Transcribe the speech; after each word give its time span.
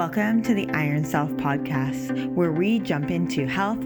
Welcome 0.00 0.40
to 0.44 0.54
the 0.54 0.66
Iron 0.70 1.04
Self 1.04 1.28
podcast, 1.32 2.32
where 2.32 2.52
we 2.52 2.78
jump 2.78 3.10
into 3.10 3.46
health, 3.46 3.82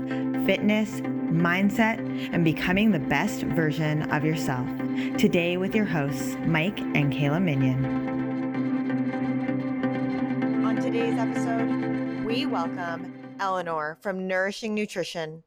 fitness, 0.46 1.01
mindset, 1.01 1.98
and 2.33 2.44
becoming 2.44 2.92
the 2.92 3.01
best 3.01 3.42
version 3.42 4.08
of 4.12 4.24
yourself. 4.24 4.64
Today, 5.19 5.56
with 5.56 5.74
your 5.74 5.87
hosts, 5.87 6.37
Mike 6.46 6.79
and 6.79 7.12
Kayla 7.12 7.42
Minion. 7.42 7.85
On 10.64 10.77
today's 10.77 11.19
episode, 11.19 12.24
we 12.24 12.46
welcome 12.46 13.12
Eleanor 13.40 13.99
from 14.01 14.28
Nourishing 14.28 14.72
Nutrition. 14.72 15.42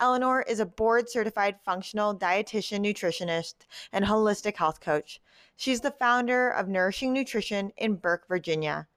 Eleanor 0.00 0.42
is 0.48 0.58
a 0.58 0.66
board 0.66 1.08
certified 1.08 1.60
functional 1.64 2.12
dietitian, 2.12 2.84
nutritionist, 2.84 3.54
and 3.92 4.04
holistic 4.04 4.56
health 4.56 4.80
coach. 4.80 5.20
She's 5.54 5.80
the 5.80 5.92
founder 5.92 6.48
of 6.48 6.66
Nourishing 6.66 7.12
Nutrition 7.12 7.70
in 7.76 7.94
Burke, 7.94 8.26
Virginia. 8.26 8.88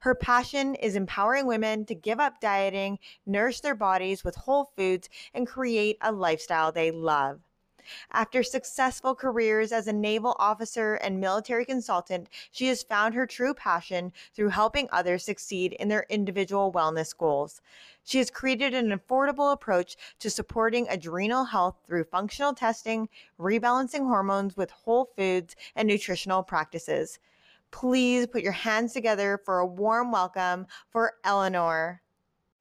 Her 0.00 0.14
passion 0.14 0.76
is 0.76 0.94
empowering 0.94 1.46
women 1.46 1.84
to 1.86 1.94
give 1.94 2.20
up 2.20 2.40
dieting, 2.40 2.98
nourish 3.26 3.60
their 3.60 3.74
bodies 3.74 4.22
with 4.22 4.36
whole 4.36 4.72
foods, 4.76 5.08
and 5.34 5.46
create 5.46 5.98
a 6.00 6.12
lifestyle 6.12 6.70
they 6.70 6.90
love. 6.90 7.40
After 8.12 8.42
successful 8.42 9.14
careers 9.14 9.72
as 9.72 9.88
a 9.88 9.92
naval 9.92 10.36
officer 10.38 10.94
and 10.94 11.20
military 11.20 11.64
consultant, 11.64 12.28
she 12.50 12.68
has 12.68 12.82
found 12.82 13.14
her 13.14 13.26
true 13.26 13.54
passion 13.54 14.12
through 14.34 14.50
helping 14.50 14.88
others 14.92 15.24
succeed 15.24 15.72
in 15.72 15.88
their 15.88 16.04
individual 16.10 16.70
wellness 16.70 17.16
goals. 17.16 17.62
She 18.04 18.18
has 18.18 18.30
created 18.30 18.74
an 18.74 18.90
affordable 18.90 19.52
approach 19.52 19.96
to 20.18 20.30
supporting 20.30 20.86
adrenal 20.88 21.46
health 21.46 21.76
through 21.86 22.04
functional 22.04 22.52
testing, 22.52 23.08
rebalancing 23.40 24.06
hormones 24.06 24.56
with 24.56 24.70
whole 24.70 25.06
foods, 25.16 25.56
and 25.74 25.88
nutritional 25.88 26.42
practices 26.42 27.18
please 27.70 28.26
put 28.26 28.42
your 28.42 28.52
hands 28.52 28.92
together 28.92 29.40
for 29.44 29.58
a 29.58 29.66
warm 29.66 30.10
welcome 30.10 30.66
for 30.90 31.14
Eleanor. 31.24 32.02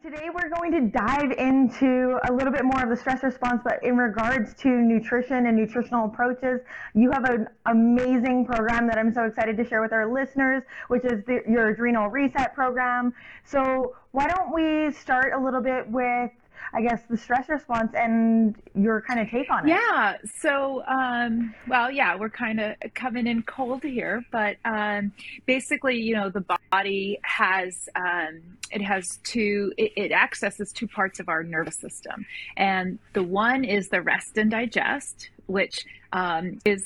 Today, 0.04 0.30
we're 0.34 0.50
going 0.50 0.72
to 0.72 0.82
dive 0.82 1.32
into 1.32 2.20
a 2.30 2.32
little 2.32 2.54
bit 2.54 2.64
more 2.64 2.84
of 2.84 2.90
the 2.90 2.96
stress 2.96 3.24
response, 3.24 3.62
but 3.64 3.84
in 3.84 3.98
regards 3.98 4.54
to 4.62 4.70
nutrition 4.70 5.48
and 5.48 5.58
nutritional 5.58 6.06
approaches, 6.06 6.62
you 6.94 7.10
have 7.12 7.26
an 7.26 7.48
amazing 7.66 8.46
program 8.46 8.86
that 8.88 9.00
I'm 9.00 9.12
so 9.12 9.26
excited 9.26 9.58
to 9.58 9.68
share 9.68 9.82
with 9.82 9.92
our 9.92 10.06
listeners, 10.10 10.62
which 10.88 11.04
is 11.04 11.26
the, 11.26 11.42
your 11.50 11.70
Adrenal 11.70 12.10
Reset 12.10 12.54
program. 12.54 13.12
So, 13.44 13.96
why 14.12 14.28
don't 14.28 14.54
we 14.54 14.92
start 14.94 15.34
a 15.34 15.44
little 15.44 15.62
bit 15.62 15.90
with 15.90 16.32
I 16.74 16.82
guess, 16.82 17.02
the 17.10 17.18
stress 17.18 17.50
response 17.50 17.94
and 17.96 18.56
your 18.76 19.02
kind 19.02 19.20
of 19.20 19.30
take 19.30 19.50
on 19.50 19.68
it. 19.68 19.72
Yeah. 19.72 20.18
So, 20.40 20.84
um, 20.86 21.54
well, 21.68 21.92
yeah, 21.92 22.16
we're 22.16 22.30
kind 22.30 22.60
of 22.60 22.76
coming 22.94 23.28
in 23.28 23.44
cold 23.44 23.84
here, 23.84 24.24
but 24.32 24.58
um, 24.66 25.12
basically, 25.46 25.98
you 25.98 26.16
know, 26.16 26.30
the 26.30 26.46
body 26.72 27.20
has 27.24 27.90
um, 27.96 28.42
it 28.72 28.82
has 28.82 29.18
two. 29.24 29.74
It, 29.78 29.94
it 29.96 30.12
accesses 30.12 30.72
two 30.72 30.88
parts 30.88 31.20
of 31.20 31.30
our 31.30 31.44
nervous 31.44 31.78
system, 31.78 32.26
and 32.56 33.00
the 33.14 33.24
one 33.24 33.64
is 33.64 33.90
the 33.90 34.02
rest 34.02 34.38
and 34.38 34.52
digest, 34.52 35.30
which 35.48 35.86
um, 36.14 36.60
is 36.66 36.84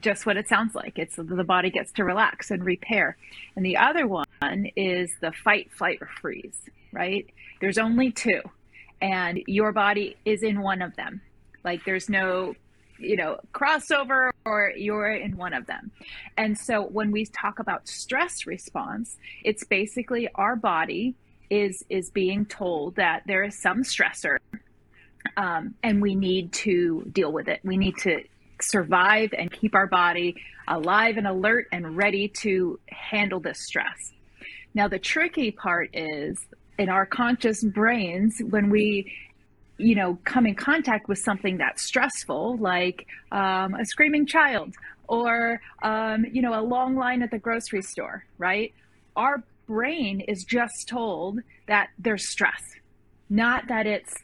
just 0.00 0.26
what 0.26 0.36
it 0.36 0.48
sounds 0.48 0.74
like. 0.74 0.98
It's 0.98 1.16
the 1.16 1.44
body 1.44 1.70
gets 1.70 1.92
to 1.92 2.04
relax 2.04 2.50
and 2.50 2.64
repair, 2.64 3.16
and 3.56 3.64
the 3.64 3.76
other 3.76 4.06
one 4.06 4.26
is 4.76 5.10
the 5.20 5.32
fight, 5.32 5.70
flight, 5.72 5.98
or 6.00 6.08
freeze. 6.20 6.62
Right? 6.92 7.26
There's 7.60 7.78
only 7.78 8.10
two 8.12 8.40
and 9.00 9.42
your 9.46 9.72
body 9.72 10.16
is 10.24 10.42
in 10.42 10.60
one 10.60 10.82
of 10.82 10.94
them. 10.96 11.20
Like 11.64 11.84
there's 11.84 12.08
no, 12.08 12.54
you 12.98 13.16
know, 13.16 13.38
crossover 13.52 14.30
or 14.44 14.72
you're 14.76 15.12
in 15.12 15.36
one 15.36 15.52
of 15.52 15.66
them. 15.66 15.90
And 16.36 16.56
so 16.56 16.82
when 16.82 17.10
we 17.10 17.26
talk 17.26 17.58
about 17.58 17.88
stress 17.88 18.46
response, 18.46 19.16
it's 19.44 19.64
basically 19.64 20.28
our 20.34 20.56
body 20.56 21.14
is 21.48 21.84
is 21.88 22.10
being 22.10 22.44
told 22.44 22.96
that 22.96 23.22
there 23.26 23.44
is 23.44 23.60
some 23.60 23.84
stressor 23.84 24.38
um, 25.36 25.74
and 25.82 26.00
we 26.00 26.14
need 26.14 26.52
to 26.52 27.08
deal 27.12 27.32
with 27.32 27.48
it. 27.48 27.60
We 27.64 27.76
need 27.76 27.96
to 27.98 28.22
survive 28.60 29.34
and 29.36 29.50
keep 29.50 29.74
our 29.74 29.86
body 29.86 30.36
alive 30.68 31.16
and 31.16 31.26
alert 31.26 31.66
and 31.72 31.96
ready 31.96 32.28
to 32.28 32.78
handle 32.88 33.40
this 33.40 33.60
stress. 33.60 34.12
Now, 34.74 34.88
the 34.88 34.98
tricky 34.98 35.50
part 35.50 35.90
is 35.94 36.38
in 36.78 36.88
our 36.88 37.06
conscious 37.06 37.62
brains 37.62 38.40
when 38.50 38.70
we 38.70 39.12
you 39.78 39.94
know 39.94 40.18
come 40.24 40.46
in 40.46 40.54
contact 40.54 41.08
with 41.08 41.18
something 41.18 41.58
that's 41.58 41.82
stressful 41.82 42.56
like 42.58 43.06
um, 43.32 43.74
a 43.74 43.84
screaming 43.84 44.26
child 44.26 44.74
or 45.08 45.60
um, 45.82 46.24
you 46.32 46.42
know 46.42 46.58
a 46.58 46.62
long 46.62 46.96
line 46.96 47.22
at 47.22 47.30
the 47.30 47.38
grocery 47.38 47.82
store 47.82 48.24
right? 48.38 48.72
Our 49.16 49.42
brain 49.66 50.20
is 50.20 50.44
just 50.44 50.88
told 50.88 51.40
that 51.66 51.88
there's 51.98 52.28
stress 52.28 52.62
not 53.28 53.66
that 53.68 53.86
it's 53.86 54.14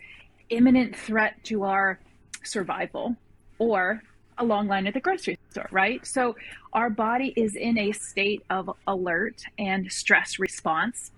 imminent 0.50 0.94
threat 0.94 1.34
to 1.44 1.64
our 1.64 1.98
survival 2.44 3.16
or 3.58 4.02
a 4.38 4.44
long 4.44 4.68
line 4.68 4.86
at 4.86 4.94
the 4.94 5.00
grocery 5.00 5.38
store 5.50 5.68
right? 5.70 6.06
So 6.06 6.36
our 6.72 6.88
body 6.88 7.32
is 7.36 7.56
in 7.56 7.78
a 7.78 7.92
state 7.92 8.42
of 8.48 8.70
alert 8.86 9.42
and 9.58 9.90
stress 9.90 10.38
response 10.38 11.10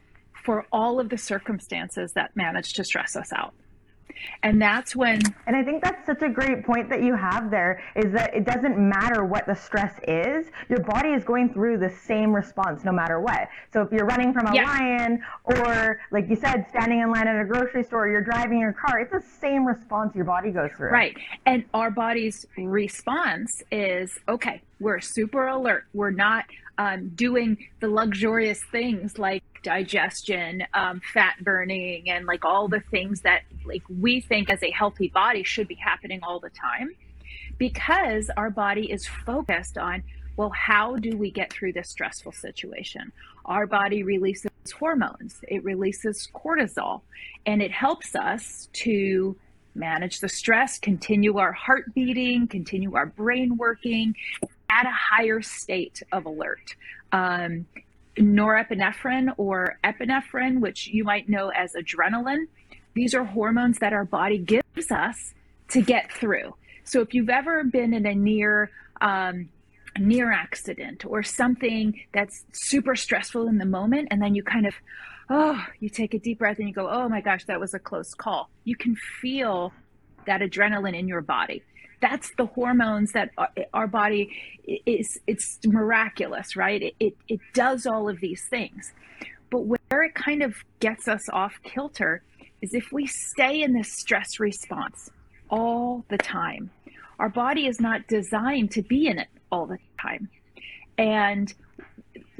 for 0.44 0.66
all 0.71 1.00
of 1.00 1.09
the 1.09 1.19
circumstances 1.19 2.12
that 2.12 2.37
manage 2.37 2.75
to 2.75 2.84
stress 2.84 3.16
us 3.16 3.32
out. 3.32 3.55
And 4.43 4.60
that's 4.60 4.94
when. 4.94 5.21
And 5.47 5.56
I 5.56 5.62
think 5.62 5.82
that's 5.82 6.06
such 6.06 6.22
a 6.22 6.28
great 6.28 6.65
point 6.65 6.88
that 6.91 7.03
you 7.03 7.15
have 7.15 7.50
there 7.50 7.82
is 7.97 8.12
that 8.12 8.34
it 8.34 8.44
doesn't 8.44 8.78
matter 8.78 9.25
what 9.25 9.47
the 9.47 9.54
stress 9.54 9.99
is, 10.06 10.47
your 10.69 10.81
body 10.81 11.10
is 11.10 11.25
going 11.25 11.53
through 11.53 11.78
the 11.78 11.91
same 11.91 12.33
response 12.33 12.84
no 12.84 12.93
matter 12.93 13.21
what. 13.21 13.49
So 13.72 13.83
if 13.83 13.93
you're 13.93 14.06
running 14.06 14.33
from 14.33 14.47
a 14.47 14.54
yeah. 14.54 14.65
lion, 14.65 15.22
or 15.44 16.00
like 16.10 16.28
you 16.28 16.37
said, 16.37 16.66
standing 16.71 17.00
in 17.00 17.10
line 17.10 17.27
at 17.27 17.41
a 17.41 17.44
grocery 17.44 17.84
store, 17.84 18.09
you're 18.09 18.22
driving 18.22 18.59
your 18.59 18.72
car, 18.72 19.00
it's 19.00 19.12
the 19.12 19.22
same 19.41 19.66
response 19.66 20.15
your 20.15 20.25
body 20.25 20.50
goes 20.50 20.71
through. 20.77 20.91
Right. 20.91 21.16
And 21.47 21.65
our 21.75 21.91
body's 21.91 22.47
response 22.56 23.62
is 23.71 24.19
okay, 24.28 24.62
we're 24.81 25.00
super 25.00 25.47
alert. 25.49 25.84
We're 25.93 26.10
not 26.10 26.44
um, 26.78 27.10
doing 27.10 27.56
the 27.81 27.88
luxurious 27.88 28.60
things 28.71 29.19
like 29.19 29.43
digestion, 29.65 30.63
um, 30.75 31.01
fat 31.13 31.35
burning, 31.41 32.09
and 32.09 32.27
like 32.27 32.45
all 32.45 32.69
the 32.69 32.81
things 32.93 33.23
that 33.23 33.43
like 33.65 33.83
we 33.89 34.21
think 34.21 34.49
as 34.49 34.63
a 34.63 34.71
healthy 34.71 35.09
body 35.09 35.43
should 35.43 35.67
be 35.67 35.75
happening 35.75 36.21
all 36.23 36.39
the 36.39 36.51
time, 36.51 36.95
because 37.59 38.31
our 38.37 38.51
body 38.51 38.93
is 38.93 39.07
focused 39.07 39.77
on 39.77 40.05
well, 40.37 40.51
how 40.51 40.97
do 40.97 41.17
we 41.17 41.31
get 41.31 41.53
through 41.53 41.73
this 41.73 41.89
stressful 41.89 42.33
situation? 42.33 43.13
Our 43.45 43.67
body 43.67 44.03
releases 44.03 44.51
hormones, 44.77 45.41
it 45.49 45.63
releases 45.63 46.29
cortisol, 46.35 47.03
and 47.47 47.63
it 47.63 47.71
helps 47.71 48.15
us 48.17 48.69
to 48.85 49.37
manage 49.75 50.21
the 50.21 50.29
stress, 50.29 50.79
continue 50.79 51.39
our 51.39 51.53
heart 51.53 51.95
beating, 51.95 52.47
continue 52.47 52.95
our 52.95 53.07
brain 53.07 53.57
working 53.57 54.15
at 54.71 54.87
a 54.87 54.91
higher 54.91 55.43
state 55.43 56.03
of 56.13 56.27
alert. 56.27 56.75
Um, 57.13 57.67
norepinephrine 58.17 59.35
or 59.37 59.79
epinephrine, 59.85 60.61
which 60.61 60.87
you 60.89 61.05
might 61.05 61.29
know 61.29 61.49
as 61.51 61.75
adrenaline. 61.75 62.47
These 62.95 63.15
are 63.15 63.25
hormones 63.25 63.79
that 63.81 63.93
our 63.93 64.05
body 64.05 64.39
gives 64.39 64.91
us 64.91 65.35
to 65.71 65.83
get 65.83 66.13
through. 66.13 66.55
So 66.85 67.01
if 67.01 67.15
you've 67.15 67.31
ever 67.31 67.65
been 67.65 67.93
in 67.95 68.07
a 68.07 68.15
near 68.15 68.71
um, 69.01 69.49
near 69.99 70.33
accident 70.33 71.05
or 71.05 71.23
something 71.23 72.01
that's 72.13 72.45
super 72.53 72.97
stressful 72.97 73.47
in 73.49 73.59
the 73.59 73.65
moment, 73.65 74.09
and 74.11 74.21
then 74.21 74.35
you 74.35 74.43
kind 74.43 74.67
of 74.67 74.75
oh, 75.31 75.65
you 75.81 75.89
take 75.89 76.15
a 76.15 76.19
deep 76.19 76.39
breath 76.39 76.59
and 76.59 76.69
you 76.69 76.75
go, 76.75 76.89
oh 76.89 77.09
my 77.09 77.21
gosh, 77.21 77.45
that 77.47 77.59
was 77.59 77.75
a 77.75 77.79
close 77.79 78.15
call. 78.15 78.51
You 78.65 78.77
can 78.77 78.95
feel 78.95 79.73
that 80.27 80.41
adrenaline 80.41 80.99
in 80.99 81.09
your 81.09 81.21
body 81.21 81.63
that's 82.04 82.31
the 82.37 82.44
hormones 82.44 83.12
that 83.12 83.31
our 83.72 83.87
body 83.87 84.31
is 84.84 85.19
it's 85.26 85.59
miraculous 85.65 86.54
right? 86.54 86.82
It, 86.82 86.95
it, 87.01 87.16
it 87.28 87.41
does 87.54 87.86
all 87.86 88.10
of 88.10 88.21
these 88.21 88.42
things. 88.51 88.92
But 89.51 89.60
where 89.60 90.03
it 90.03 90.15
kind 90.15 90.42
of 90.42 90.54
gets 90.80 91.09
us 91.09 91.22
off 91.33 91.54
kilter 91.62 92.22
is 92.60 92.74
if 92.74 92.92
we 92.92 93.06
stay 93.06 93.62
in 93.62 93.72
this 93.72 93.91
stress 93.95 94.39
response 94.39 95.10
all 95.48 96.04
the 96.09 96.18
time. 96.18 96.71
Our 97.18 97.28
body 97.28 97.66
is 97.66 97.80
not 97.80 98.07
designed 98.09 98.72
to 98.72 98.83
be 98.83 99.07
in 99.07 99.18
it 99.18 99.28
all 99.50 99.66
the 99.66 99.78
time. 100.00 100.28
And 100.98 101.53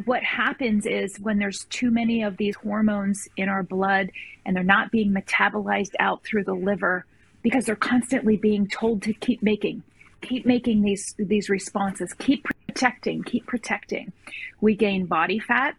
what 0.05 0.23
happens 0.23 0.85
is 0.85 1.17
when 1.21 1.39
there's 1.39 1.65
too 1.71 1.91
many 1.91 2.23
of 2.23 2.37
these 2.37 2.57
hormones 2.57 3.29
in 3.37 3.49
our 3.49 3.63
blood 3.63 4.11
and 4.45 4.57
they're 4.57 4.65
not 4.65 4.91
being 4.91 5.13
metabolized 5.13 5.95
out 6.01 6.25
through 6.25 6.45
the 6.45 6.55
liver 6.55 7.07
because 7.45 7.67
they're 7.67 7.77
constantly 7.77 8.37
being 8.37 8.67
told 8.67 9.03
to 9.03 9.13
keep 9.13 9.41
making 9.43 9.85
keep 10.21 10.45
making 10.45 10.83
these 10.83 11.15
these 11.19 11.49
responses 11.49 12.13
keep 12.15 12.45
protecting 12.67 13.23
keep 13.23 13.47
protecting. 13.47 14.13
We 14.61 14.75
gain 14.75 15.07
body 15.07 15.39
fat 15.39 15.77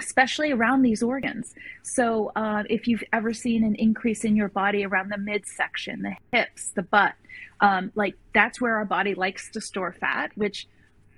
especially 0.00 0.50
around 0.50 0.82
these 0.82 1.04
organs. 1.04 1.54
So 1.84 2.32
uh, 2.34 2.64
if 2.68 2.88
you've 2.88 3.04
ever 3.12 3.32
seen 3.32 3.62
an 3.62 3.76
increase 3.76 4.24
in 4.24 4.34
your 4.34 4.48
body 4.48 4.84
around 4.84 5.12
the 5.12 5.18
midsection 5.18 6.02
the 6.02 6.16
hips 6.32 6.70
the 6.70 6.82
butt 6.82 7.14
um, 7.60 7.92
like 7.94 8.16
that's 8.32 8.60
where 8.60 8.74
our 8.74 8.84
body 8.84 9.14
likes 9.14 9.52
to 9.52 9.60
store 9.60 9.92
fat 9.92 10.32
which 10.34 10.66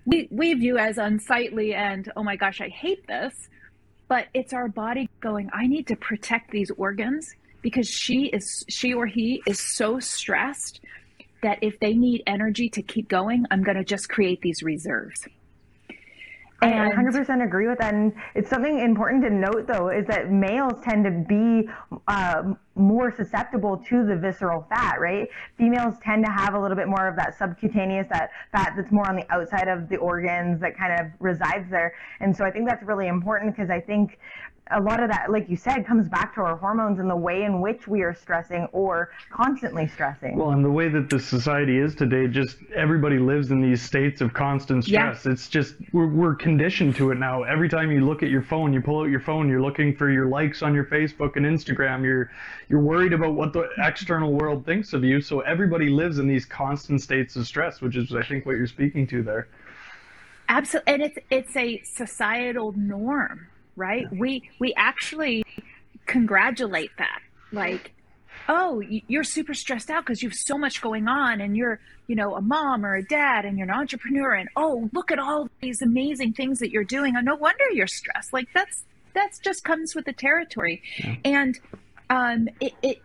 we, 0.05 0.29
we 0.31 0.53
view 0.53 0.77
as 0.77 0.99
unsightly 0.99 1.75
and 1.75 2.13
oh 2.17 2.23
my 2.23 2.37
gosh 2.37 2.61
i 2.61 2.69
hate 2.69 3.07
this 3.07 3.49
but 4.09 4.29
it's 4.35 4.53
our 4.53 4.69
body 4.69 5.09
going, 5.21 5.51
I 5.53 5.67
need 5.67 5.89
to 5.89 5.97
protect 5.97 6.51
these 6.51 6.71
organs 6.73 7.35
because 7.67 7.89
she 7.89 8.27
is 8.27 8.65
she 8.69 8.95
or 8.95 9.07
he 9.07 9.43
is 9.45 9.59
so 9.59 9.99
stressed 9.99 10.81
that 11.43 11.59
if 11.63 11.81
they 11.81 11.95
need 11.95 12.23
energy 12.25 12.69
to 12.69 12.81
keep 12.81 13.09
going, 13.09 13.45
I'm 13.51 13.65
going 13.65 13.77
to 13.77 13.83
just 13.83 14.09
create 14.09 14.41
these 14.41 14.63
reserves. 14.63 15.27
And 16.63 16.75
I 16.75 16.91
100% 16.91 17.45
agree 17.45 17.67
with 17.69 17.79
that. 17.79 17.93
And 17.93 18.15
it's 18.37 18.49
something 18.49 18.79
important 18.79 19.25
to 19.25 19.31
note, 19.31 19.67
though, 19.67 19.89
is 19.89 20.07
that 20.07 20.31
males 20.31 20.81
tend 20.83 21.05
to 21.05 21.11
be 21.11 21.69
uh, 22.07 22.55
more 22.77 23.13
susceptible 23.15 23.77
to 23.89 24.07
the 24.07 24.17
visceral 24.17 24.65
fat, 24.69 25.01
right? 25.01 25.29
Females 25.59 25.97
tend 26.03 26.25
to 26.25 26.31
have 26.31 26.55
a 26.55 26.61
little 26.61 26.77
bit 26.77 26.87
more 26.87 27.09
of 27.09 27.17
that 27.17 27.37
subcutaneous, 27.37 28.07
that 28.11 28.31
fat 28.53 28.75
that's 28.77 28.93
more 28.93 29.09
on 29.09 29.17
the 29.17 29.31
outside 29.31 29.67
of 29.69 29.89
the 29.89 29.97
organs 29.97 30.61
that 30.61 30.79
kind 30.79 30.99
of 30.99 31.09
resides 31.19 31.69
there. 31.69 31.95
And 32.21 32.35
so 32.35 32.45
I 32.45 32.51
think 32.53 32.69
that's 32.69 32.85
really 32.85 33.09
important 33.09 33.55
because 33.55 33.71
I 33.71 33.81
think 33.81 34.19
a 34.73 34.81
lot 34.81 35.01
of 35.01 35.09
that, 35.11 35.31
like 35.31 35.49
you 35.49 35.57
said, 35.57 35.87
comes 35.87 36.09
back 36.09 36.35
to 36.35 36.41
our 36.41 36.57
hormones 36.57 36.99
and 36.99 37.09
the 37.09 37.17
way 37.17 37.45
in 37.45 37.61
which 37.61 37.87
we 37.87 38.03
are 38.03 38.15
stressing 38.15 38.67
or 38.73 39.11
constantly 39.31 39.87
stressing. 39.87 40.37
Well, 40.37 40.51
and 40.51 40.65
the 40.65 40.71
way 40.71 40.89
that 40.89 41.09
the 41.09 41.21
society 41.21 41.79
is 41.79 41.95
today, 41.95 42.27
just 42.27 42.57
everybody 42.75 43.19
lives 43.19 43.53
in 43.53 43.61
these 43.61 43.81
states 43.81 44.21
of 44.21 44.35
constant 44.35 44.85
stress. 44.85 45.25
Yeah. 45.25 45.33
It's 45.33 45.49
just, 45.49 45.75
we're, 45.93 46.09
we're 46.09 46.35
conditioned 46.35 46.97
to 46.97 47.13
it 47.13 47.19
now. 47.19 47.45
Every 47.45 47.69
time 47.69 47.93
you 47.93 48.05
look 48.05 48.25
at 48.25 48.31
your 48.31 48.43
phone, 48.43 48.73
you 48.73 48.81
pull 48.81 49.03
out 49.03 49.09
your 49.09 49.21
phone, 49.21 49.49
you're 49.49 49.63
looking 49.63 49.95
for 49.95 50.11
your 50.11 50.27
likes 50.27 50.63
on 50.63 50.75
your 50.75 50.85
Facebook 50.85 51.37
and 51.37 51.47
Instagram. 51.47 52.03
You're, 52.03 52.33
you're 52.69 52.81
worried 52.81 53.13
about 53.13 53.35
what 53.35 53.53
the 53.53 53.69
external 53.79 54.33
world 54.33 54.67
thinks 54.67 54.93
of 54.93 55.05
you. 55.05 55.21
So 55.21 55.41
everybody 55.41 55.89
lives 55.89 56.19
in 56.19 56.27
these 56.27 56.45
constant 56.45 57.01
states 57.01 57.37
of 57.37 57.47
stress, 57.47 57.81
which 57.81 57.97
is, 57.97 58.13
I 58.13 58.25
think, 58.25 58.47
what 58.47 58.57
you're 58.57 58.67
speaking 58.67 59.07
to 59.09 59.23
there. 59.23 59.49
Absolutely. 60.49 60.93
And 60.93 61.03
it's, 61.03 61.19
it's 61.31 61.57
a 61.57 61.83
societal 61.85 62.73
norm 62.77 63.47
right? 63.77 64.07
We 64.13 64.49
we 64.59 64.75
actually 64.75 65.45
congratulate 66.07 66.91
that. 66.99 67.21
Like, 67.53 67.93
oh, 68.49 68.81
you're 68.81 69.25
super 69.25 69.55
stressed 69.55 69.91
out 69.91 70.05
because 70.05 70.23
you 70.23 70.29
have 70.29 70.39
so 70.39 70.59
much 70.59 70.81
going 70.81 71.09
on 71.09 71.41
and 71.41 71.57
you're, 71.57 71.81
you 72.07 72.17
know, 72.17 72.35
a 72.35 72.41
mom 72.41 72.85
or 72.85 72.97
a 72.97 73.05
dad 73.05 73.45
and 73.45 73.59
you're 73.59 73.69
an 73.69 73.75
entrepreneur 73.75 74.35
and 74.35 74.49
oh, 74.57 74.89
look 74.93 75.11
at 75.11 75.19
all 75.19 75.49
these 75.61 75.83
amazing 75.83 76.33
things 76.33 76.59
that 76.59 76.71
you're 76.71 76.85
doing. 76.85 77.17
Oh, 77.17 77.21
no 77.21 77.37
wonder 77.37 77.65
you're 77.73 77.87
stressed. 77.87 78.33
Like 78.33 78.49
that's 78.55 78.85
that's 79.15 79.39
just 79.39 79.65
comes 79.65 79.95
with 79.95 80.05
the 80.05 80.13
territory. 80.13 80.83
Yeah. 80.99 81.17
And 81.25 81.59
um 82.11 82.49
it, 82.61 82.73
it 82.83 83.03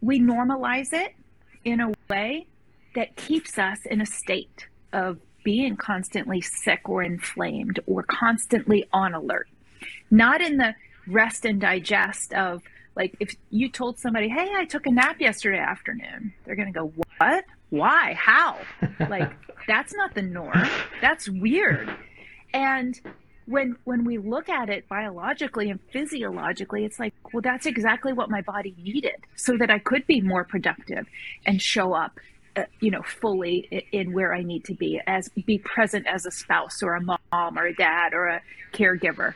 we 0.00 0.20
normalize 0.20 0.92
it 0.92 1.14
in 1.64 1.80
a 1.80 1.92
way 2.08 2.46
that 2.94 3.16
keeps 3.16 3.58
us 3.58 3.78
in 3.86 4.00
a 4.00 4.06
state 4.06 4.66
of 4.92 5.18
being 5.44 5.76
constantly 5.76 6.40
sick 6.40 6.88
or 6.88 7.02
inflamed 7.02 7.80
or 7.86 8.02
constantly 8.02 8.84
on 8.92 9.14
alert 9.14 9.48
not 10.10 10.40
in 10.40 10.56
the 10.56 10.74
rest 11.06 11.44
and 11.44 11.60
digest 11.60 12.32
of 12.34 12.62
like 12.96 13.14
if 13.20 13.36
you 13.50 13.68
told 13.68 13.98
somebody, 13.98 14.28
"Hey, 14.28 14.50
I 14.54 14.64
took 14.64 14.86
a 14.86 14.90
nap 14.90 15.20
yesterday 15.20 15.58
afternoon," 15.58 16.32
they're 16.44 16.56
going 16.56 16.72
to 16.72 16.78
go, 16.78 16.92
"What? 17.18 17.44
Why? 17.70 18.14
How?" 18.14 18.58
like 19.10 19.30
that's 19.66 19.94
not 19.94 20.14
the 20.14 20.22
norm. 20.22 20.68
That's 21.00 21.28
weird. 21.28 21.94
And 22.54 22.98
when 23.44 23.76
when 23.84 24.04
we 24.04 24.18
look 24.18 24.48
at 24.48 24.70
it 24.70 24.88
biologically 24.88 25.70
and 25.70 25.78
physiologically, 25.92 26.84
it's 26.84 26.98
like, 26.98 27.14
well, 27.32 27.42
that's 27.42 27.66
exactly 27.66 28.12
what 28.12 28.30
my 28.30 28.40
body 28.40 28.74
needed 28.78 29.16
so 29.36 29.56
that 29.58 29.70
I 29.70 29.78
could 29.78 30.06
be 30.06 30.20
more 30.22 30.44
productive 30.44 31.06
and 31.44 31.60
show 31.60 31.92
up 31.92 32.18
uh, 32.56 32.64
you 32.80 32.90
know 32.90 33.02
fully 33.02 33.84
in 33.92 34.14
where 34.14 34.32
i 34.32 34.42
need 34.42 34.64
to 34.64 34.72
be 34.72 34.98
as 35.06 35.28
be 35.44 35.58
present 35.58 36.06
as 36.06 36.24
a 36.24 36.30
spouse 36.30 36.82
or 36.82 36.94
a 36.94 37.00
mom 37.02 37.18
or 37.30 37.66
a 37.66 37.74
dad 37.74 38.14
or 38.14 38.28
a 38.28 38.40
caregiver 38.72 39.34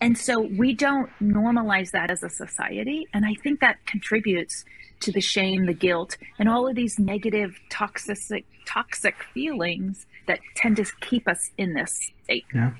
and 0.00 0.16
so 0.16 0.40
we 0.40 0.74
don't 0.74 1.10
normalize 1.20 1.90
that 1.90 2.10
as 2.10 2.22
a 2.22 2.28
society. 2.28 3.06
And 3.12 3.24
I 3.24 3.34
think 3.42 3.60
that 3.60 3.84
contributes 3.86 4.64
to 5.00 5.12
the 5.12 5.20
shame, 5.20 5.66
the 5.66 5.74
guilt, 5.74 6.16
and 6.38 6.48
all 6.48 6.68
of 6.68 6.74
these 6.74 6.98
negative, 6.98 7.58
toxic, 7.70 8.44
toxic 8.66 9.14
feelings 9.34 10.06
that 10.26 10.40
tend 10.54 10.76
to 10.76 10.84
keep 11.00 11.26
us 11.26 11.50
in 11.56 11.74
this 11.74 12.12
state. 12.24 12.44
Yeah. 12.54 12.72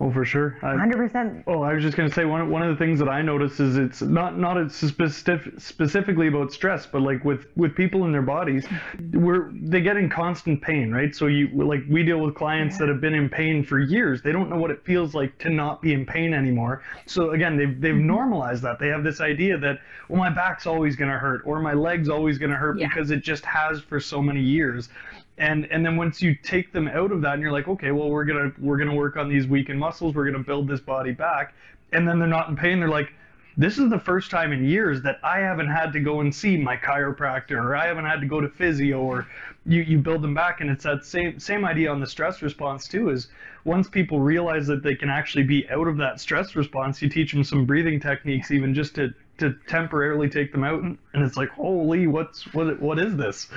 Oh, 0.00 0.12
for 0.12 0.24
sure. 0.24 0.50
Hundred 0.60 0.96
percent. 0.96 1.42
Oh, 1.48 1.62
I 1.62 1.74
was 1.74 1.82
just 1.82 1.96
going 1.96 2.08
to 2.08 2.14
say 2.14 2.24
one 2.24 2.50
one 2.50 2.62
of 2.62 2.68
the 2.68 2.76
things 2.76 3.00
that 3.00 3.08
I 3.08 3.20
notice 3.20 3.58
is 3.58 3.76
it's 3.76 4.00
not 4.00 4.38
not 4.38 4.56
it's 4.56 4.76
specific, 4.76 5.54
specifically 5.58 6.28
about 6.28 6.52
stress, 6.52 6.86
but 6.86 7.02
like 7.02 7.24
with 7.24 7.46
with 7.56 7.74
people 7.74 8.04
in 8.04 8.12
their 8.12 8.22
bodies, 8.22 8.64
we're 9.12 9.50
they 9.52 9.80
get 9.80 9.96
in 9.96 10.08
constant 10.08 10.62
pain, 10.62 10.92
right? 10.92 11.12
So 11.16 11.26
you 11.26 11.48
like 11.52 11.80
we 11.90 12.04
deal 12.04 12.20
with 12.20 12.36
clients 12.36 12.74
yeah. 12.74 12.86
that 12.86 12.92
have 12.92 13.00
been 13.00 13.14
in 13.14 13.28
pain 13.28 13.64
for 13.64 13.80
years. 13.80 14.22
They 14.22 14.30
don't 14.30 14.48
know 14.48 14.58
what 14.58 14.70
it 14.70 14.84
feels 14.84 15.16
like 15.16 15.36
to 15.38 15.50
not 15.50 15.82
be 15.82 15.92
in 15.92 16.06
pain 16.06 16.32
anymore. 16.32 16.84
So 17.06 17.32
again, 17.32 17.56
they've 17.56 17.80
they've 17.80 17.94
mm-hmm. 17.94 18.06
normalized 18.06 18.62
that. 18.62 18.78
They 18.78 18.88
have 18.88 19.02
this 19.02 19.20
idea 19.20 19.58
that 19.58 19.80
well, 20.08 20.20
my 20.20 20.30
back's 20.30 20.64
always 20.64 20.94
going 20.94 21.10
to 21.10 21.18
hurt 21.18 21.42
or 21.44 21.58
my 21.58 21.72
leg's 21.72 22.08
always 22.08 22.38
going 22.38 22.52
to 22.52 22.56
hurt 22.56 22.78
yeah. 22.78 22.86
because 22.86 23.10
it 23.10 23.24
just 23.24 23.44
has 23.44 23.80
for 23.80 23.98
so 23.98 24.22
many 24.22 24.42
years 24.42 24.90
and 25.38 25.66
and 25.70 25.84
then 25.84 25.96
once 25.96 26.20
you 26.20 26.34
take 26.34 26.72
them 26.72 26.88
out 26.88 27.12
of 27.12 27.22
that 27.22 27.34
and 27.34 27.42
you're 27.42 27.52
like 27.52 27.68
okay 27.68 27.90
well 27.90 28.10
we're 28.10 28.24
gonna 28.24 28.52
we're 28.58 28.76
gonna 28.76 28.94
work 28.94 29.16
on 29.16 29.28
these 29.28 29.46
weakened 29.46 29.78
muscles. 29.78 30.14
We're 30.14 30.30
gonna 30.30 30.44
build 30.44 30.68
this 30.68 30.80
body 30.80 31.12
back. 31.12 31.54
And 31.92 32.06
then 32.06 32.18
they're 32.18 32.28
not 32.28 32.48
in 32.48 32.56
pain. 32.56 32.80
They're 32.80 32.88
like 32.88 33.12
this 33.58 33.76
is 33.76 33.90
the 33.90 33.98
first 33.98 34.30
time 34.30 34.52
in 34.52 34.64
years 34.64 35.02
that 35.02 35.18
I 35.24 35.38
haven't 35.38 35.66
had 35.66 35.92
to 35.94 36.00
go 36.00 36.20
and 36.20 36.32
see 36.32 36.56
my 36.56 36.76
chiropractor 36.76 37.60
or 37.60 37.74
I 37.74 37.86
haven't 37.86 38.04
had 38.04 38.20
to 38.20 38.26
go 38.26 38.40
to 38.40 38.48
physio 38.48 39.00
or 39.00 39.26
you, 39.66 39.82
you 39.82 39.98
build 39.98 40.22
them 40.22 40.32
back. 40.32 40.60
And 40.60 40.70
it's 40.70 40.84
that 40.84 41.04
same 41.04 41.40
same 41.40 41.64
idea 41.64 41.90
on 41.90 41.98
the 41.98 42.06
stress 42.06 42.40
response 42.40 42.86
too 42.86 43.10
is 43.10 43.28
once 43.64 43.88
people 43.88 44.20
realize 44.20 44.66
that 44.68 44.82
they 44.82 44.94
can 44.94 45.10
actually 45.10 45.42
be 45.42 45.68
out 45.70 45.88
of 45.88 45.96
that 45.96 46.20
stress 46.20 46.54
response 46.54 47.02
you 47.02 47.08
teach 47.08 47.32
them 47.32 47.42
some 47.42 47.66
breathing 47.66 47.98
techniques 48.00 48.50
even 48.50 48.74
just 48.74 48.94
to 48.94 49.12
to 49.38 49.54
temporarily 49.66 50.28
take 50.28 50.52
them 50.52 50.62
out. 50.64 50.82
And 50.82 50.98
it's 51.14 51.36
like 51.36 51.48
holy 51.50 52.06
what's 52.06 52.52
what 52.54 52.80
what 52.80 52.98
is 52.98 53.16
this 53.16 53.48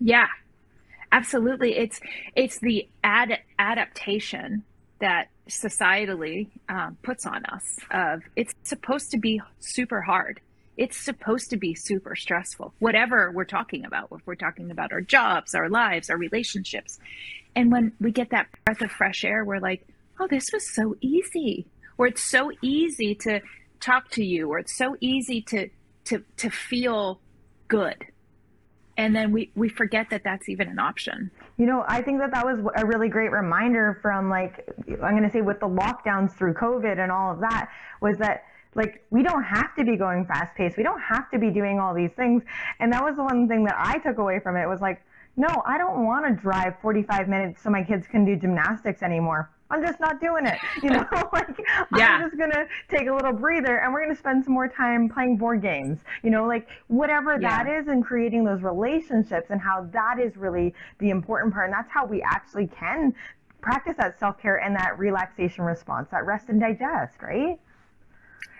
yeah, 0.00 0.26
absolutely. 1.12 1.76
It's 1.76 2.00
it's 2.34 2.58
the 2.58 2.88
ad 3.04 3.38
adaptation 3.58 4.64
that 5.00 5.28
societally 5.48 6.48
um, 6.68 6.96
puts 7.02 7.26
on 7.26 7.44
us. 7.44 7.78
Of 7.90 8.22
it's 8.34 8.54
supposed 8.64 9.10
to 9.12 9.18
be 9.18 9.40
super 9.60 10.00
hard. 10.00 10.40
It's 10.76 10.96
supposed 10.96 11.50
to 11.50 11.58
be 11.58 11.74
super 11.74 12.16
stressful. 12.16 12.72
Whatever 12.78 13.30
we're 13.30 13.44
talking 13.44 13.84
about, 13.84 14.08
if 14.12 14.26
we're 14.26 14.34
talking 14.34 14.70
about 14.70 14.92
our 14.92 15.02
jobs, 15.02 15.54
our 15.54 15.68
lives, 15.68 16.08
our 16.08 16.16
relationships, 16.16 16.98
and 17.54 17.70
when 17.70 17.92
we 18.00 18.10
get 18.10 18.30
that 18.30 18.46
breath 18.64 18.80
of 18.80 18.90
fresh 18.90 19.22
air, 19.24 19.44
we're 19.44 19.58
like, 19.58 19.86
oh, 20.18 20.26
this 20.26 20.50
was 20.52 20.74
so 20.74 20.96
easy. 21.02 21.66
Or 21.98 22.06
it's 22.06 22.24
so 22.24 22.50
easy 22.62 23.14
to 23.16 23.40
talk 23.80 24.10
to 24.12 24.24
you, 24.24 24.48
or 24.50 24.58
it's 24.58 24.76
so 24.76 24.96
easy 25.00 25.42
to 25.42 25.68
to 26.06 26.24
to 26.38 26.48
feel 26.48 27.20
good 27.68 28.06
and 29.00 29.16
then 29.16 29.32
we 29.32 29.50
we 29.54 29.68
forget 29.68 30.10
that 30.10 30.22
that's 30.22 30.48
even 30.50 30.68
an 30.68 30.78
option. 30.78 31.30
You 31.56 31.66
know 31.66 31.84
i 31.88 32.00
think 32.00 32.18
that 32.20 32.30
that 32.32 32.44
was 32.44 32.58
a 32.76 32.86
really 32.86 33.08
great 33.08 33.30
reminder 33.30 33.98
from 34.00 34.30
like 34.30 34.66
i'm 35.02 35.14
going 35.16 35.22
to 35.22 35.30
say 35.30 35.42
with 35.42 35.60
the 35.60 35.68
lockdowns 35.68 36.32
through 36.32 36.54
covid 36.54 36.98
and 36.98 37.12
all 37.12 37.32
of 37.32 37.40
that 37.40 37.70
was 38.00 38.16
that 38.18 38.44
like 38.74 39.04
we 39.10 39.22
don't 39.22 39.42
have 39.42 39.74
to 39.76 39.84
be 39.84 39.96
going 39.96 40.24
fast 40.24 40.54
paced. 40.54 40.76
We 40.76 40.84
don't 40.84 41.00
have 41.00 41.28
to 41.32 41.38
be 41.38 41.50
doing 41.50 41.80
all 41.80 41.92
these 41.92 42.12
things. 42.12 42.44
And 42.78 42.92
that 42.92 43.02
was 43.02 43.16
the 43.16 43.24
one 43.24 43.48
thing 43.48 43.64
that 43.64 43.76
i 43.76 43.98
took 43.98 44.18
away 44.18 44.40
from 44.40 44.56
it 44.56 44.66
was 44.66 44.80
like 44.80 45.02
no 45.36 45.48
i 45.66 45.76
don't 45.78 46.04
want 46.04 46.26
to 46.26 46.32
drive 46.40 46.74
45 46.80 47.28
minutes 47.28 47.62
so 47.62 47.70
my 47.70 47.82
kids 47.82 48.06
can 48.06 48.24
do 48.24 48.36
gymnastics 48.36 49.02
anymore 49.02 49.50
I'm 49.70 49.82
just 49.82 50.00
not 50.00 50.20
doing 50.20 50.46
it. 50.46 50.58
You 50.82 50.90
know, 50.90 51.06
like 51.32 51.58
yeah. 51.96 52.16
I'm 52.16 52.22
just 52.22 52.38
gonna 52.38 52.66
take 52.88 53.08
a 53.08 53.14
little 53.14 53.32
breather 53.32 53.78
and 53.78 53.92
we're 53.92 54.02
gonna 54.02 54.16
spend 54.16 54.44
some 54.44 54.54
more 54.54 54.68
time 54.68 55.08
playing 55.08 55.36
board 55.36 55.62
games. 55.62 55.98
You 56.22 56.30
know, 56.30 56.46
like 56.46 56.68
whatever 56.88 57.38
yeah. 57.40 57.62
that 57.62 57.72
is 57.72 57.88
and 57.88 58.04
creating 58.04 58.44
those 58.44 58.62
relationships 58.62 59.50
and 59.50 59.60
how 59.60 59.88
that 59.92 60.18
is 60.18 60.36
really 60.36 60.74
the 60.98 61.10
important 61.10 61.52
part. 61.52 61.66
And 61.66 61.74
that's 61.74 61.90
how 61.90 62.06
we 62.06 62.22
actually 62.22 62.66
can 62.66 63.14
practice 63.60 63.94
that 63.98 64.18
self 64.18 64.40
care 64.40 64.56
and 64.56 64.74
that 64.76 64.98
relaxation 64.98 65.64
response, 65.64 66.08
that 66.10 66.24
rest 66.24 66.48
and 66.48 66.60
digest, 66.60 67.22
right? 67.22 67.58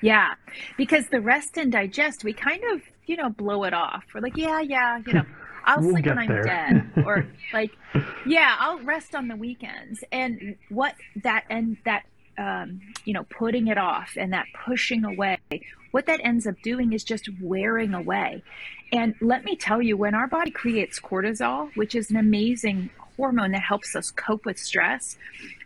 Yeah. 0.03 0.35
Because 0.77 1.07
the 1.09 1.21
rest 1.21 1.57
and 1.57 1.71
digest, 1.71 2.25
we 2.25 2.33
kind 2.33 2.63
of, 2.73 2.83
you 3.07 3.17
know, 3.17 3.31
blow 3.31 3.65
it 3.65 3.75
off. 3.75 4.05
We're 4.15 4.21
like, 4.21 4.37
yeah, 4.37 4.61
yeah, 4.61 5.01
you 5.07 5.13
know. 5.13 5.25
I'll 5.65 5.81
we'll 5.81 5.93
sleep 5.93 6.07
when 6.07 6.19
I'm 6.19 6.29
there. 6.29 6.43
dead, 6.43 6.91
or 7.05 7.27
like, 7.53 7.73
yeah, 8.27 8.57
I'll 8.59 8.79
rest 8.81 9.15
on 9.15 9.29
the 9.29 9.37
weekends. 9.37 10.03
And 10.13 10.57
what 10.69 10.95
that 11.23 11.45
and 11.51 11.77
that, 11.85 12.05
um, 12.39 12.81
you 13.05 13.13
know, 13.13 13.25
putting 13.25 13.69
it 13.69 13.79
off 13.79 14.17
and 14.17 14.33
that 14.33 14.47
pushing 14.65 15.05
away, 15.05 15.39
what 15.91 16.07
that 16.07 16.21
ends 16.23 16.47
up 16.47 16.61
doing 16.63 16.93
is 16.93 17.05
just 17.05 17.29
wearing 17.41 17.95
away. 17.95 18.43
And 18.93 19.15
let 19.21 19.45
me 19.45 19.57
tell 19.57 19.81
you, 19.81 19.97
when 19.97 20.15
our 20.15 20.27
body 20.27 20.51
creates 20.51 20.99
cortisol, 21.01 21.75
which 21.77 21.95
is 21.95 22.11
an 22.11 22.17
amazing 22.17 22.91
hormone 23.17 23.53
that 23.53 23.63
helps 23.63 23.95
us 23.95 24.11
cope 24.11 24.45
with 24.45 24.59
stress, 24.59 25.17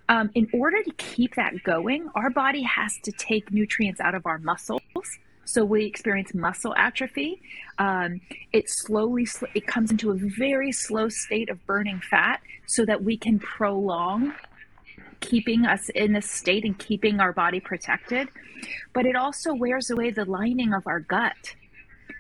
um, 0.09 0.31
in 0.35 0.49
order 0.53 0.83
to 0.83 0.91
keep 0.93 1.35
that 1.37 1.63
going, 1.63 2.11
our 2.15 2.29
body 2.29 2.63
has 2.63 2.99
to 2.99 3.13
take 3.13 3.51
nutrients 3.51 4.01
out 4.01 4.15
of 4.15 4.27
our 4.27 4.39
muscles 4.39 4.83
so 5.45 5.65
we 5.65 5.85
experience 5.85 6.35
muscle 6.35 6.75
atrophy. 6.77 7.41
Um, 7.79 8.21
it 8.53 8.71
slowly, 8.71 9.27
it 9.55 9.67
comes 9.67 9.91
into 9.91 10.11
a 10.11 10.15
very 10.15 10.73
slow 10.73 11.09
state 11.09 11.49
of 11.49 11.65
burning 11.67 12.01
fat 12.01 12.41
so 12.67 12.85
that 12.87 13.03
we 13.03 13.17
can 13.17 13.39
prolong 13.39 14.33
keeping 15.21 15.65
us 15.65 15.89
in 15.91 16.13
this 16.13 16.31
state 16.31 16.65
and 16.65 16.79
keeping 16.79 17.21
our 17.21 17.33
body 17.33 17.61
protected, 17.61 18.29
but 18.93 19.07
it 19.07 19.17
also 19.17 19.55
wears 19.55 19.91
away 19.91 20.11
the 20.11 20.25
lining 20.25 20.73
of 20.75 20.87
our 20.87 21.01
gut. 21.01 21.55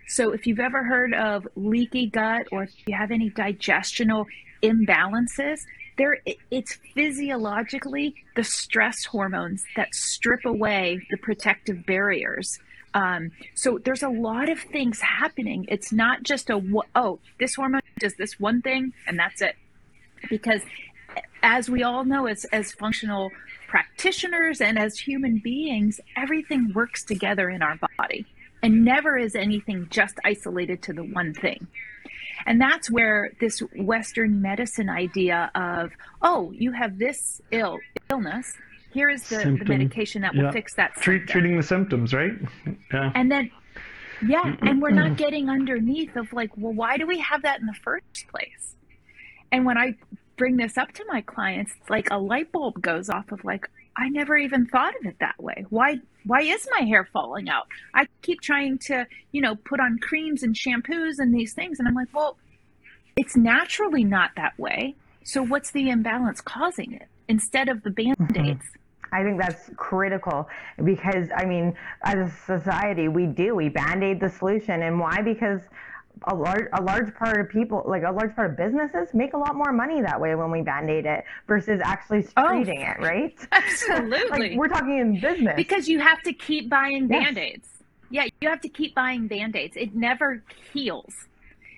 So 0.07 0.33
if 0.33 0.47
you've 0.47 0.61
ever 0.61 0.83
heard 0.83 1.15
of 1.15 1.47
leaky 1.55 2.07
gut 2.07 2.47
or 2.53 2.65
if 2.65 2.71
you 2.87 2.95
have 2.95 3.11
any 3.11 3.31
digestional 3.31 4.27
imbalances, 4.63 5.61
there 5.97 6.19
it's 6.51 6.75
physiologically 6.95 8.15
the 8.37 8.45
stress 8.45 9.05
hormones 9.05 9.65
that 9.77 9.95
strip 9.95 10.45
away 10.45 11.07
the 11.11 11.17
protective 11.19 11.87
barriers. 11.87 12.59
Um, 12.95 13.33
so 13.55 13.79
there's 13.85 14.03
a 14.03 14.09
lot 14.09 14.49
of 14.49 14.59
things 14.61 15.01
happening. 15.01 15.67
It's 15.69 15.93
not 15.93 16.23
just 16.23 16.49
a 16.49 16.63
oh 16.95 17.19
this 17.39 17.57
hormone 17.57 17.83
does 17.99 18.15
this 18.15 18.39
one 18.39 18.63
thing 18.63 18.93
and 19.07 19.19
that's 19.19 19.43
it, 19.43 19.57
because 20.31 20.63
as 21.43 21.69
we 21.69 21.83
all 21.83 22.05
know 22.05 22.27
as 22.27 22.45
as 22.47 22.73
functional 22.73 23.31
practitioners 23.69 24.61
and 24.61 24.79
as 24.79 24.99
human 24.99 25.39
beings, 25.39 26.01
everything 26.17 26.73
works 26.73 27.05
together 27.05 27.51
in 27.51 27.61
our 27.63 27.77
body, 27.99 28.25
and 28.63 28.85
never 28.85 29.19
is 29.19 29.35
anything 29.35 29.89
just 29.91 30.19
isolated 30.25 30.81
to 30.83 30.93
the 30.93 31.03
one 31.03 31.35
thing. 31.35 31.67
And 32.47 32.61
that's 32.61 32.91
where 32.91 33.33
this 33.41 33.61
Western 33.77 34.43
medicine 34.43 34.89
idea 34.89 35.51
of, 35.55 35.93
oh, 36.23 36.53
you 36.53 36.73
have 36.73 36.99
this 36.99 37.41
ill 37.51 37.79
illness, 38.11 38.55
here 38.95 39.11
is 39.11 39.29
the, 39.29 39.37
the 39.37 39.65
medication 39.67 40.23
that 40.23 40.35
will 40.35 40.45
yeah. 40.45 40.53
fix 40.53 40.75
that. 40.77 40.95
Treat, 40.95 41.27
treating 41.27 41.57
the 41.57 41.63
symptoms, 41.63 42.15
right? 42.15 42.33
Yeah. 42.93 43.11
And 43.15 43.31
then, 43.31 43.51
yeah, 44.27 44.55
and 44.63 44.81
we're 44.81 44.91
not 44.91 45.17
getting 45.17 45.51
underneath 45.51 46.17
of 46.17 46.33
like, 46.33 46.51
well, 46.57 46.73
why 46.73 46.97
do 46.97 47.07
we 47.07 47.19
have 47.19 47.43
that 47.43 47.61
in 47.61 47.67
the 47.67 47.75
first 47.83 48.29
place? 48.29 48.77
And 49.51 49.67
when 49.67 49.77
I 49.77 49.97
bring 50.37 50.57
this 50.57 50.79
up 50.79 50.93
to 50.93 51.05
my 51.09 51.21
clients, 51.23 51.73
it's 51.81 51.91
like 51.91 52.09
a 52.11 52.19
light 52.19 52.53
bulb 52.53 52.81
goes 52.81 53.11
off 53.11 53.33
of 53.33 53.45
like, 53.45 53.69
I 53.97 54.09
never 54.09 54.37
even 54.37 54.67
thought 54.67 54.95
of 55.01 55.07
it 55.07 55.17
that 55.21 55.41
way. 55.43 55.67
Why 55.71 55.99
why 56.25 56.41
is 56.41 56.67
my 56.79 56.87
hair 56.87 57.09
falling 57.13 57.49
out? 57.49 57.67
I 57.93 58.07
keep 58.23 58.41
trying 58.41 58.79
to, 58.87 59.07
you 59.33 59.41
know, 59.41 59.57
put 59.57 59.79
on 59.79 59.99
creams 60.01 60.43
and 60.43 60.55
shampoos 60.55 61.15
and 61.19 61.35
these 61.35 61.53
things 61.53 61.79
and 61.79 61.87
I'm 61.87 61.95
like, 61.95 62.09
well, 62.15 62.37
it's 63.17 63.37
naturally 63.37 64.05
not 64.05 64.31
that 64.37 64.59
way. 64.59 64.97
So 65.25 65.43
what's 65.43 65.71
the 65.71 65.91
imbalance 65.91 66.41
causing 66.41 66.93
it 66.93 67.09
instead 67.29 67.69
of 67.69 67.83
the 67.83 67.91
mm-hmm. 67.91 68.25
band-aids? 68.25 68.65
I 69.15 69.23
think 69.23 69.41
that's 69.41 69.71
critical 69.77 70.49
because 70.83 71.29
I 71.37 71.45
mean, 71.45 71.75
as 72.03 72.29
a 72.29 72.35
society, 72.47 73.07
we 73.07 73.27
do. 73.27 73.55
We 73.55 73.69
band-aid 73.69 74.19
the 74.19 74.29
solution, 74.29 74.83
and 74.83 74.99
why? 74.99 75.23
Because 75.23 75.61
a 76.27 76.35
large 76.35 76.67
a 76.73 76.83
large 76.83 77.15
part 77.15 77.41
of 77.41 77.49
people 77.49 77.85
like 77.87 78.03
a 78.03 78.11
large 78.11 78.35
part 78.35 78.51
of 78.51 78.57
businesses 78.57 79.13
make 79.15 79.35
a 79.35 79.37
lot 79.37 79.55
more 79.57 79.73
money 79.73 80.01
that 80.01 80.21
way 80.21 80.35
when 80.35 80.51
we 80.51 80.63
band-aid 80.63 81.07
it 81.07 81.25
versus 81.47 81.81
actually 81.85 82.23
treating 82.23 82.85
oh, 82.87 82.91
it 82.91 82.99
right? 83.01 83.37
Absolutely. 83.53 84.51
like 84.51 84.59
we're 84.59 84.69
talking 84.69 84.99
in 84.99 85.21
business. 85.21 85.55
Because 85.57 85.89
you 85.89 86.01
have 86.01 86.23
to 86.23 86.33
keep 86.33 86.69
buying 86.69 87.09
yes. 87.09 87.25
band-aids. 87.25 87.69
Yeah 88.11 88.27
you 88.41 88.49
have 88.49 88.61
to 88.63 88.69
keep 88.69 88.95
buying 88.95 89.27
band-aids. 89.29 89.77
It 89.77 89.95
never 89.95 90.43
heals. 90.73 91.15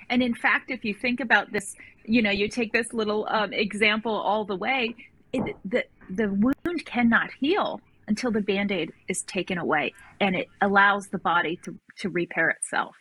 And 0.09 0.23
in 0.23 0.35
fact 0.35 0.71
if 0.71 0.85
you 0.85 0.95
think 0.95 1.21
about 1.21 1.52
this 1.52 1.75
you 2.05 2.23
know 2.23 2.31
you 2.31 2.49
take 2.49 2.73
this 2.73 2.93
little 2.93 3.26
um, 3.31 3.52
example 3.52 4.14
all 4.14 4.45
the 4.45 4.57
way 4.57 4.95
it, 5.33 5.57
the 5.64 5.85
the 6.11 6.29
wound 6.29 6.85
cannot 6.85 7.31
heal 7.41 7.81
until 8.09 8.31
the 8.31 8.41
band-aid 8.41 8.93
is 9.09 9.23
taken 9.23 9.59
away 9.59 9.93
and 10.21 10.37
it 10.37 10.49
allows 10.61 11.09
the 11.09 11.19
body 11.19 11.59
to 11.65 11.79
to 11.99 12.09
repair 12.09 12.51
itself. 12.51 12.95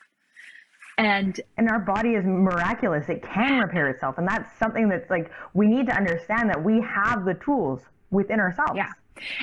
And 0.97 1.39
and 1.57 1.69
our 1.69 1.79
body 1.79 2.11
is 2.15 2.25
miraculous. 2.25 3.07
It 3.09 3.21
can 3.21 3.59
repair 3.59 3.89
itself 3.89 4.17
and 4.17 4.27
that's 4.27 4.57
something 4.57 4.89
that's 4.89 5.09
like 5.09 5.31
we 5.53 5.67
need 5.67 5.87
to 5.87 5.95
understand 5.95 6.49
that 6.49 6.63
we 6.63 6.81
have 6.81 7.25
the 7.25 7.35
tools 7.35 7.81
within 8.11 8.39
ourselves. 8.39 8.73
Yeah. 8.75 8.91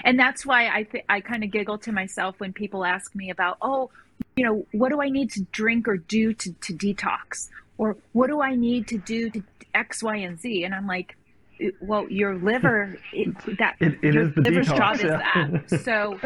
And 0.05 0.19
that's 0.19 0.45
why 0.45 0.69
i 0.69 0.83
th- 0.83 1.05
i 1.09 1.21
kind 1.21 1.45
of 1.45 1.51
giggle 1.51 1.79
to 1.79 1.93
myself 1.93 2.39
when 2.41 2.53
people 2.53 2.85
ask 2.85 3.15
me 3.15 3.31
about 3.31 3.57
oh 3.63 3.91
you 4.37 4.45
know 4.45 4.67
what 4.73 4.91
do 4.91 5.01
i 5.01 5.09
need 5.09 5.31
to 5.31 5.43
drink 5.53 5.89
or 5.89 5.97
do 5.97 6.33
to, 6.35 6.53
to 6.53 6.75
detox? 6.75 7.49
Or 7.79 7.97
what 8.13 8.29
do 8.29 8.43
i 8.43 8.55
need 8.55 8.89
to 8.89 8.99
do 8.99 9.31
to 9.31 9.43
x 9.75 10.03
y 10.03 10.17
and 10.17 10.39
z? 10.41 10.65
And 10.65 10.75
i'm 10.75 10.87
like 10.87 11.17
well 11.81 12.09
your 12.11 12.35
liver 12.37 12.99
it, 13.13 13.35
that 13.59 13.77
it, 13.81 13.99
it 14.03 14.15
your 14.15 14.29
is 14.29 14.35
the 14.35 14.41
liver's 14.43 14.69
detox, 14.69 14.77
job 14.77 14.97
yeah. 15.01 15.59
is 15.65 15.71
that 15.71 15.85
so 15.85 16.19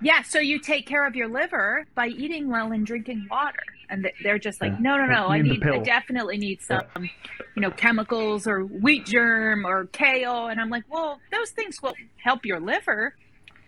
yeah 0.00 0.22
so 0.22 0.38
you 0.38 0.58
take 0.58 0.86
care 0.86 1.06
of 1.06 1.16
your 1.16 1.28
liver 1.28 1.84
by 1.94 2.06
eating 2.08 2.50
well 2.50 2.72
and 2.72 2.86
drinking 2.86 3.26
water. 3.30 3.62
And 3.88 4.10
they're 4.20 4.40
just 4.40 4.60
like, 4.60 4.80
no, 4.80 4.96
no, 4.96 5.06
no, 5.06 5.28
I 5.28 5.42
need, 5.42 5.62
I 5.62 5.78
definitely 5.78 6.38
need 6.38 6.60
some, 6.60 6.82
yeah. 6.96 7.06
you 7.54 7.62
know, 7.62 7.70
chemicals 7.70 8.48
or 8.48 8.64
wheat 8.64 9.06
germ 9.06 9.64
or 9.64 9.86
kale, 9.86 10.48
and 10.48 10.60
I'm 10.60 10.70
like, 10.70 10.82
well, 10.90 11.20
those 11.30 11.50
things 11.50 11.80
will 11.80 11.94
help 12.16 12.44
your 12.44 12.58
liver, 12.58 13.14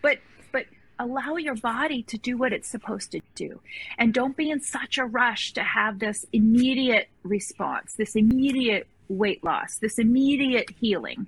but 0.01 0.17
but 0.51 0.65
allow 0.99 1.37
your 1.37 1.55
body 1.55 2.03
to 2.03 2.17
do 2.17 2.35
what 2.35 2.51
it's 2.51 2.67
supposed 2.67 3.13
to 3.13 3.21
do, 3.33 3.61
and 3.97 4.13
don't 4.13 4.35
be 4.35 4.49
in 4.51 4.59
such 4.59 4.97
a 4.97 5.05
rush 5.05 5.53
to 5.53 5.63
have 5.63 5.99
this 5.99 6.25
immediate 6.33 7.07
response, 7.23 7.93
this 7.93 8.17
immediate 8.17 8.85
weight 9.09 9.43
loss, 9.43 9.77
this 9.77 9.99
immediate 9.99 10.69
healing 10.79 11.27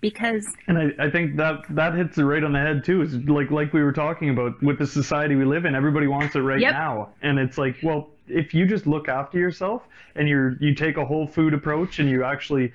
because 0.00 0.46
and 0.66 0.76
I, 0.76 1.06
I 1.06 1.10
think 1.10 1.36
that 1.36 1.62
that 1.70 1.94
hits 1.94 2.18
it 2.18 2.24
right 2.24 2.42
on 2.42 2.52
the 2.52 2.58
head 2.58 2.84
too 2.84 3.02
is 3.02 3.14
like 3.14 3.52
like 3.52 3.72
we 3.72 3.82
were 3.84 3.92
talking 3.92 4.30
about 4.30 4.60
with 4.60 4.78
the 4.78 4.86
society 4.86 5.36
we 5.36 5.44
live 5.44 5.64
in 5.64 5.76
everybody 5.76 6.08
wants 6.08 6.34
it 6.34 6.40
right 6.40 6.60
yep. 6.60 6.72
now 6.72 7.10
and 7.22 7.38
it's 7.38 7.56
like 7.56 7.76
well 7.84 8.10
if 8.26 8.52
you 8.52 8.66
just 8.66 8.86
look 8.86 9.08
after 9.08 9.38
yourself 9.38 9.86
and 10.16 10.28
you're 10.28 10.56
you 10.60 10.74
take 10.74 10.96
a 10.96 11.04
whole 11.04 11.26
food 11.26 11.54
approach 11.54 12.00
and 12.00 12.10
you 12.10 12.24
actually 12.24 12.72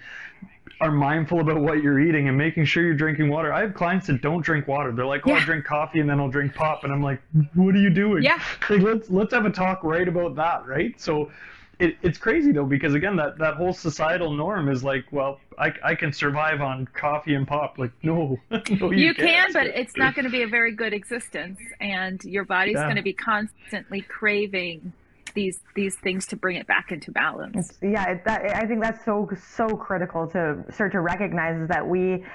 are 0.79 0.91
mindful 0.91 1.39
about 1.39 1.59
what 1.59 1.81
you're 1.81 1.99
eating 1.99 2.27
and 2.27 2.37
making 2.37 2.65
sure 2.65 2.83
you're 2.83 2.93
drinking 2.93 3.29
water. 3.29 3.51
I 3.51 3.61
have 3.61 3.73
clients 3.73 4.07
that 4.07 4.21
don't 4.21 4.41
drink 4.41 4.67
water. 4.67 4.91
They're 4.91 5.07
like, 5.07 5.25
"Oh, 5.25 5.31
yeah. 5.31 5.37
I'll 5.37 5.45
drink 5.45 5.65
coffee 5.65 5.99
and 5.99 6.09
then 6.09 6.19
I'll 6.19 6.29
drink 6.29 6.53
pop," 6.53 6.83
and 6.83 6.93
I'm 6.93 7.01
like, 7.01 7.19
"What 7.55 7.73
are 7.73 7.79
you 7.79 7.89
doing?" 7.89 8.21
Yeah. 8.23 8.39
Like, 8.69 8.81
let's 8.81 9.09
let's 9.09 9.33
have 9.33 9.45
a 9.45 9.49
talk 9.49 9.83
right 9.83 10.07
about 10.07 10.35
that, 10.35 10.67
right? 10.67 10.99
So, 10.99 11.31
it, 11.79 11.97
it's 12.01 12.17
crazy 12.17 12.51
though 12.51 12.65
because 12.65 12.93
again 12.93 13.15
that, 13.17 13.37
that 13.37 13.55
whole 13.55 13.73
societal 13.73 14.31
norm 14.31 14.69
is 14.69 14.83
like 14.83 15.05
well 15.11 15.39
I, 15.57 15.73
I 15.83 15.95
can 15.95 16.13
survive 16.13 16.61
on 16.61 16.87
coffee 16.93 17.33
and 17.33 17.47
pop. 17.47 17.77
Like 17.77 17.91
no, 18.03 18.39
no 18.51 18.91
you, 18.91 19.07
you 19.07 19.13
can 19.13 19.51
but 19.53 19.67
it's 19.67 19.95
not 19.95 20.15
going 20.15 20.25
to 20.25 20.31
be 20.31 20.43
a 20.43 20.47
very 20.47 20.71
good 20.71 20.93
existence 20.93 21.59
and 21.79 22.23
your 22.23 22.45
body's 22.45 22.75
yeah. 22.75 22.83
going 22.83 22.95
to 22.95 23.01
be 23.01 23.13
constantly 23.13 24.01
craving 24.01 24.93
these 25.33 25.59
these 25.75 25.95
things 25.97 26.25
to 26.25 26.35
bring 26.35 26.57
it 26.57 26.65
back 26.65 26.91
into 26.91 27.11
balance. 27.11 27.69
It's, 27.69 27.77
yeah 27.81 28.19
that, 28.25 28.55
i 28.55 28.65
think 28.65 28.81
that's 28.81 29.05
so 29.05 29.29
so 29.55 29.67
critical 29.67 30.25
to 30.27 30.63
start 30.71 30.91
to 30.93 31.01
recognize 31.01 31.61
is 31.61 31.67
that 31.67 31.87
we 31.87 32.25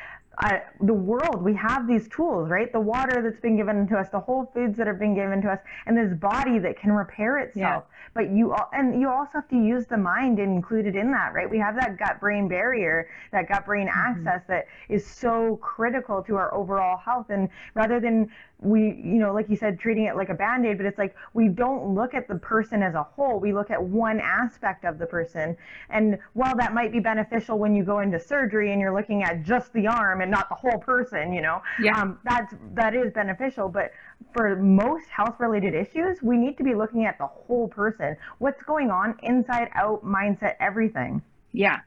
uh, 0.42 0.58
the 0.80 0.94
world, 0.94 1.42
we 1.42 1.54
have 1.54 1.86
these 1.86 2.08
tools, 2.08 2.48
right? 2.50 2.72
The 2.72 2.80
water 2.80 3.22
that's 3.22 3.40
been 3.40 3.56
given 3.56 3.86
to 3.88 3.96
us, 3.96 4.08
the 4.10 4.20
whole 4.20 4.50
foods 4.52 4.76
that 4.78 4.86
have 4.86 4.98
been 4.98 5.14
given 5.14 5.40
to 5.42 5.48
us, 5.48 5.60
and 5.86 5.96
this 5.96 6.12
body 6.18 6.58
that 6.58 6.78
can 6.78 6.92
repair 6.92 7.38
itself. 7.38 7.84
Yeah. 7.86 7.96
But 8.14 8.30
you 8.30 8.54
and 8.72 9.00
you 9.00 9.08
also 9.08 9.30
have 9.34 9.48
to 9.48 9.56
use 9.56 9.86
the 9.86 9.96
mind 9.96 10.38
included 10.38 10.96
in 10.96 11.10
that, 11.12 11.32
right? 11.32 11.48
We 11.48 11.58
have 11.58 11.76
that 11.76 11.96
gut-brain 11.98 12.48
barrier, 12.48 13.08
that 13.30 13.48
gut-brain 13.48 13.88
mm-hmm. 13.88 14.26
axis 14.26 14.46
that 14.48 14.66
is 14.88 15.06
so 15.06 15.56
critical 15.56 16.22
to 16.24 16.36
our 16.36 16.52
overall 16.52 16.98
health. 16.98 17.26
And 17.30 17.48
rather 17.74 18.00
than 18.00 18.30
we, 18.62 18.80
you 18.80 19.18
know, 19.18 19.34
like 19.34 19.48
you 19.48 19.56
said, 19.56 19.78
treating 19.78 20.04
it 20.04 20.16
like 20.16 20.28
a 20.28 20.34
band 20.34 20.64
aid, 20.64 20.76
but 20.78 20.86
it's 20.86 20.98
like 20.98 21.14
we 21.34 21.48
don't 21.48 21.94
look 21.94 22.14
at 22.14 22.28
the 22.28 22.36
person 22.36 22.82
as 22.82 22.94
a 22.94 23.02
whole. 23.02 23.40
We 23.40 23.52
look 23.52 23.70
at 23.70 23.82
one 23.82 24.20
aspect 24.20 24.84
of 24.84 24.98
the 24.98 25.06
person. 25.06 25.56
And 25.90 26.18
while 26.34 26.56
that 26.56 26.72
might 26.72 26.92
be 26.92 27.00
beneficial 27.00 27.58
when 27.58 27.74
you 27.74 27.84
go 27.84 28.00
into 28.00 28.20
surgery 28.20 28.72
and 28.72 28.80
you're 28.80 28.94
looking 28.94 29.24
at 29.24 29.42
just 29.42 29.72
the 29.72 29.86
arm 29.88 30.20
and 30.20 30.30
not 30.30 30.48
the 30.48 30.54
whole 30.54 30.78
person, 30.78 31.32
you 31.32 31.42
know, 31.42 31.60
yeah. 31.80 32.00
um, 32.00 32.18
that's, 32.24 32.54
that 32.74 32.94
is 32.94 33.12
beneficial. 33.12 33.68
But 33.68 33.90
for 34.32 34.54
most 34.56 35.08
health 35.08 35.36
related 35.40 35.74
issues, 35.74 36.22
we 36.22 36.36
need 36.36 36.56
to 36.58 36.64
be 36.64 36.74
looking 36.74 37.04
at 37.04 37.18
the 37.18 37.26
whole 37.26 37.68
person. 37.68 38.16
What's 38.38 38.62
going 38.62 38.90
on 38.90 39.16
inside 39.22 39.70
out, 39.74 40.04
mindset, 40.04 40.54
everything. 40.60 41.22
Yeah. 41.52 41.80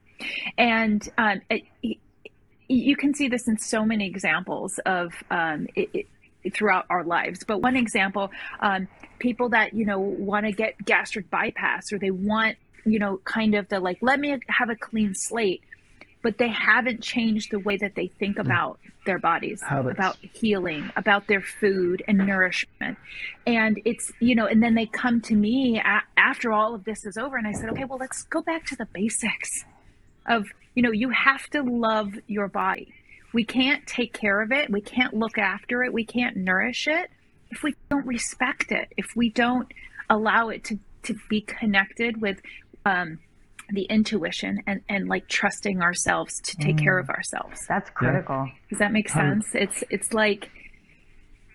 And 0.58 1.08
um, 1.17 1.41
it, 1.50 1.63
you 2.67 2.96
can 2.96 3.13
see 3.13 3.27
this 3.27 3.48
in 3.48 3.58
so 3.58 3.86
many 3.86 4.08
examples 4.08 4.79
of 4.86 5.13
um, 5.29 5.67
it, 5.75 5.89
it, 5.94 6.08
throughout 6.53 6.85
our 6.89 7.03
lives. 7.03 7.43
But 7.43 7.61
one 7.61 7.75
example, 7.75 8.31
um, 8.59 8.87
people 9.19 9.49
that, 9.49 9.73
you 9.73 9.85
know, 9.85 9.99
want 9.99 10.45
to 10.45 10.51
get 10.51 10.83
gastric 10.83 11.29
bypass 11.29 11.91
or 11.91 11.99
they 11.99 12.11
want, 12.11 12.57
you 12.85 12.99
know, 12.99 13.17
kind 13.23 13.55
of 13.55 13.67
the 13.69 13.79
like, 13.79 13.97
let 14.01 14.19
me 14.19 14.37
have 14.47 14.69
a 14.69 14.75
clean 14.75 15.13
slate, 15.13 15.61
but 16.21 16.37
they 16.37 16.49
haven't 16.49 17.01
changed 17.01 17.51
the 17.51 17.59
way 17.59 17.77
that 17.77 17.95
they 17.95 18.07
think 18.07 18.37
mm. 18.37 18.41
about 18.41 18.79
their 19.05 19.19
bodies, 19.19 19.61
Habits. 19.61 19.95
about 19.95 20.17
healing, 20.33 20.91
about 20.95 21.27
their 21.27 21.41
food 21.41 22.03
and 22.07 22.17
nourishment. 22.17 22.97
And 23.45 23.79
it's, 23.85 24.11
you 24.19 24.33
know, 24.33 24.47
and 24.47 24.63
then 24.63 24.73
they 24.73 24.87
come 24.87 25.21
to 25.21 25.35
me 25.35 25.79
a- 25.79 26.03
after 26.17 26.51
all 26.51 26.73
of 26.73 26.83
this 26.83 27.05
is 27.05 27.17
over 27.17 27.37
and 27.37 27.47
I 27.47 27.51
said, 27.51 27.69
okay, 27.69 27.85
well, 27.85 27.99
let's 27.99 28.23
go 28.23 28.41
back 28.41 28.65
to 28.67 28.75
the 28.75 28.85
basics 28.85 29.63
of, 30.25 30.47
you 30.73 30.81
know, 30.81 30.91
you 30.91 31.09
have 31.11 31.47
to 31.51 31.61
love 31.61 32.13
your 32.27 32.47
body 32.47 32.93
we 33.35 33.43
can't 33.43 33.85
take 33.85 34.13
care 34.13 34.41
of 34.41 34.53
it, 34.53 34.69
we 34.71 34.79
can't 34.79 35.13
look 35.13 35.37
after 35.37 35.83
it, 35.83 35.93
we 35.93 36.05
can't 36.05 36.37
nourish 36.37 36.87
it 36.87 37.11
if 37.51 37.63
we 37.63 37.75
don't 37.91 38.07
respect 38.07 38.71
it, 38.71 38.87
if 38.97 39.07
we 39.15 39.29
don't 39.29 39.67
allow 40.09 40.47
it 40.49 40.63
to, 40.63 40.79
to 41.03 41.15
be 41.29 41.41
connected 41.41 42.21
with 42.21 42.41
um, 42.85 43.19
the 43.71 43.83
intuition 43.83 44.61
and 44.67 44.81
and 44.87 45.09
like 45.09 45.27
trusting 45.27 45.81
ourselves 45.81 46.39
to 46.41 46.55
take 46.57 46.77
mm. 46.77 46.83
care 46.83 46.97
of 46.97 47.09
ourselves. 47.09 47.65
That's 47.67 47.89
critical. 47.89 48.45
Yeah. 48.45 48.53
Does 48.69 48.79
that 48.79 48.91
make 48.91 49.09
sense? 49.09 49.47
It's 49.53 49.83
it's 49.89 50.13
like 50.13 50.49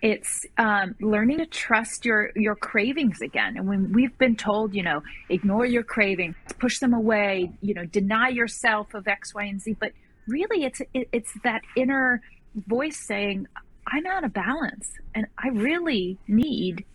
it's 0.01 0.45
um, 0.57 0.95
learning 0.99 1.39
to 1.39 1.45
trust 1.45 2.05
your 2.05 2.31
your 2.35 2.55
cravings 2.55 3.21
again 3.21 3.55
and 3.55 3.67
when 3.67 3.93
we've 3.93 4.17
been 4.17 4.35
told 4.35 4.73
you 4.73 4.81
know 4.81 5.01
ignore 5.29 5.63
your 5.63 5.83
cravings 5.83 6.35
push 6.57 6.79
them 6.79 6.93
away 6.93 7.51
you 7.61 7.75
know 7.75 7.85
deny 7.85 8.29
yourself 8.29 8.95
of 8.95 9.07
x 9.07 9.35
y 9.35 9.43
and 9.43 9.61
z 9.61 9.75
but 9.79 9.91
really 10.31 10.63
it's 10.63 10.81
it, 10.93 11.07
it's 11.11 11.33
that 11.43 11.61
inner 11.75 12.21
voice 12.67 12.97
saying 12.97 13.47
i'm 13.87 14.05
out 14.05 14.23
of 14.23 14.33
balance 14.33 14.91
and 15.13 15.27
i 15.37 15.49
really 15.49 16.17
need 16.27 16.85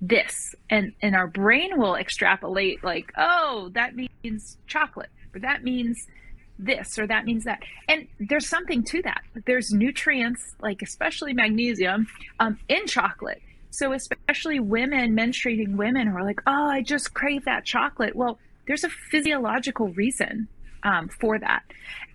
this. 0.00 0.54
And 0.70 0.92
and 1.02 1.14
our 1.14 1.26
brain 1.26 1.78
will 1.78 1.96
extrapolate 1.96 2.82
like 2.84 3.12
oh 3.16 3.70
that 3.74 3.94
means 3.94 4.58
chocolate 4.66 5.10
or 5.34 5.40
that 5.40 5.64
means 5.64 6.06
this 6.58 6.98
or 6.98 7.06
that 7.06 7.24
means 7.24 7.44
that. 7.44 7.60
And 7.88 8.06
there's 8.18 8.48
something 8.48 8.82
to 8.84 9.02
that. 9.02 9.22
There's 9.46 9.72
nutrients 9.72 10.54
like 10.60 10.82
especially 10.82 11.32
magnesium 11.32 12.06
um, 12.40 12.58
in 12.68 12.86
chocolate. 12.86 13.42
So 13.70 13.92
especially 13.92 14.60
women 14.60 15.14
menstruating 15.14 15.76
women 15.76 16.08
who 16.08 16.16
are 16.16 16.24
like 16.24 16.40
oh 16.46 16.68
i 16.68 16.82
just 16.82 17.14
crave 17.14 17.44
that 17.44 17.64
chocolate. 17.64 18.14
Well 18.14 18.38
there's 18.66 18.84
a 18.84 18.90
physiological 18.90 19.88
reason 19.88 20.48
um, 20.86 21.08
for 21.08 21.38
that. 21.38 21.64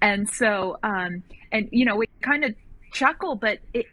And 0.01 0.28
so 0.28 0.80
um, 0.82 1.22
and 1.51 1.70
you 1.72 1.86
know 1.86 1.98
we 1.98 2.08
kind 2.22 2.44
of 2.44 2.56
chuckle 2.92 3.36
but 3.36 3.60
it, 3.74 3.86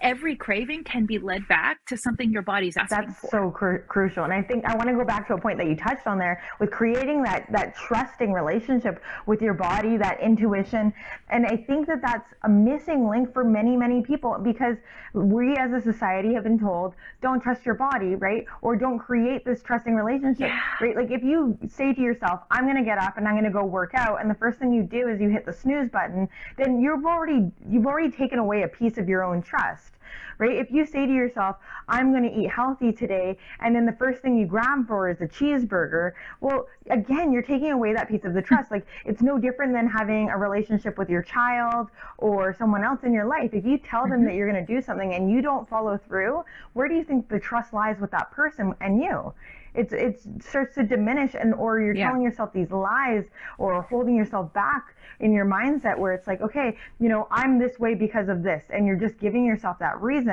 every 0.00 0.36
craving 0.36 0.84
can 0.84 1.04
be 1.06 1.18
led 1.18 1.46
back 1.48 1.84
to 1.86 1.96
something 1.96 2.30
your 2.30 2.42
body's 2.42 2.76
asking 2.76 3.08
That's 3.08 3.20
for. 3.20 3.28
so 3.30 3.50
cru- 3.50 3.82
crucial. 3.88 4.24
And 4.24 4.32
I 4.32 4.42
think 4.42 4.64
I 4.64 4.76
want 4.76 4.88
to 4.88 4.94
go 4.94 5.04
back 5.04 5.26
to 5.28 5.34
a 5.34 5.40
point 5.40 5.58
that 5.58 5.66
you 5.66 5.74
touched 5.74 6.06
on 6.06 6.18
there 6.18 6.42
with 6.60 6.70
creating 6.70 7.22
that 7.24 7.50
that 7.50 7.74
trusting 7.74 8.32
relationship 8.32 9.02
with 9.26 9.42
your 9.42 9.54
body, 9.54 9.96
that 9.96 10.20
intuition. 10.20 10.92
And 11.30 11.46
I 11.46 11.56
think 11.56 11.86
that 11.88 12.02
that's 12.02 12.32
a 12.42 12.48
missing 12.48 13.08
link 13.08 13.32
for 13.32 13.44
many 13.44 13.76
many 13.76 14.02
people 14.02 14.38
because 14.42 14.76
we 15.12 15.56
as 15.56 15.72
a 15.72 15.80
society 15.80 16.34
have 16.34 16.44
been 16.44 16.58
told 16.58 16.94
don't 17.20 17.40
trust 17.40 17.66
your 17.66 17.74
body, 17.74 18.14
right? 18.14 18.44
Or 18.62 18.76
don't 18.76 18.98
create 18.98 19.44
this 19.44 19.62
trusting 19.62 19.94
relationship, 19.94 20.48
yeah. 20.48 20.60
right? 20.80 20.96
Like 20.96 21.10
if 21.10 21.22
you 21.22 21.58
say 21.68 21.92
to 21.92 22.00
yourself, 22.00 22.40
I'm 22.50 22.64
going 22.64 22.76
to 22.76 22.84
get 22.84 22.98
up 22.98 23.16
and 23.16 23.26
I'm 23.26 23.34
going 23.34 23.44
to 23.44 23.50
go 23.50 23.64
work 23.64 23.92
out 23.94 24.20
and 24.20 24.30
the 24.30 24.34
first 24.34 24.58
thing 24.58 24.72
you 24.72 24.82
do 24.82 25.08
is 25.08 25.20
you 25.20 25.30
hit 25.30 25.46
the 25.46 25.52
snooze 25.52 25.88
button, 25.88 26.28
then 26.56 26.80
you've 26.80 27.04
already 27.04 27.50
you've 27.68 27.86
already 27.86 28.10
taken 28.10 28.38
away 28.38 28.62
a 28.62 28.68
piece 28.68 28.98
of 28.98 29.08
your 29.08 29.24
own 29.24 29.42
trust 29.42 29.63
trust 29.64 29.92
right? 30.38 30.56
If 30.56 30.70
you 30.70 30.86
say 30.86 31.06
to 31.06 31.12
yourself, 31.12 31.56
I'm 31.88 32.12
going 32.12 32.24
to 32.24 32.38
eat 32.38 32.50
healthy 32.50 32.92
today, 32.92 33.36
and 33.60 33.74
then 33.74 33.86
the 33.86 33.92
first 33.92 34.22
thing 34.22 34.36
you 34.36 34.46
grab 34.46 34.86
for 34.86 35.08
is 35.08 35.20
a 35.20 35.26
cheeseburger, 35.26 36.12
well, 36.40 36.66
again, 36.90 37.32
you're 37.32 37.42
taking 37.42 37.72
away 37.72 37.92
that 37.94 38.08
piece 38.08 38.24
of 38.24 38.34
the 38.34 38.42
trust. 38.42 38.70
Like, 38.70 38.86
it's 39.04 39.22
no 39.22 39.38
different 39.38 39.72
than 39.72 39.88
having 39.88 40.30
a 40.30 40.36
relationship 40.38 40.98
with 40.98 41.08
your 41.08 41.22
child 41.22 41.88
or 42.18 42.54
someone 42.54 42.84
else 42.84 43.00
in 43.04 43.12
your 43.12 43.26
life. 43.26 43.50
If 43.52 43.64
you 43.64 43.78
tell 43.78 44.02
them 44.02 44.18
mm-hmm. 44.18 44.26
that 44.26 44.34
you're 44.34 44.50
going 44.50 44.64
to 44.64 44.74
do 44.74 44.80
something 44.80 45.14
and 45.14 45.30
you 45.30 45.42
don't 45.42 45.68
follow 45.68 45.98
through, 46.08 46.44
where 46.72 46.88
do 46.88 46.94
you 46.94 47.04
think 47.04 47.28
the 47.28 47.40
trust 47.40 47.72
lies 47.72 47.98
with 48.00 48.10
that 48.12 48.30
person 48.30 48.74
and 48.80 49.00
you? 49.00 49.32
it's 49.74 49.92
it 49.92 50.20
starts 50.42 50.74
to 50.76 50.84
diminish 50.84 51.34
and 51.34 51.52
or 51.54 51.80
you're 51.80 51.94
yeah. 51.94 52.06
telling 52.06 52.22
yourself 52.22 52.52
these 52.52 52.70
lies 52.70 53.24
or 53.58 53.82
holding 53.82 54.14
yourself 54.14 54.52
back 54.52 54.96
in 55.20 55.32
your 55.32 55.44
mindset 55.44 55.98
where 55.98 56.12
it's 56.12 56.26
like 56.26 56.40
okay 56.40 56.76
you 57.00 57.08
know 57.08 57.26
i'm 57.30 57.58
this 57.58 57.78
way 57.78 57.94
because 57.94 58.28
of 58.28 58.42
this 58.42 58.64
and 58.70 58.86
you're 58.86 58.96
just 58.96 59.18
giving 59.18 59.44
yourself 59.44 59.78
that 59.78 60.00
reason 60.00 60.23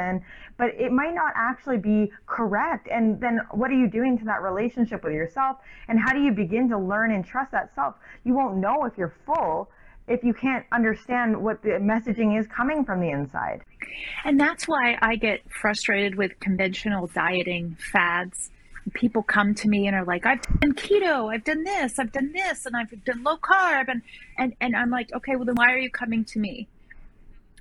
but 0.57 0.69
it 0.77 0.91
might 0.91 1.13
not 1.13 1.33
actually 1.35 1.77
be 1.77 2.11
correct 2.25 2.87
and 2.91 3.19
then 3.19 3.39
what 3.51 3.69
are 3.71 3.77
you 3.77 3.89
doing 3.89 4.17
to 4.17 4.25
that 4.25 4.41
relationship 4.41 5.03
with 5.03 5.13
yourself 5.13 5.57
and 5.87 5.99
how 5.99 6.13
do 6.13 6.21
you 6.21 6.31
begin 6.31 6.69
to 6.69 6.77
learn 6.77 7.11
and 7.11 7.25
trust 7.25 7.51
that 7.51 7.73
self 7.73 7.95
you 8.23 8.33
won't 8.33 8.57
know 8.57 8.85
if 8.85 8.97
you're 8.97 9.15
full 9.25 9.69
if 10.07 10.23
you 10.23 10.33
can't 10.33 10.65
understand 10.71 11.41
what 11.41 11.61
the 11.61 11.69
messaging 11.69 12.37
is 12.37 12.47
coming 12.47 12.83
from 12.83 12.99
the 12.99 13.09
inside. 13.11 13.61
And 14.25 14.37
that's 14.37 14.67
why 14.67 14.97
I 15.01 15.15
get 15.15 15.41
frustrated 15.49 16.15
with 16.15 16.37
conventional 16.39 17.07
dieting 17.07 17.77
fads 17.91 18.49
people 18.93 19.21
come 19.21 19.53
to 19.55 19.67
me 19.67 19.87
and 19.87 19.95
are 19.95 20.05
like, 20.05 20.25
I've 20.25 20.41
done 20.41 20.73
keto, 20.73 21.33
I've 21.33 21.43
done 21.43 21.63
this, 21.63 21.99
I've 21.99 22.11
done 22.11 22.31
this, 22.31 22.65
and 22.65 22.75
I've 22.75 23.03
done 23.05 23.23
low 23.23 23.37
carb, 23.37 23.85
and 23.87 24.01
and 24.37 24.53
and 24.59 24.75
I'm 24.75 24.89
like, 24.89 25.13
okay, 25.13 25.35
well 25.35 25.45
then 25.45 25.55
why 25.55 25.71
are 25.71 25.77
you 25.77 25.91
coming 25.91 26.25
to 26.25 26.39
me? 26.39 26.67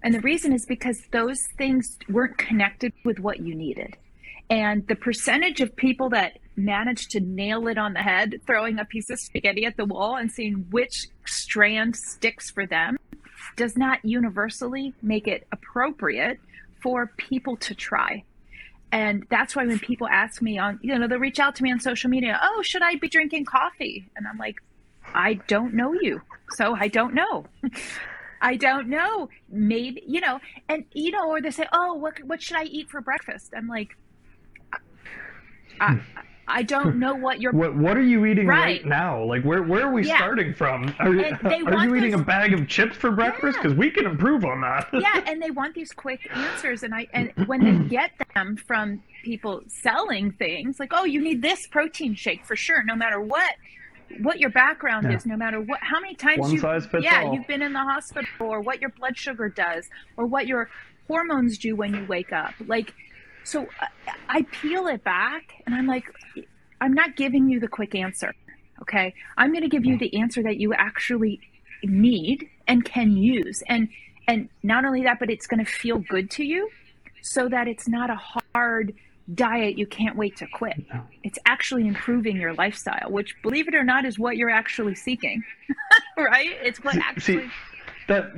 And 0.03 0.15
the 0.15 0.21
reason 0.21 0.53
is 0.53 0.67
because 0.67 1.03
those 1.13 1.47
things 1.59 1.99
weren't 2.09 2.39
connected 2.39 2.93
with 3.05 3.19
what 3.19 3.41
you 3.41 3.55
needed. 3.55 3.97
And 4.49 4.87
the 4.89 4.97
percentage 4.97 5.61
of 5.61 5.77
people 5.77 6.09
that 6.11 6.39
manage 6.57 7.09
to 7.09 7.21
nail 7.21 7.69
it 7.69 7.79
on 7.79 7.93
the 7.93 8.03
head, 8.03 8.41
throwing 8.47 8.79
a 8.79 8.85
piece 8.85 9.09
of 9.11 9.21
spaghetti 9.21 9.65
at 9.65 9.77
the 9.77 9.85
wall 9.85 10.17
and 10.17 10.31
seeing 10.31 10.67
which 10.71 11.07
strand 11.25 11.95
sticks 11.97 12.51
for 12.51 12.67
them, 12.67 12.97
does 13.57 13.77
not 13.77 14.05
universally 14.05 14.93
make 15.03 15.29
it 15.29 15.47
appropriate 15.53 16.39
for 16.83 17.13
people 17.17 17.57
to 17.59 17.75
try. 17.75 18.25
And 18.93 19.25
that's 19.31 19.55
why 19.55 19.67
when 19.67 19.79
people 19.79 20.09
ask 20.09 20.43
me 20.43 20.59
on, 20.59 20.81
you 20.83 20.99
know, 20.99 21.07
they'll 21.07 21.19
reach 21.19 21.39
out 21.39 21.55
to 21.57 21.63
me 21.63 21.71
on 21.71 21.79
social 21.79 22.11
media, 22.11 22.41
oh, 22.43 22.63
should 22.63 22.83
I 22.83 22.97
be 22.97 23.09
drinking 23.09 23.45
coffee? 23.45 24.11
And 24.17 24.27
I'm 24.27 24.39
like, 24.39 24.57
I 25.15 25.35
don't 25.47 25.75
know 25.75 25.93
you. 25.93 26.21
So 26.57 26.75
I 26.75 26.89
don't 26.89 27.15
know. 27.15 27.45
I 28.41 28.57
don't 28.57 28.89
know. 28.89 29.29
Maybe, 29.49 30.03
you 30.07 30.21
know, 30.21 30.41
and, 30.69 30.85
you 30.93 31.11
know, 31.11 31.29
or 31.29 31.41
they 31.41 31.51
say, 31.51 31.67
oh, 31.73 31.95
what, 31.95 32.23
what 32.25 32.43
should 32.43 32.57
I 32.57 32.65
eat 32.65 32.89
for 32.89 33.01
breakfast? 33.01 33.53
I'm 33.57 33.69
like, 33.69 33.97
hmm. 34.73 34.79
I, 35.81 36.01
I 36.51 36.63
don't 36.63 36.99
know 36.99 37.15
what 37.15 37.41
you're. 37.41 37.53
What 37.53 37.77
What 37.77 37.97
are 37.97 38.03
you 38.03 38.27
eating 38.27 38.47
right, 38.47 38.65
right 38.65 38.87
now? 38.87 39.23
Like 39.25 39.45
where 39.45 39.63
Where 39.63 39.87
are 39.87 39.93
we 39.93 40.07
yeah. 40.07 40.17
starting 40.17 40.53
from? 40.53 40.93
Are, 40.99 41.07
are 41.07 41.87
you 41.87 41.95
eating 41.97 42.11
those... 42.11 42.21
a 42.21 42.25
bag 42.25 42.53
of 42.53 42.69
chips 42.69 42.97
for 42.97 43.13
breakfast? 43.13 43.59
Because 43.59 43.73
yeah. 43.73 43.79
we 43.79 43.91
can 43.91 44.05
improve 44.05 44.45
on 44.45 44.61
that. 44.63 44.89
yeah, 44.93 45.23
and 45.27 45.41
they 45.41 45.51
want 45.51 45.75
these 45.75 45.93
quick 45.93 46.29
answers, 46.35 46.83
and 46.83 46.95
I 46.95 47.07
and 47.13 47.33
when 47.47 47.63
they 47.63 47.89
get 47.89 48.11
them 48.35 48.57
from 48.57 49.03
people 49.23 49.63
selling 49.69 50.33
things, 50.33 50.81
like 50.81 50.91
oh, 50.93 51.05
you 51.05 51.23
need 51.23 51.41
this 51.41 51.67
protein 51.69 52.15
shake 52.15 52.45
for 52.45 52.57
sure, 52.57 52.83
no 52.83 52.97
matter 52.97 53.21
what 53.21 53.55
what 54.21 54.41
your 54.41 54.51
background 54.51 55.07
yeah. 55.09 55.17
is, 55.17 55.27
no 55.27 55.37
matter 55.37 55.61
what, 55.61 55.79
how 55.83 56.01
many 56.01 56.15
times 56.15 56.53
you, 56.53 56.61
yeah, 57.01 57.25
all. 57.25 57.35
you've 57.35 57.47
been 57.47 57.63
in 57.63 57.73
the 57.73 57.79
hospital, 57.79 58.29
or 58.41 58.61
what 58.61 58.81
your 58.81 58.91
blood 58.91 59.17
sugar 59.17 59.49
does, 59.49 59.89
or 60.17 60.27
what 60.27 60.47
your 60.47 60.69
hormones 61.09 61.59
do 61.59 61.77
when 61.77 61.95
you 61.95 62.05
wake 62.07 62.33
up. 62.33 62.55
Like 62.67 62.93
so 63.45 63.69
I 64.29 64.43
peel 64.43 64.87
it 64.87 65.03
back 65.05 65.63
and 65.67 65.75
I'm 65.75 65.87
like, 65.87 66.05
I'm 66.81 66.95
not 66.95 67.17
giving 67.17 67.49
you 67.49 67.61
the 67.61 67.69
quick 67.69 67.95
answer. 67.95 68.35
Okay. 68.83 69.15
I'm 69.37 69.51
going 69.53 69.63
to 69.63 69.69
give 69.69 69.85
you 69.85 69.99
the 69.99 70.15
answer 70.17 70.43
that 70.43 70.59
you 70.59 70.73
actually 70.75 71.41
need 71.83 72.49
and 72.67 72.85
can 72.85 73.17
use. 73.17 73.63
And, 73.69 73.89
and 74.27 74.49
not 74.63 74.85
only 74.85 75.03
that, 75.03 75.19
but 75.19 75.31
it's 75.31 75.47
going 75.47 75.65
to 75.65 75.71
feel 75.71 75.99
good 75.99 76.31
to 76.33 76.45
you 76.45 76.71
so 77.23 77.49
that 77.49 77.69
it's 77.69 77.89
not 77.89 78.11
a 78.11 78.19
hard 78.55 78.95
diet 79.35 79.79
you 79.79 79.87
can't 79.87 80.17
wait 80.17 80.37
to 80.37 80.47
quit. 80.47 80.83
It's 81.23 81.39
actually 81.47 81.87
improving 81.87 82.37
your 82.37 82.55
lifestyle, 82.55 83.11
which 83.11 83.35
believe 83.43 83.69
it 83.69 83.75
or 83.75 83.85
not 83.85 84.05
is 84.05 84.19
what 84.19 84.37
you're 84.37 84.51
actually 84.51 84.95
seeking. 84.95 85.43
right? 86.17 86.57
It's 86.63 86.83
what 86.83 86.97
actually 86.97 87.45
See, 87.45 87.51
that 88.11 88.33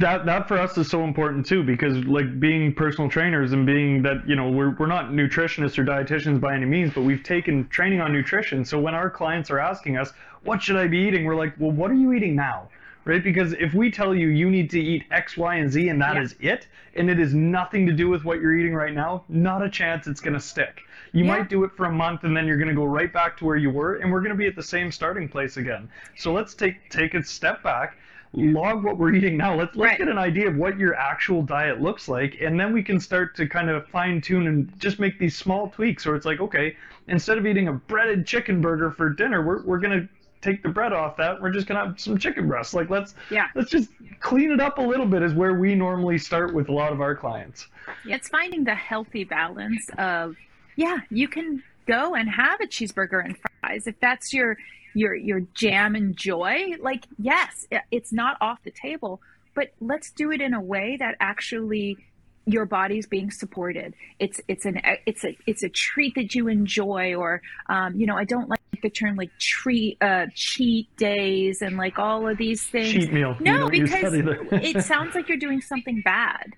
that 0.00 0.26
that 0.26 0.48
for 0.48 0.58
us 0.58 0.76
is 0.76 0.90
so 0.90 1.04
important 1.04 1.46
too 1.46 1.62
because 1.62 2.04
like 2.04 2.40
being 2.40 2.74
personal 2.74 3.08
trainers 3.08 3.52
and 3.52 3.64
being 3.64 4.02
that 4.02 4.28
you 4.28 4.34
know 4.34 4.50
we're, 4.50 4.70
we're 4.70 4.86
not 4.86 5.10
nutritionists 5.10 5.78
or 5.78 5.84
dietitians 5.84 6.40
by 6.40 6.52
any 6.54 6.66
means 6.66 6.92
but 6.92 7.02
we've 7.02 7.22
taken 7.22 7.68
training 7.68 8.00
on 8.00 8.12
nutrition 8.12 8.64
so 8.64 8.78
when 8.78 8.92
our 8.92 9.08
clients 9.08 9.50
are 9.52 9.60
asking 9.60 9.96
us 9.96 10.12
what 10.42 10.60
should 10.60 10.74
i 10.76 10.88
be 10.88 10.98
eating 10.98 11.24
we're 11.24 11.36
like 11.36 11.54
well 11.60 11.70
what 11.70 11.92
are 11.92 11.94
you 11.94 12.12
eating 12.12 12.34
now 12.34 12.68
right 13.04 13.22
because 13.22 13.52
if 13.54 13.74
we 13.74 13.90
tell 13.90 14.14
you 14.14 14.28
you 14.28 14.50
need 14.50 14.70
to 14.70 14.80
eat 14.80 15.04
x 15.10 15.36
y 15.36 15.56
and 15.56 15.70
z 15.70 15.88
and 15.88 16.00
that 16.00 16.14
yeah. 16.14 16.22
is 16.22 16.34
it 16.40 16.66
and 16.94 17.10
it 17.10 17.18
is 17.18 17.34
nothing 17.34 17.86
to 17.86 17.92
do 17.92 18.08
with 18.08 18.24
what 18.24 18.40
you're 18.40 18.56
eating 18.56 18.74
right 18.74 18.94
now 18.94 19.24
not 19.28 19.62
a 19.62 19.70
chance 19.70 20.06
it's 20.06 20.20
going 20.20 20.34
to 20.34 20.40
stick 20.40 20.82
you 21.12 21.24
yeah. 21.24 21.36
might 21.36 21.48
do 21.48 21.64
it 21.64 21.70
for 21.76 21.86
a 21.86 21.92
month 21.92 22.24
and 22.24 22.36
then 22.36 22.46
you're 22.46 22.56
going 22.56 22.68
to 22.68 22.74
go 22.74 22.84
right 22.84 23.12
back 23.12 23.36
to 23.36 23.44
where 23.44 23.56
you 23.56 23.70
were 23.70 23.96
and 23.96 24.10
we're 24.10 24.20
going 24.20 24.32
to 24.32 24.38
be 24.38 24.46
at 24.46 24.56
the 24.56 24.62
same 24.62 24.90
starting 24.90 25.28
place 25.28 25.56
again 25.56 25.88
so 26.16 26.32
let's 26.32 26.54
take 26.54 26.88
take 26.90 27.14
a 27.14 27.22
step 27.22 27.62
back 27.62 27.96
log 28.36 28.84
what 28.84 28.98
we're 28.98 29.14
eating 29.14 29.36
now. 29.36 29.54
Let's 29.54 29.76
let's 29.76 29.90
right. 29.90 29.98
get 29.98 30.08
an 30.08 30.18
idea 30.18 30.48
of 30.48 30.56
what 30.56 30.78
your 30.78 30.94
actual 30.94 31.42
diet 31.42 31.80
looks 31.80 32.08
like, 32.08 32.38
and 32.40 32.58
then 32.58 32.72
we 32.72 32.82
can 32.82 32.98
start 32.98 33.36
to 33.36 33.46
kind 33.46 33.70
of 33.70 33.86
fine 33.88 34.20
tune 34.20 34.46
and 34.46 34.72
just 34.80 34.98
make 34.98 35.18
these 35.18 35.36
small 35.36 35.68
tweaks. 35.70 36.06
Or 36.06 36.16
it's 36.16 36.26
like, 36.26 36.40
okay, 36.40 36.76
instead 37.08 37.38
of 37.38 37.46
eating 37.46 37.68
a 37.68 37.72
breaded 37.72 38.26
chicken 38.26 38.60
burger 38.60 38.90
for 38.90 39.10
dinner, 39.10 39.42
we're 39.42 39.62
we're 39.62 39.78
gonna 39.78 40.08
take 40.44 40.62
the 40.62 40.68
bread 40.68 40.92
off 40.92 41.16
that. 41.16 41.40
We're 41.40 41.50
just 41.50 41.66
gonna 41.66 41.86
have 41.86 42.00
some 42.00 42.18
chicken 42.18 42.46
breasts. 42.48 42.74
Like 42.74 42.90
let's 42.90 43.14
yeah. 43.30 43.46
let's 43.54 43.70
just 43.70 43.90
clean 44.20 44.52
it 44.52 44.60
up 44.60 44.78
a 44.78 44.82
little 44.82 45.06
bit. 45.06 45.22
Is 45.22 45.34
where 45.34 45.54
we 45.54 45.74
normally 45.74 46.18
start 46.18 46.54
with 46.54 46.68
a 46.68 46.72
lot 46.72 46.92
of 46.92 47.00
our 47.00 47.14
clients. 47.14 47.66
It's 48.04 48.28
finding 48.28 48.64
the 48.64 48.74
healthy 48.74 49.24
balance 49.24 49.88
of 49.98 50.36
yeah, 50.76 50.98
you 51.10 51.28
can 51.28 51.62
go 51.86 52.14
and 52.14 52.28
have 52.28 52.60
a 52.60 52.66
cheeseburger 52.66 53.24
and 53.24 53.36
fries 53.60 53.86
if 53.86 53.98
that's 54.00 54.32
your 54.32 54.56
your 54.94 55.14
your 55.14 55.40
jam 55.54 55.94
and 55.94 56.16
joy 56.16 56.72
like 56.80 57.04
yes 57.18 57.66
it's 57.90 58.12
not 58.12 58.36
off 58.40 58.58
the 58.64 58.70
table 58.70 59.20
but 59.54 59.72
let's 59.80 60.10
do 60.12 60.30
it 60.30 60.40
in 60.40 60.54
a 60.54 60.60
way 60.60 60.96
that 60.98 61.16
actually 61.20 61.98
your 62.46 62.64
body's 62.64 63.06
being 63.06 63.30
supported 63.30 63.94
it's 64.18 64.40
it's 64.48 64.64
an 64.64 64.80
it's 65.06 65.24
a 65.24 65.36
it's 65.46 65.62
a 65.62 65.68
treat 65.68 66.14
that 66.14 66.34
you 66.34 66.48
enjoy 66.48 67.14
or 67.14 67.42
um, 67.68 67.94
you 67.96 68.06
know 68.06 68.16
i 68.16 68.24
don't 68.24 68.48
like 68.48 68.60
the 68.84 68.90
term 68.90 69.16
like 69.16 69.30
treat 69.38 69.96
uh, 70.02 70.26
cheat 70.34 70.94
days 70.98 71.62
and 71.62 71.78
like 71.78 71.98
all 71.98 72.28
of 72.28 72.36
these 72.36 72.62
things. 72.62 72.92
Cheat 72.92 73.12
meal. 73.12 73.34
No, 73.40 73.70
because 73.70 74.12
it 74.14 74.84
sounds 74.84 75.14
like 75.14 75.28
you're 75.28 75.38
doing 75.38 75.62
something 75.62 76.02
bad. 76.02 76.52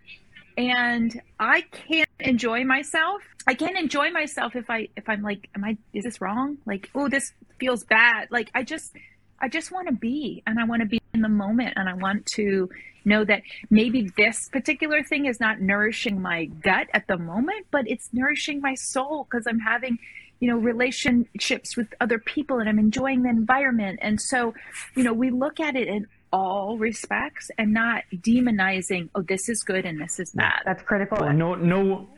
And 0.58 1.22
I 1.38 1.60
can't 1.70 2.08
enjoy 2.18 2.64
myself. 2.64 3.22
I 3.46 3.54
can't 3.54 3.78
enjoy 3.78 4.10
myself 4.10 4.56
if 4.56 4.68
I 4.68 4.88
if 4.96 5.08
I'm 5.08 5.22
like, 5.22 5.48
am 5.54 5.64
I 5.64 5.78
is 5.92 6.02
this 6.02 6.20
wrong? 6.20 6.58
Like, 6.66 6.90
oh, 6.96 7.08
this 7.08 7.32
feels 7.60 7.84
bad. 7.84 8.26
Like 8.32 8.50
I 8.54 8.64
just 8.64 8.92
I 9.38 9.48
just 9.48 9.70
want 9.70 9.86
to 9.86 9.94
be 9.94 10.42
and 10.48 10.58
I 10.58 10.64
want 10.64 10.82
to 10.82 10.86
be 10.86 11.00
in 11.14 11.22
the 11.22 11.28
moment 11.28 11.74
and 11.76 11.88
I 11.88 11.94
want 11.94 12.26
to 12.34 12.68
know 13.04 13.24
that 13.24 13.42
maybe 13.70 14.10
this 14.16 14.48
particular 14.48 15.04
thing 15.04 15.26
is 15.26 15.38
not 15.38 15.60
nourishing 15.60 16.20
my 16.20 16.46
gut 16.46 16.88
at 16.92 17.06
the 17.06 17.16
moment, 17.16 17.66
but 17.70 17.88
it's 17.88 18.08
nourishing 18.12 18.60
my 18.60 18.74
soul 18.74 19.28
because 19.30 19.46
I'm 19.46 19.60
having 19.60 19.96
you 20.40 20.48
know 20.48 20.56
relationships 20.56 21.76
with 21.76 21.88
other 22.00 22.18
people 22.18 22.58
and 22.58 22.68
i'm 22.68 22.78
enjoying 22.78 23.22
the 23.22 23.28
environment. 23.28 23.98
And 24.02 24.20
so 24.20 24.54
you 24.94 25.02
know 25.02 25.12
we 25.12 25.30
look 25.30 25.60
at 25.60 25.76
it 25.76 25.88
in 25.88 26.06
all 26.32 26.76
respects 26.76 27.50
and 27.56 27.72
not 27.72 28.04
demonizing 28.14 29.08
oh 29.14 29.22
this 29.22 29.48
is 29.48 29.62
good 29.62 29.84
and 29.84 30.00
this 30.00 30.18
is 30.18 30.32
bad. 30.32 30.62
That's 30.64 30.82
critical. 30.82 31.18
Well, 31.20 31.32
no 31.32 31.54
no 31.54 32.08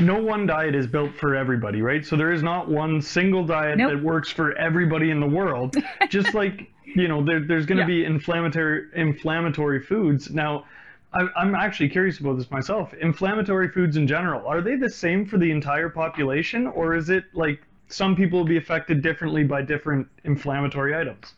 no 0.00 0.22
one 0.22 0.46
diet 0.46 0.74
is 0.74 0.86
built 0.86 1.14
for 1.16 1.34
everybody 1.34 1.82
right? 1.82 2.04
So 2.04 2.16
there 2.16 2.32
is 2.32 2.42
not 2.42 2.68
one 2.68 3.00
single 3.02 3.44
diet 3.44 3.78
nope. 3.78 3.92
that 3.92 4.02
works 4.02 4.30
for 4.30 4.56
everybody 4.56 5.10
in 5.10 5.20
the 5.20 5.28
world. 5.28 5.76
Just 6.08 6.34
like 6.34 6.70
you 6.84 7.08
know 7.08 7.24
there, 7.24 7.40
there's 7.46 7.66
going 7.66 7.78
to 7.78 7.92
yeah. 7.92 8.02
be 8.02 8.04
inflammatory 8.04 8.86
inflammatory 8.94 9.82
foods. 9.82 10.30
Now 10.30 10.64
I'm 11.12 11.54
actually 11.54 11.88
curious 11.88 12.20
about 12.20 12.36
this 12.36 12.50
myself. 12.50 12.92
Inflammatory 12.94 13.70
foods 13.70 13.96
in 13.96 14.06
general, 14.06 14.46
are 14.46 14.60
they 14.60 14.76
the 14.76 14.90
same 14.90 15.24
for 15.24 15.38
the 15.38 15.50
entire 15.50 15.88
population, 15.88 16.66
or 16.66 16.94
is 16.94 17.08
it 17.08 17.24
like 17.32 17.62
some 17.88 18.16
people 18.16 18.40
will 18.40 18.46
be 18.46 18.56
affected 18.56 19.02
differently 19.02 19.44
by 19.44 19.62
different 19.62 20.08
inflammatory 20.24 20.94
items? 20.94 21.34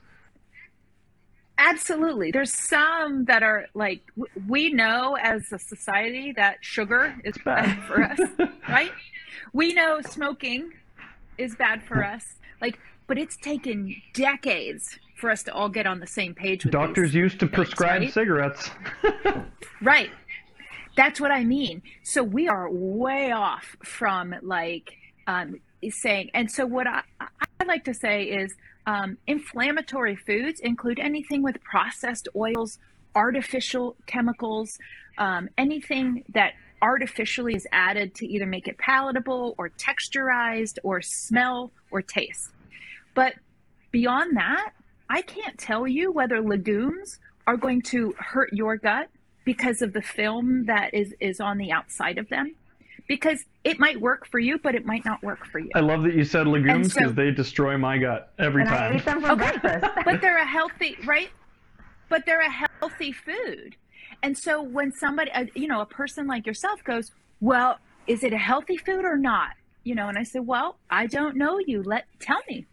Absolutely. 1.59 2.31
There's 2.31 2.53
some 2.53 3.25
that 3.25 3.43
are 3.43 3.67
like, 3.75 4.01
we 4.47 4.73
know 4.73 5.17
as 5.21 5.53
a 5.53 5.59
society 5.59 6.33
that 6.33 6.59
sugar 6.61 7.17
is 7.25 7.37
bad 7.45 7.83
for 7.85 8.03
us, 8.03 8.19
right? 8.69 8.93
We 9.53 9.75
know 9.75 10.01
smoking 10.01 10.73
is 11.37 11.57
bad 11.57 11.83
for 11.83 12.05
us. 12.05 12.25
Like, 12.61 12.79
but 13.09 13.19
it's 13.19 13.37
taken 13.37 14.01
decades 14.13 14.99
for 15.19 15.31
us 15.31 15.43
to 15.45 15.53
all 15.53 15.69
get 15.69 15.87
on 15.87 16.01
the 16.01 16.07
same 16.07 16.35
page 16.35 16.65
with 16.65 16.73
doctors 16.73 17.15
used 17.15 17.41
to 17.41 17.47
things, 17.47 17.55
prescribe 17.55 18.01
right? 18.03 18.13
cigarettes. 18.13 18.71
Right. 19.81 20.11
That's 20.97 21.21
what 21.21 21.31
i 21.31 21.45
mean. 21.45 21.83
So 22.03 22.23
we 22.25 22.49
are 22.49 22.69
way 22.69 23.31
off 23.31 23.77
from 23.85 24.35
like 24.43 24.91
um, 25.29 25.61
saying 25.89 26.31
and 26.35 26.51
so 26.51 26.67
what 26.67 26.87
i 26.89 27.03
i 27.21 27.65
like 27.65 27.85
to 27.85 27.95
say 27.95 28.25
is 28.25 28.57
um, 28.87 29.19
inflammatory 29.27 30.17
foods 30.17 30.59
include 30.61 30.99
anything 30.99 31.43
with 31.43 31.63
processed 31.63 32.27
oils 32.35 32.79
artificial 33.15 33.95
chemicals 34.07 34.79
um, 35.19 35.49
anything 35.59 36.25
that 36.35 36.55
artificially 36.83 37.55
is 37.55 37.67
added 37.73 38.15
to 38.17 38.27
either 38.27 38.47
make 38.47 38.69
it 38.69 38.79
palatable 38.79 39.55
or 39.59 39.69
texturized 39.71 40.79
or 40.83 41.03
smell 41.03 41.73
or 41.91 42.03
taste. 42.03 42.51
But 43.15 43.35
beyond 43.91 44.37
that 44.37 44.73
I 45.11 45.23
can't 45.23 45.59
tell 45.59 45.87
you 45.87 46.13
whether 46.13 46.41
legumes 46.41 47.19
are 47.47 47.57
going 47.57 47.83
to 47.83 48.15
hurt 48.19 48.53
your 48.53 48.77
gut 48.77 49.09
because 49.45 49.81
of 49.81 49.95
the 49.95 50.03
film 50.03 50.67
that 50.67 50.93
is 50.93 51.15
is 51.21 51.41
on 51.41 51.57
the 51.57 51.73
outside 51.73 52.19
of 52.19 52.29
them 52.29 52.55
because 53.07 53.47
it 53.65 53.79
might 53.79 53.99
work 53.99 54.27
for 54.27 54.39
you 54.39 54.59
but 54.59 54.75
it 54.75 54.85
might 54.85 55.05
not 55.07 55.23
work 55.23 55.47
for 55.47 55.59
you. 55.59 55.71
I 55.75 55.81
love 55.81 56.03
that 56.03 56.15
you 56.15 56.25
said 56.25 56.47
legumes 56.47 56.93
because 56.93 57.11
so, 57.11 57.15
they 57.15 57.31
destroy 57.31 57.79
my 57.79 57.97
gut 57.97 58.33
every 58.39 58.63
and 58.63 58.71
time. 58.71 58.93
I 58.93 58.97
ate 58.97 59.05
them 59.07 59.23
for 59.23 59.33
okay. 59.33 59.59
breakfast. 59.59 59.95
but 60.05 60.21
they're 60.21 60.37
a 60.37 60.47
healthy 60.47 60.99
right? 61.07 61.31
But 62.11 62.27
they're 62.27 62.41
a 62.41 62.51
healthy 62.51 63.13
food. 63.13 63.77
And 64.23 64.37
so 64.37 64.61
when 64.63 64.93
somebody 64.93 65.31
uh, 65.31 65.47
you 65.55 65.69
know 65.69 65.81
a 65.81 65.87
person 65.87 66.27
like 66.27 66.47
yourself 66.47 66.85
goes 66.85 67.13
well 67.41 67.79
is 68.07 68.23
it 68.25 68.35
a 68.35 68.39
healthy 68.39 68.77
food 68.77 69.07
or 69.07 69.17
not? 69.17 69.53
You 69.85 69.95
know 69.95 70.09
and 70.09 70.19
i 70.19 70.23
said 70.23 70.47
well 70.47 70.77
i 70.91 71.07
don't 71.07 71.37
know 71.37 71.59
you. 71.59 71.83
Let 71.83 72.05
tell 72.21 72.43
me 72.51 72.67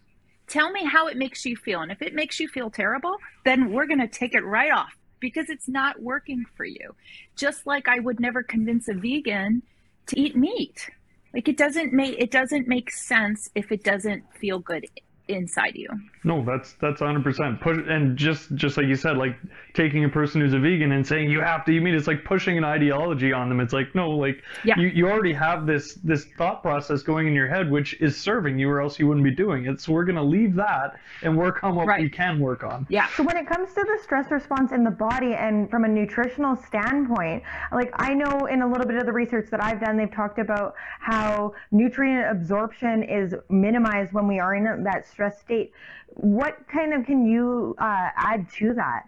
Tell 0.48 0.72
me 0.72 0.86
how 0.86 1.08
it 1.08 1.18
makes 1.18 1.46
you 1.46 1.56
feel. 1.56 1.82
And 1.82 1.92
if 1.92 2.02
it 2.02 2.14
makes 2.14 2.40
you 2.40 2.48
feel 2.48 2.70
terrible, 2.70 3.16
then 3.44 3.72
we're 3.72 3.88
going 3.88 4.00
to 4.00 4.08
take 4.08 4.36
it 4.36 4.46
right 4.46 4.72
off 4.72 4.96
because 5.20 5.50
it's 5.50 5.68
not 5.68 6.02
working 6.02 6.46
for 6.56 6.66
you. 6.66 6.96
Just 7.36 7.66
like 7.66 7.88
I 7.88 8.00
would 8.00 8.20
never 8.20 8.44
convince 8.44 8.88
a 8.88 8.94
vegan 8.94 9.64
to 10.08 10.20
eat 10.20 10.36
meat. 10.36 10.90
Like 11.34 11.50
it 11.50 11.58
doesn't 11.58 11.92
make 11.92 12.16
it 12.18 12.32
doesn't 12.32 12.68
make 12.68 12.92
sense 12.92 13.50
if 13.56 13.72
it 13.72 13.84
doesn't 13.84 14.24
feel 14.40 14.60
good 14.60 14.86
inside 15.28 15.76
you. 15.76 15.90
No, 16.24 16.44
that's 16.44 16.74
that's 16.82 17.02
100%. 17.02 17.62
Push 17.62 17.78
and 17.88 18.18
just 18.18 18.54
just 18.56 18.78
like 18.78 18.88
you 18.88 18.96
said, 18.96 19.18
like 19.18 19.36
taking 19.74 20.04
a 20.06 20.10
person 20.10 20.42
who's 20.42 20.54
a 20.54 20.60
vegan 20.60 20.92
and 20.92 21.06
saying 21.06 21.30
you 21.30 21.42
have 21.42 21.66
to 21.66 21.72
eat 21.72 21.82
meat, 21.82 21.96
it's 21.96 22.08
like 22.08 22.24
pushing 22.24 22.58
an 22.58 22.64
ideology 22.64 23.32
on 23.32 23.50
them. 23.50 23.60
It's 23.60 23.74
like 23.74 23.94
no, 23.94 24.10
like 24.10 24.42
yeah. 24.64 24.80
you, 24.80 24.88
you 24.88 25.08
already 25.08 25.34
have 25.34 25.66
this 25.66 25.96
this 26.04 26.26
thought 26.38 26.62
process 26.62 27.02
going 27.04 27.28
in 27.28 27.34
your 27.34 27.48
head 27.48 27.70
which 27.70 27.94
is 28.02 28.18
serving 28.18 28.58
you 28.58 28.70
or 28.70 28.82
else 28.82 29.00
you 29.00 29.08
wouldn't 29.08 29.24
be 29.24 29.32
doing 29.32 29.66
it. 29.66 29.82
So 29.82 29.92
we're 29.92 30.06
going 30.06 30.16
to 30.16 30.24
leave 30.24 30.56
that 30.56 31.00
and 31.22 31.38
work 31.38 31.64
on 31.64 31.76
what 31.76 31.88
right. 31.88 32.02
we 32.02 32.10
can 32.10 32.40
work 32.40 32.64
on. 32.64 32.86
Yeah. 32.90 33.08
So 33.16 33.24
when 33.24 33.38
it 33.38 33.48
comes 33.48 33.70
to 33.74 33.84
the 33.84 34.00
stress 34.02 34.32
response 34.32 34.72
in 34.72 34.84
the 34.84 34.92
body 34.92 35.34
and 35.34 35.70
from 35.70 35.84
a 35.84 35.88
nutritional 35.88 36.56
standpoint, 36.56 37.44
like 37.72 37.92
I 37.96 38.14
know 38.14 38.46
in 38.46 38.62
a 38.62 38.68
little 38.68 38.88
bit 38.88 38.96
of 38.96 39.06
the 39.06 39.12
research 39.12 39.50
that 39.52 39.62
I've 39.62 39.80
done, 39.80 39.98
they've 39.98 40.12
talked 40.12 40.40
about 40.40 40.76
how 41.00 41.54
nutrient 41.72 42.32
absorption 42.32 43.04
is 43.04 43.36
minimized 43.50 44.14
when 44.14 44.28
we 44.28 44.40
are 44.40 44.56
in 44.56 44.84
that 44.84 45.08
stress 45.16 45.40
state. 45.40 45.72
What 46.10 46.68
kind 46.68 46.94
of 46.94 47.06
can 47.06 47.26
you 47.26 47.76
uh, 47.80 48.10
add 48.16 48.52
to 48.58 48.74
that? 48.74 49.04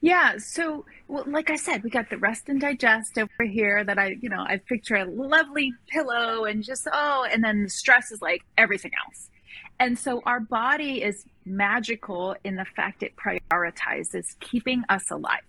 Yeah, 0.00 0.38
so 0.38 0.84
well, 1.06 1.24
like 1.26 1.48
I 1.48 1.56
said, 1.56 1.84
we 1.84 1.90
got 1.90 2.10
the 2.10 2.18
rest 2.18 2.48
and 2.48 2.60
digest 2.60 3.16
over 3.16 3.48
here 3.48 3.84
that 3.84 3.96
I, 3.96 4.16
you 4.20 4.28
know, 4.28 4.44
I 4.44 4.56
picture 4.56 4.96
a 4.96 5.04
lovely 5.04 5.72
pillow 5.88 6.44
and 6.44 6.64
just 6.64 6.88
oh, 6.92 7.26
and 7.30 7.42
then 7.44 7.62
the 7.62 7.70
stress 7.70 8.10
is 8.10 8.20
like 8.20 8.42
everything 8.58 8.90
else. 9.06 9.30
And 9.78 9.96
so 9.96 10.20
our 10.26 10.40
body 10.40 11.02
is 11.02 11.24
magical 11.44 12.34
in 12.42 12.56
the 12.56 12.64
fact 12.64 13.04
it 13.04 13.12
prioritizes 13.16 14.38
keeping 14.40 14.82
us 14.88 15.10
alive, 15.12 15.46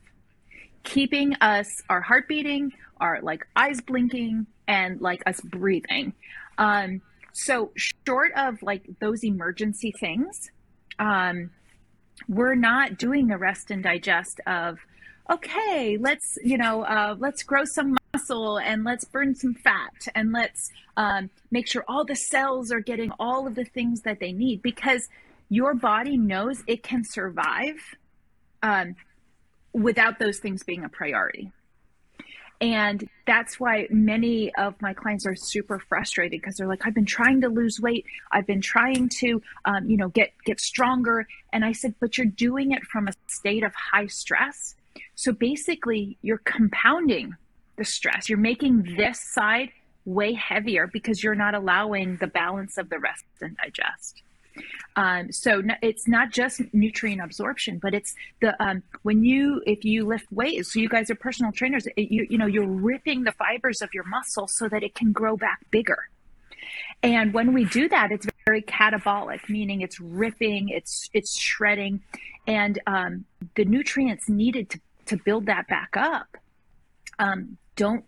keeping 0.84 1.34
us 1.42 1.82
our 1.90 2.02
heart 2.02 2.28
beating, 2.28 2.72
our 3.02 3.20
like 3.22 3.48
eyes 3.56 3.82
blinking, 3.82 4.46
and 4.68 5.02
like 5.02 5.24
us 5.26 5.42
breathing. 5.42 6.14
Um, 6.60 7.02
so 7.34 7.72
short 7.76 8.32
of 8.38 8.62
like 8.64 8.86
those 9.00 9.24
emergency 9.24 9.92
things, 10.00 10.52
um, 11.00 11.50
we're 12.28 12.56
not 12.56 12.98
doing 12.98 13.28
the 13.28 13.38
rest 13.38 13.72
and 13.72 13.84
digest 13.84 14.40
of, 14.46 14.80
okay, 15.30 15.98
let's 16.00 16.38
you 16.44 16.58
know, 16.58 16.84
uh, 16.84 17.16
let's 17.20 17.44
grow 17.44 17.66
some 17.66 17.98
muscle 18.14 18.60
and 18.60 18.84
let's 18.84 19.04
burn 19.06 19.36
some 19.36 19.56
fat 19.56 20.08
and 20.14 20.32
let's 20.32 20.72
um, 20.96 21.30
make 21.52 21.68
sure 21.68 21.84
all 21.88 22.06
the 22.06 22.16
cells 22.16 22.72
are 22.72 22.80
getting 22.80 23.12
all 23.20 23.48
of 23.48 23.56
the 23.56 23.66
things 23.66 24.02
that 24.02 24.20
they 24.20 24.32
need 24.32 24.62
because 24.62 25.10
your 25.50 25.74
body 25.74 26.18
knows 26.18 26.64
it 26.68 26.84
can 26.84 27.04
survive 27.04 27.76
um, 28.62 28.96
without 29.74 30.20
those 30.20 30.38
things 30.38 30.64
being 30.64 30.84
a 30.84 30.90
priority. 30.90 31.52
And 32.64 33.10
that's 33.28 33.60
why 33.60 33.88
many 33.90 34.56
of 34.56 34.82
my 34.82 34.94
clients 34.94 35.26
are 35.26 35.36
super 35.36 35.80
frustrated 35.80 36.40
because 36.40 36.56
they're 36.56 36.68
like, 36.68 36.88
I've 36.88 36.96
been 36.96 37.06
trying 37.06 37.42
to 37.42 37.50
lose 37.50 37.82
weight. 37.82 38.06
I've 38.32 38.48
been 38.48 38.62
trying 38.62 39.10
to, 39.20 39.42
um, 39.66 39.90
you 39.90 39.98
know, 39.98 40.08
get, 40.08 40.32
get 40.46 40.62
stronger. 40.62 41.28
And 41.52 41.66
I 41.66 41.74
said, 41.74 41.94
but 42.00 42.18
you're 42.18 42.26
doing 42.26 42.72
it 42.72 42.86
from 42.86 43.10
a 43.10 43.12
state 43.28 43.66
of 43.66 43.74
high 43.76 44.08
stress. 44.08 44.76
So 45.16 45.34
basically 45.34 46.18
you're 46.22 46.42
compounding 46.46 47.36
the 47.76 47.84
stress. 47.84 48.30
You're 48.30 48.38
making 48.38 48.96
this 48.96 49.20
side 49.20 49.72
way 50.06 50.32
heavier 50.32 50.88
because 50.88 51.22
you're 51.22 51.36
not 51.36 51.56
allowing 51.56 52.16
the 52.22 52.28
balance 52.28 52.78
of 52.78 52.90
the 52.90 52.98
rest 52.98 53.26
and 53.42 53.58
digest. 53.58 54.24
Um, 54.96 55.32
so 55.32 55.62
it's 55.82 56.08
not 56.08 56.32
just 56.32 56.62
nutrient 56.74 57.22
absorption, 57.22 57.80
but 57.80 57.94
it's 57.94 58.16
the 58.42 58.62
um, 58.64 58.84
when 59.02 59.24
you 59.24 59.62
if 59.66 59.84
you 59.84 60.06
lift 60.06 60.32
weights. 60.32 60.74
So 60.74 60.80
you 60.80 60.90
guys 60.90 61.10
are 61.10 61.16
personal 61.16 61.52
trainers. 61.52 61.88
It, 61.98 62.12
you 62.12 62.28
you 62.30 62.38
know 62.38 62.46
you're 62.46 62.68
ripping 62.68 63.24
the 63.24 63.32
fibers 63.34 63.82
of 63.82 63.90
your 63.94 64.06
muscle 64.06 64.48
so 64.48 64.70
that 64.70 64.84
it 64.84 64.96
can 64.96 65.12
grow 65.12 65.38
back 65.38 65.60
bigger. 65.72 66.10
And 67.02 67.34
when 67.34 67.54
we 67.54 67.66
do 67.66 67.90
that, 67.90 68.12
it's 68.12 68.26
very 68.46 68.62
catabolic, 68.62 69.50
meaning 69.50 69.82
it's 69.82 70.00
ripping, 70.00 70.70
it's 70.70 71.10
it's 71.14 71.38
shredding, 71.38 72.02
and 72.48 72.80
um, 72.88 73.26
the 73.56 73.66
nutrients 73.66 74.30
needed 74.30 74.70
to 74.70 74.80
to 75.06 75.18
build 75.18 75.48
that 75.48 75.68
back 75.68 75.96
up 75.98 76.38
um, 77.20 77.58
don't 77.76 78.06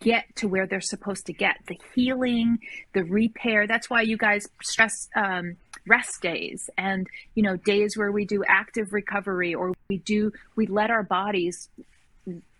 get 0.00 0.24
to 0.36 0.48
where 0.48 0.66
they're 0.66 0.80
supposed 0.80 1.26
to 1.26 1.32
get 1.32 1.56
the 1.66 1.78
healing 1.94 2.58
the 2.92 3.04
repair 3.04 3.66
that's 3.66 3.88
why 3.88 4.02
you 4.02 4.16
guys 4.16 4.46
stress 4.62 5.08
um, 5.16 5.56
rest 5.86 6.20
days. 6.22 6.70
And 6.76 7.06
you 7.34 7.42
know 7.42 7.56
days 7.56 7.96
where 7.96 8.12
we 8.12 8.24
do 8.24 8.42
active 8.48 8.92
recovery 8.92 9.54
or 9.54 9.72
we 9.88 9.98
do 9.98 10.32
we 10.56 10.66
let 10.66 10.90
our 10.90 11.02
bodies 11.02 11.68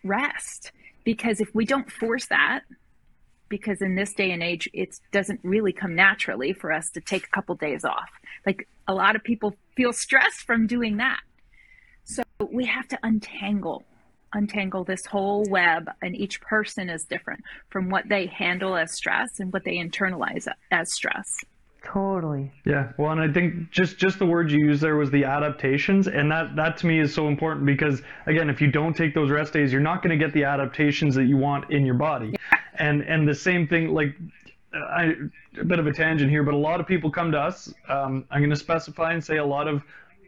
rest. 0.03 0.73
Because 1.05 1.41
if 1.41 1.55
we 1.55 1.65
don't 1.65 1.91
force 1.91 2.27
that 2.27 2.63
because 3.49 3.83
in 3.83 3.95
this 3.95 4.13
day 4.15 4.31
and 4.31 4.43
age 4.43 4.69
it 4.73 4.99
doesn't 5.13 5.41
really 5.43 5.73
come 5.73 5.95
naturally 5.95 6.53
for 6.53 6.73
us 6.73 6.91
to 6.91 7.01
take 7.01 7.27
a 7.27 7.31
couple 7.31 7.55
days 7.55 7.85
off. 7.85 8.11
Like 8.47 8.67
a 8.89 8.95
lot 8.95 9.17
of 9.17 9.23
people 9.23 9.55
feel 9.77 9.93
stressed 9.93 10.43
from 10.43 10.67
doing 10.67 10.97
that. 10.99 11.21
So 12.05 12.23
we 12.51 12.67
have 12.67 12.89
to 12.89 12.99
untangle 13.03 13.85
untangle 14.35 14.83
this 14.83 15.07
whole 15.07 15.45
web 15.49 15.89
and 16.03 16.17
each 16.17 16.41
person 16.41 16.91
is 16.91 17.05
different 17.05 17.41
from 17.69 17.89
what 17.89 18.09
they 18.09 18.27
handle 18.27 18.77
as 18.77 18.93
stress 18.93 19.39
and 19.39 19.53
what 19.53 19.65
they 19.65 19.77
internalize 19.77 20.49
as 20.73 20.93
stress 20.93 21.45
Totally. 21.85 22.51
Yeah. 22.65 22.93
Well, 22.97 23.13
and 23.13 23.21
I 23.21 23.33
think 23.33 23.71
just 23.71 23.99
just 23.99 24.19
the 24.19 24.27
word 24.27 24.51
you 24.51 24.59
used 24.59 24.83
there 24.83 24.97
was 24.97 25.11
the 25.11 25.25
adaptations, 25.25 26.09
and 26.09 26.31
that 26.31 26.57
that 26.57 26.77
to 26.79 26.87
me 26.87 26.99
is 26.99 27.15
so 27.15 27.29
important 27.29 27.67
because 27.67 28.03
again, 28.27 28.49
if 28.51 28.61
you 28.61 28.71
don't 28.71 28.97
take 28.97 29.15
those 29.15 29.31
rest 29.31 29.53
days, 29.53 29.73
you're 29.73 29.83
not 29.83 30.03
going 30.03 30.19
to 30.19 30.25
get 30.25 30.33
the 30.35 30.45
adaptations 30.45 31.15
that 31.15 31.25
you 31.25 31.37
want 31.37 31.71
in 31.71 31.85
your 31.85 31.95
body. 31.95 32.35
And 32.75 33.03
and 33.03 33.29
the 33.29 33.35
same 33.35 33.69
thing 33.69 33.95
like. 33.95 34.17
I, 34.75 35.13
a 35.61 35.65
bit 35.65 35.79
of 35.79 35.87
a 35.87 35.93
tangent 35.93 36.33
here, 36.33 36.43
but 36.43 36.53
a 36.53 36.57
lot 36.57 36.81
of 36.81 36.87
people 36.89 37.09
come 37.09 37.31
to 37.31 37.39
us. 37.39 37.73
Um, 37.89 38.25
I'm 38.29 38.41
going 38.41 38.51
to 38.51 38.57
specify 38.57 39.13
and 39.13 39.23
say 39.23 39.37
a 39.37 39.45
lot 39.45 39.69
of 39.69 39.85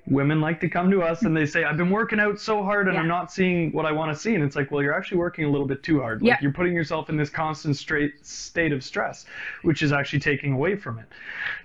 women 0.09 0.41
like 0.41 0.61
to 0.61 0.69
come 0.69 0.91
to 0.91 1.03
us 1.03 1.23
and 1.23 1.37
they 1.37 1.47
say, 1.47 1.65
I've 1.65 1.77
been 1.77 1.91
working 1.91 2.21
out 2.21 2.39
so 2.39 2.63
hard 2.63 2.87
and 2.87 2.95
yeah. 2.95 3.01
I'm 3.01 3.09
not 3.09 3.33
seeing 3.33 3.73
what 3.73 3.87
I 3.87 3.93
want 3.93 4.15
to 4.15 4.19
see. 4.19 4.35
And 4.35 4.45
it's 4.45 4.55
like, 4.55 4.71
well, 4.71 4.83
you're 4.83 4.95
actually 4.95 5.19
working 5.19 5.45
a 5.45 5.51
little 5.51 5.67
bit 5.67 5.83
too 5.83 6.01
hard. 6.01 6.23
Like 6.23 6.29
yeah. 6.29 6.39
you're 6.41 6.53
putting 6.53 6.75
yourself 6.75 7.11
in 7.11 7.17
this 7.17 7.31
constant 7.31 7.77
straight 7.77 8.25
state 8.25 8.73
of 8.73 8.85
stress, 8.85 9.27
which 9.63 9.83
is 9.83 9.93
actually 9.93 10.21
taking 10.21 10.53
away 10.53 10.77
from 10.77 10.99
it. 10.99 11.07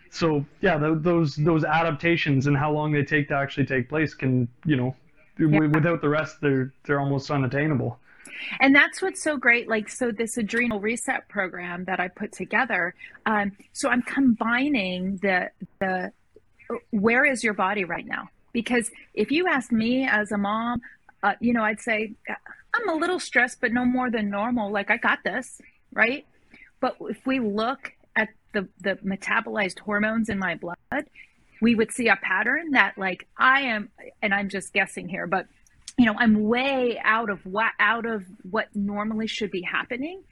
So 0.09 0.45
yeah, 0.61 0.77
those 0.77 1.35
those 1.35 1.63
adaptations 1.63 2.47
and 2.47 2.57
how 2.57 2.71
long 2.71 2.91
they 2.91 3.03
take 3.03 3.29
to 3.29 3.35
actually 3.35 3.65
take 3.65 3.87
place 3.87 4.13
can, 4.13 4.47
you 4.65 4.75
know, 4.75 4.95
yeah. 5.39 5.59
without 5.67 6.01
the 6.01 6.09
rest, 6.09 6.41
they're 6.41 6.73
they're 6.83 6.99
almost 6.99 7.31
unattainable. 7.31 7.97
And 8.59 8.75
that's 8.75 9.01
what's 9.01 9.23
so 9.23 9.37
great. 9.37 9.69
Like, 9.69 9.87
so 9.87 10.11
this 10.11 10.37
adrenal 10.37 10.79
reset 10.79 11.29
program 11.29 11.85
that 11.85 11.99
I 11.99 12.07
put 12.07 12.31
together. 12.31 12.95
Um, 13.25 13.51
so 13.71 13.89
I'm 13.89 14.01
combining 14.01 15.17
the 15.21 15.49
the 15.79 16.11
where 16.91 17.25
is 17.25 17.43
your 17.43 17.53
body 17.53 17.83
right 17.83 18.05
now? 18.05 18.29
Because 18.53 18.91
if 19.13 19.31
you 19.31 19.47
ask 19.47 19.71
me 19.71 20.07
as 20.07 20.31
a 20.31 20.37
mom, 20.37 20.81
uh, 21.23 21.33
you 21.39 21.53
know, 21.53 21.63
I'd 21.63 21.79
say, 21.79 22.13
I'm 22.73 22.89
a 22.89 22.95
little 22.95 23.19
stressed, 23.19 23.61
but 23.61 23.71
no 23.71 23.85
more 23.85 24.09
than 24.09 24.29
normal. 24.29 24.71
Like, 24.71 24.89
I 24.89 24.97
got 24.97 25.23
this, 25.23 25.61
right? 25.93 26.25
But 26.79 26.97
if 27.01 27.25
we 27.25 27.39
look 27.39 27.93
at 28.15 28.29
the, 28.53 28.67
the 28.81 28.95
metabolized 28.97 29.79
hormones 29.79 30.29
in 30.29 30.39
my 30.39 30.55
blood, 30.55 31.05
we 31.61 31.75
would 31.75 31.91
see 31.91 32.07
a 32.07 32.15
pattern 32.15 32.71
that, 32.71 32.97
like, 32.97 33.27
I 33.37 33.61
am, 33.61 33.89
and 34.21 34.33
I'm 34.33 34.49
just 34.49 34.73
guessing 34.73 35.07
here, 35.07 35.27
but 35.27 35.47
you 35.97 36.05
know, 36.05 36.15
I'm 36.17 36.47
way 36.47 36.99
out 37.03 37.29
of 37.29 37.45
what 37.45 37.73
out 37.79 38.05
of 38.05 38.25
what 38.49 38.75
normally 38.75 39.27
should 39.27 39.51
be 39.51 39.61
happening. 39.61 40.23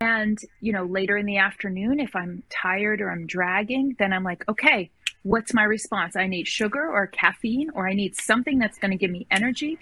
And, 0.00 0.38
you 0.60 0.72
know, 0.72 0.84
later 0.84 1.16
in 1.16 1.26
the 1.26 1.38
afternoon, 1.38 2.00
if 2.00 2.16
I'm 2.16 2.42
tired 2.50 3.00
or 3.00 3.10
I'm 3.10 3.26
dragging, 3.26 3.94
then 3.98 4.12
I'm 4.12 4.24
like, 4.24 4.46
okay, 4.48 4.90
what's 5.26 5.52
my 5.52 5.64
response? 5.64 6.14
I 6.14 6.28
need 6.28 6.46
sugar 6.46 6.88
or 6.88 7.08
caffeine 7.08 7.70
or 7.74 7.88
I 7.88 7.94
need 7.94 8.14
something 8.14 8.60
that's 8.60 8.78
going 8.78 8.92
to 8.92 8.96
give 8.96 9.10
me 9.10 9.26
energy. 9.30 9.76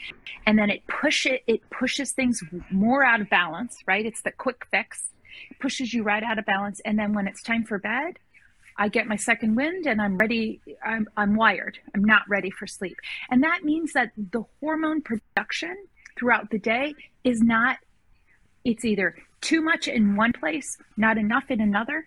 And 0.46 0.58
then 0.58 0.70
it 0.70 0.86
push 0.86 1.26
it 1.26 1.42
it 1.46 1.68
pushes 1.70 2.12
things 2.12 2.42
more 2.70 3.04
out 3.04 3.20
of 3.20 3.28
balance, 3.28 3.76
right? 3.86 4.06
It's 4.06 4.22
the 4.22 4.32
quick 4.32 4.64
fix. 4.70 5.10
It 5.50 5.58
pushes 5.58 5.92
you 5.92 6.02
right 6.02 6.22
out 6.22 6.38
of 6.38 6.46
balance 6.46 6.80
and 6.84 6.98
then 6.98 7.12
when 7.12 7.28
it's 7.28 7.42
time 7.42 7.64
for 7.64 7.78
bed, 7.78 8.18
I 8.78 8.88
get 8.88 9.06
my 9.06 9.16
second 9.16 9.54
wind 9.54 9.86
and 9.86 10.00
I'm 10.00 10.16
ready 10.16 10.62
I'm 10.84 11.06
I'm 11.16 11.36
wired. 11.36 11.78
I'm 11.94 12.04
not 12.04 12.22
ready 12.26 12.50
for 12.50 12.66
sleep. 12.66 12.96
And 13.30 13.42
that 13.42 13.64
means 13.64 13.92
that 13.92 14.12
the 14.16 14.44
hormone 14.60 15.02
production 15.02 15.76
throughout 16.16 16.50
the 16.50 16.58
day 16.58 16.94
is 17.22 17.42
not 17.42 17.76
it's 18.64 18.86
either 18.86 19.14
too 19.42 19.60
much 19.60 19.88
in 19.88 20.16
one 20.16 20.32
place, 20.32 20.78
not 20.96 21.18
enough 21.18 21.50
in 21.50 21.60
another, 21.60 22.06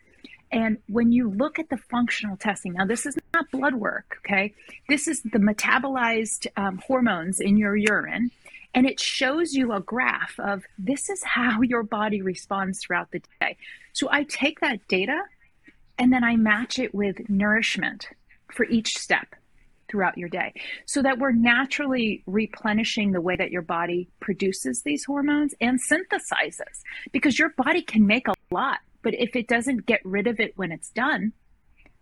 and 0.52 0.78
when 0.88 1.12
you 1.12 1.30
look 1.30 1.60
at 1.60 1.70
the 1.70 1.78
functional 1.78 2.38
testing, 2.38 2.74
now 2.74 2.86
this 2.86 3.06
is 3.06 3.18
not 3.34 3.50
blood 3.52 3.76
work, 3.76 4.20
okay? 4.26 4.54
This 4.88 5.08
is 5.08 5.22
the 5.22 5.40
metabolized 5.40 6.48
um, 6.56 6.80
hormones 6.86 7.40
in 7.40 7.58
your 7.58 7.76
urine. 7.76 8.32
And 8.74 8.86
it 8.86 9.00
shows 9.00 9.54
you 9.54 9.74
a 9.74 9.80
graph 9.80 10.40
of 10.40 10.64
this 10.78 11.10
is 11.10 11.24
how 11.24 11.62
your 11.62 11.84
body 11.84 12.22
responds 12.22 12.80
throughout 12.80 13.12
the 13.12 13.22
day. 13.42 13.58
So 13.94 14.08
I 14.12 14.24
take 14.24 14.60
that 14.60 14.88
data 14.88 15.20
and 15.98 16.14
then 16.14 16.24
I 16.24 16.36
match 16.36 16.80
it 16.80 16.94
with 16.94 17.30
nourishment 17.30 18.08
for 18.52 18.66
each 18.66 18.98
step 18.98 19.36
throughout 19.90 20.18
your 20.18 20.30
day 20.30 20.54
so 20.86 21.02
that 21.02 21.18
we're 21.18 21.32
naturally 21.32 22.22
replenishing 22.28 23.12
the 23.12 23.22
way 23.22 23.36
that 23.36 23.52
your 23.52 23.62
body 23.62 24.10
produces 24.20 24.82
these 24.82 25.06
hormones 25.06 25.56
and 25.62 25.80
synthesizes 25.82 26.84
because 27.12 27.40
your 27.40 27.50
body 27.50 27.82
can 27.82 28.06
make 28.06 28.28
a 28.28 28.34
lot 28.52 28.80
but 29.02 29.14
if 29.14 29.36
it 29.36 29.48
doesn't 29.48 29.86
get 29.86 30.02
rid 30.04 30.28
of 30.28 30.40
it 30.40 30.54
when 30.58 30.72
it's 30.72 30.90
done, 30.90 31.34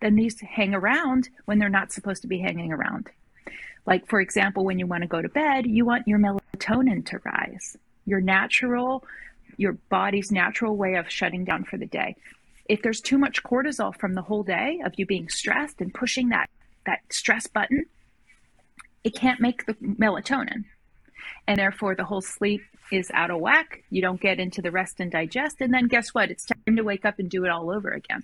then 0.01 0.15
these 0.15 0.39
hang 0.41 0.73
around 0.73 1.29
when 1.45 1.59
they're 1.59 1.69
not 1.69 1.91
supposed 1.91 2.21
to 2.21 2.27
be 2.27 2.39
hanging 2.39 2.71
around. 2.71 3.09
Like, 3.85 4.07
for 4.07 4.19
example, 4.19 4.65
when 4.65 4.79
you 4.79 4.87
want 4.87 5.03
to 5.03 5.07
go 5.07 5.21
to 5.21 5.29
bed, 5.29 5.65
you 5.65 5.85
want 5.85 6.07
your 6.07 6.19
melatonin 6.19 7.05
to 7.07 7.19
rise, 7.23 7.77
your 8.05 8.21
natural, 8.21 9.03
your 9.57 9.73
body's 9.89 10.31
natural 10.31 10.75
way 10.75 10.95
of 10.95 11.09
shutting 11.09 11.45
down 11.45 11.63
for 11.63 11.77
the 11.77 11.85
day. 11.85 12.15
If 12.67 12.81
there's 12.81 13.01
too 13.01 13.17
much 13.17 13.43
cortisol 13.43 13.95
from 13.97 14.15
the 14.15 14.23
whole 14.23 14.43
day 14.43 14.81
of 14.83 14.93
you 14.97 15.05
being 15.05 15.29
stressed 15.29 15.81
and 15.81 15.93
pushing 15.93 16.29
that, 16.29 16.49
that 16.85 17.01
stress 17.11 17.45
button, 17.47 17.85
it 19.03 19.15
can't 19.15 19.39
make 19.39 19.65
the 19.65 19.73
melatonin. 19.75 20.65
And 21.47 21.59
therefore, 21.59 21.95
the 21.95 22.05
whole 22.05 22.21
sleep 22.21 22.61
is 22.91 23.09
out 23.13 23.31
of 23.31 23.39
whack. 23.39 23.83
You 23.89 24.01
don't 24.01 24.21
get 24.21 24.39
into 24.39 24.61
the 24.61 24.71
rest 24.71 24.99
and 24.99 25.11
digest. 25.11 25.57
And 25.59 25.73
then 25.73 25.87
guess 25.87 26.09
what? 26.13 26.31
It's 26.31 26.45
time 26.45 26.75
to 26.75 26.83
wake 26.83 27.05
up 27.05 27.19
and 27.19 27.29
do 27.29 27.45
it 27.45 27.49
all 27.49 27.71
over 27.71 27.91
again. 27.91 28.23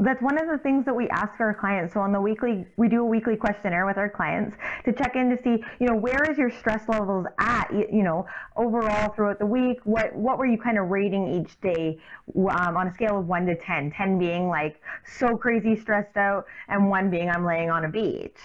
That's 0.00 0.22
one 0.22 0.40
of 0.40 0.46
the 0.48 0.58
things 0.58 0.84
that 0.84 0.94
we 0.94 1.08
ask 1.08 1.40
our 1.40 1.52
clients. 1.52 1.94
So 1.94 2.00
on 2.00 2.12
the 2.12 2.20
weekly, 2.20 2.64
we 2.76 2.88
do 2.88 3.00
a 3.00 3.04
weekly 3.04 3.34
questionnaire 3.34 3.84
with 3.84 3.96
our 3.96 4.08
clients 4.08 4.56
to 4.84 4.92
check 4.92 5.16
in 5.16 5.28
to 5.30 5.42
see, 5.42 5.64
you 5.80 5.88
know, 5.88 5.96
where 5.96 6.22
is 6.30 6.38
your 6.38 6.52
stress 6.52 6.88
levels 6.88 7.26
at, 7.40 7.72
you 7.72 8.04
know, 8.04 8.24
overall 8.56 9.12
throughout 9.12 9.40
the 9.40 9.46
week. 9.46 9.80
What 9.82 10.14
what 10.14 10.38
were 10.38 10.46
you 10.46 10.56
kind 10.56 10.78
of 10.78 10.88
rating 10.88 11.40
each 11.40 11.60
day 11.60 11.98
um, 12.36 12.76
on 12.76 12.86
a 12.86 12.94
scale 12.94 13.18
of 13.18 13.26
one 13.26 13.44
to 13.46 13.56
10? 13.56 13.90
10 13.90 14.18
being 14.20 14.46
like 14.46 14.80
so 15.04 15.36
crazy 15.36 15.74
stressed 15.74 16.16
out, 16.16 16.46
and 16.68 16.88
one 16.88 17.10
being 17.10 17.28
I'm 17.28 17.44
laying 17.44 17.70
on 17.70 17.84
a 17.84 17.88
beach. 17.88 18.38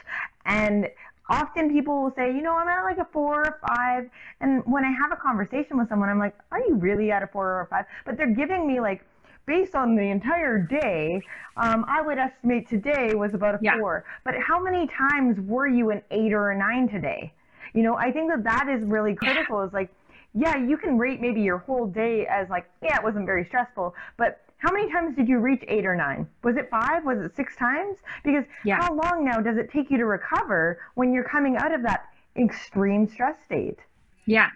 And 0.46 0.90
often 1.30 1.72
people 1.72 2.04
will 2.04 2.14
say, 2.16 2.28
you 2.28 2.42
know, 2.42 2.56
I'm 2.56 2.68
at 2.68 2.84
like 2.84 2.98
a 2.98 3.08
four 3.12 3.42
or 3.46 3.60
five. 3.68 4.10
And 4.42 4.64
when 4.66 4.84
I 4.84 4.92
have 4.92 5.12
a 5.12 5.16
conversation 5.16 5.78
with 5.78 5.90
someone, 5.90 6.10
I'm 6.10 6.20
like, 6.20 6.36
are 6.52 6.60
you 6.60 6.76
really 6.76 7.12
at 7.12 7.24
a 7.24 7.28
four 7.28 7.48
or 7.48 7.62
a 7.62 7.68
five? 7.68 7.86
But 8.06 8.18
they're 8.18 8.34
giving 8.34 8.68
me 8.68 8.80
like, 8.80 9.06
based 9.46 9.76
on 9.76 9.96
the 9.96 10.02
entire 10.02 10.58
day, 10.58 11.22
um, 11.58 11.86
I 11.88 12.02
would 12.02 12.18
estimate 12.18 12.70
today 12.70 13.14
was 13.14 13.34
about 13.34 13.56
a 13.56 13.60
yeah. 13.62 13.78
four. 13.78 14.06
But 14.24 14.36
how 14.40 14.62
many 14.62 14.88
times 14.88 15.38
were 15.42 15.68
you 15.68 15.92
an 15.92 16.02
eight 16.12 16.34
or 16.34 16.52
a 16.52 16.58
nine 16.58 16.88
today? 16.88 17.34
You 17.74 17.84
know, 17.84 17.96
I 17.96 18.12
think 18.12 18.30
that 18.32 18.44
that 18.44 18.70
is 18.70 18.84
really 18.84 19.16
critical. 19.16 19.62
Is 19.62 19.74
like, 19.74 19.90
yeah, 20.34 20.58
you 20.58 20.78
can 20.78 20.98
rate 20.98 21.22
maybe 21.22 21.42
your 21.42 21.58
whole 21.58 21.88
day 21.88 22.26
as 22.28 22.50
like, 22.50 22.70
yeah, 22.82 22.98
it 22.98 23.04
wasn't 23.04 23.26
very 23.26 23.46
stressful, 23.46 23.94
but 24.18 24.42
how 24.64 24.72
many 24.72 24.90
times 24.90 25.16
did 25.18 25.28
you 25.28 25.40
reach 25.40 25.62
eight 25.68 25.86
or 25.86 25.94
nine? 25.94 26.26
Was 26.42 26.56
it 26.56 26.70
five? 26.70 27.04
Was 27.04 27.20
it 27.20 27.36
six 27.36 27.54
times? 27.58 27.98
Because 28.24 28.46
yeah. 28.64 28.78
how 28.78 28.94
long 28.94 29.26
now 29.26 29.42
does 29.42 29.58
it 29.58 29.70
take 29.70 29.92
you 29.92 29.98
to 29.98 30.06
recover 30.06 30.80
when 30.96 31.14
you're 31.14 31.26
coming 31.26 31.58
out 31.58 31.74
of 31.74 31.84
that 31.84 32.06
extreme 32.38 33.10
stress 33.10 33.36
state? 33.46 33.78
Yeah, 34.26 34.52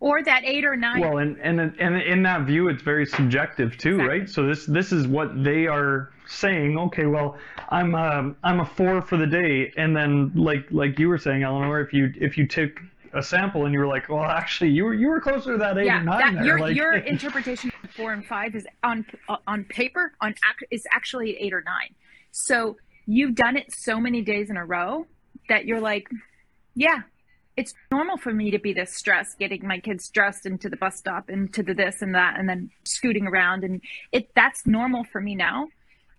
or 0.00 0.20
that 0.24 0.42
eight 0.44 0.64
or 0.64 0.74
nine. 0.74 1.00
Well, 1.00 1.18
and 1.18 1.38
and 1.38 1.60
and 1.60 2.02
in 2.02 2.24
that 2.24 2.42
view, 2.42 2.68
it's 2.68 2.82
very 2.82 3.06
subjective 3.06 3.78
too, 3.78 4.00
exactly. 4.00 4.18
right? 4.18 4.28
So 4.28 4.44
this 4.48 4.66
this 4.66 4.90
is 4.90 5.06
what 5.06 5.44
they 5.44 5.68
are 5.68 6.10
saying. 6.26 6.76
Okay, 6.76 7.06
well, 7.06 7.38
I'm 7.68 7.94
a, 7.94 8.18
um, 8.18 8.36
I'm 8.42 8.58
a 8.58 8.66
four 8.66 9.00
for 9.00 9.16
the 9.16 9.28
day, 9.28 9.72
and 9.76 9.96
then 9.96 10.32
like 10.34 10.66
like 10.72 10.98
you 10.98 11.08
were 11.08 11.18
saying, 11.18 11.44
Eleanor, 11.44 11.80
if 11.80 11.92
you 11.92 12.12
if 12.16 12.36
you 12.36 12.48
took 12.48 12.80
a 13.14 13.22
sample 13.22 13.64
and 13.64 13.74
you 13.74 13.78
were 13.78 13.86
like, 13.86 14.08
well, 14.08 14.24
actually, 14.24 14.70
you 14.70 14.84
were 14.84 14.94
you 14.94 15.08
were 15.08 15.20
closer 15.20 15.52
to 15.52 15.58
that 15.58 15.78
eight 15.78 15.86
yeah, 15.86 16.00
or 16.00 16.04
nine. 16.04 16.34
That, 16.34 16.44
your 16.44 16.58
like, 16.58 16.74
your 16.74 16.94
interpretation 17.14 17.70
of 17.81 17.81
four 17.96 18.12
and 18.12 18.24
five 18.24 18.54
is 18.54 18.66
on 18.82 19.06
on 19.46 19.64
paper 19.64 20.12
on 20.20 20.34
is 20.70 20.84
actually 20.92 21.36
eight 21.38 21.52
or 21.52 21.62
nine. 21.62 21.94
So 22.30 22.76
you've 23.06 23.34
done 23.34 23.56
it 23.56 23.72
so 23.72 24.00
many 24.00 24.22
days 24.22 24.50
in 24.50 24.56
a 24.56 24.64
row 24.64 25.06
that 25.48 25.64
you're 25.64 25.80
like, 25.80 26.08
yeah, 26.74 27.00
it's 27.56 27.74
normal 27.90 28.16
for 28.16 28.32
me 28.32 28.50
to 28.50 28.58
be 28.58 28.72
this 28.72 28.94
stressed, 28.94 29.38
getting 29.38 29.66
my 29.66 29.78
kids 29.78 30.08
dressed 30.08 30.46
into 30.46 30.68
the 30.68 30.76
bus 30.76 30.96
stop 30.96 31.28
and 31.28 31.52
to 31.54 31.62
the 31.62 31.74
this 31.74 32.00
and 32.00 32.14
that, 32.14 32.38
and 32.38 32.48
then 32.48 32.70
scooting 32.84 33.26
around, 33.26 33.64
and 33.64 33.82
it 34.12 34.30
that's 34.34 34.66
normal 34.66 35.04
for 35.04 35.20
me 35.20 35.34
now. 35.34 35.68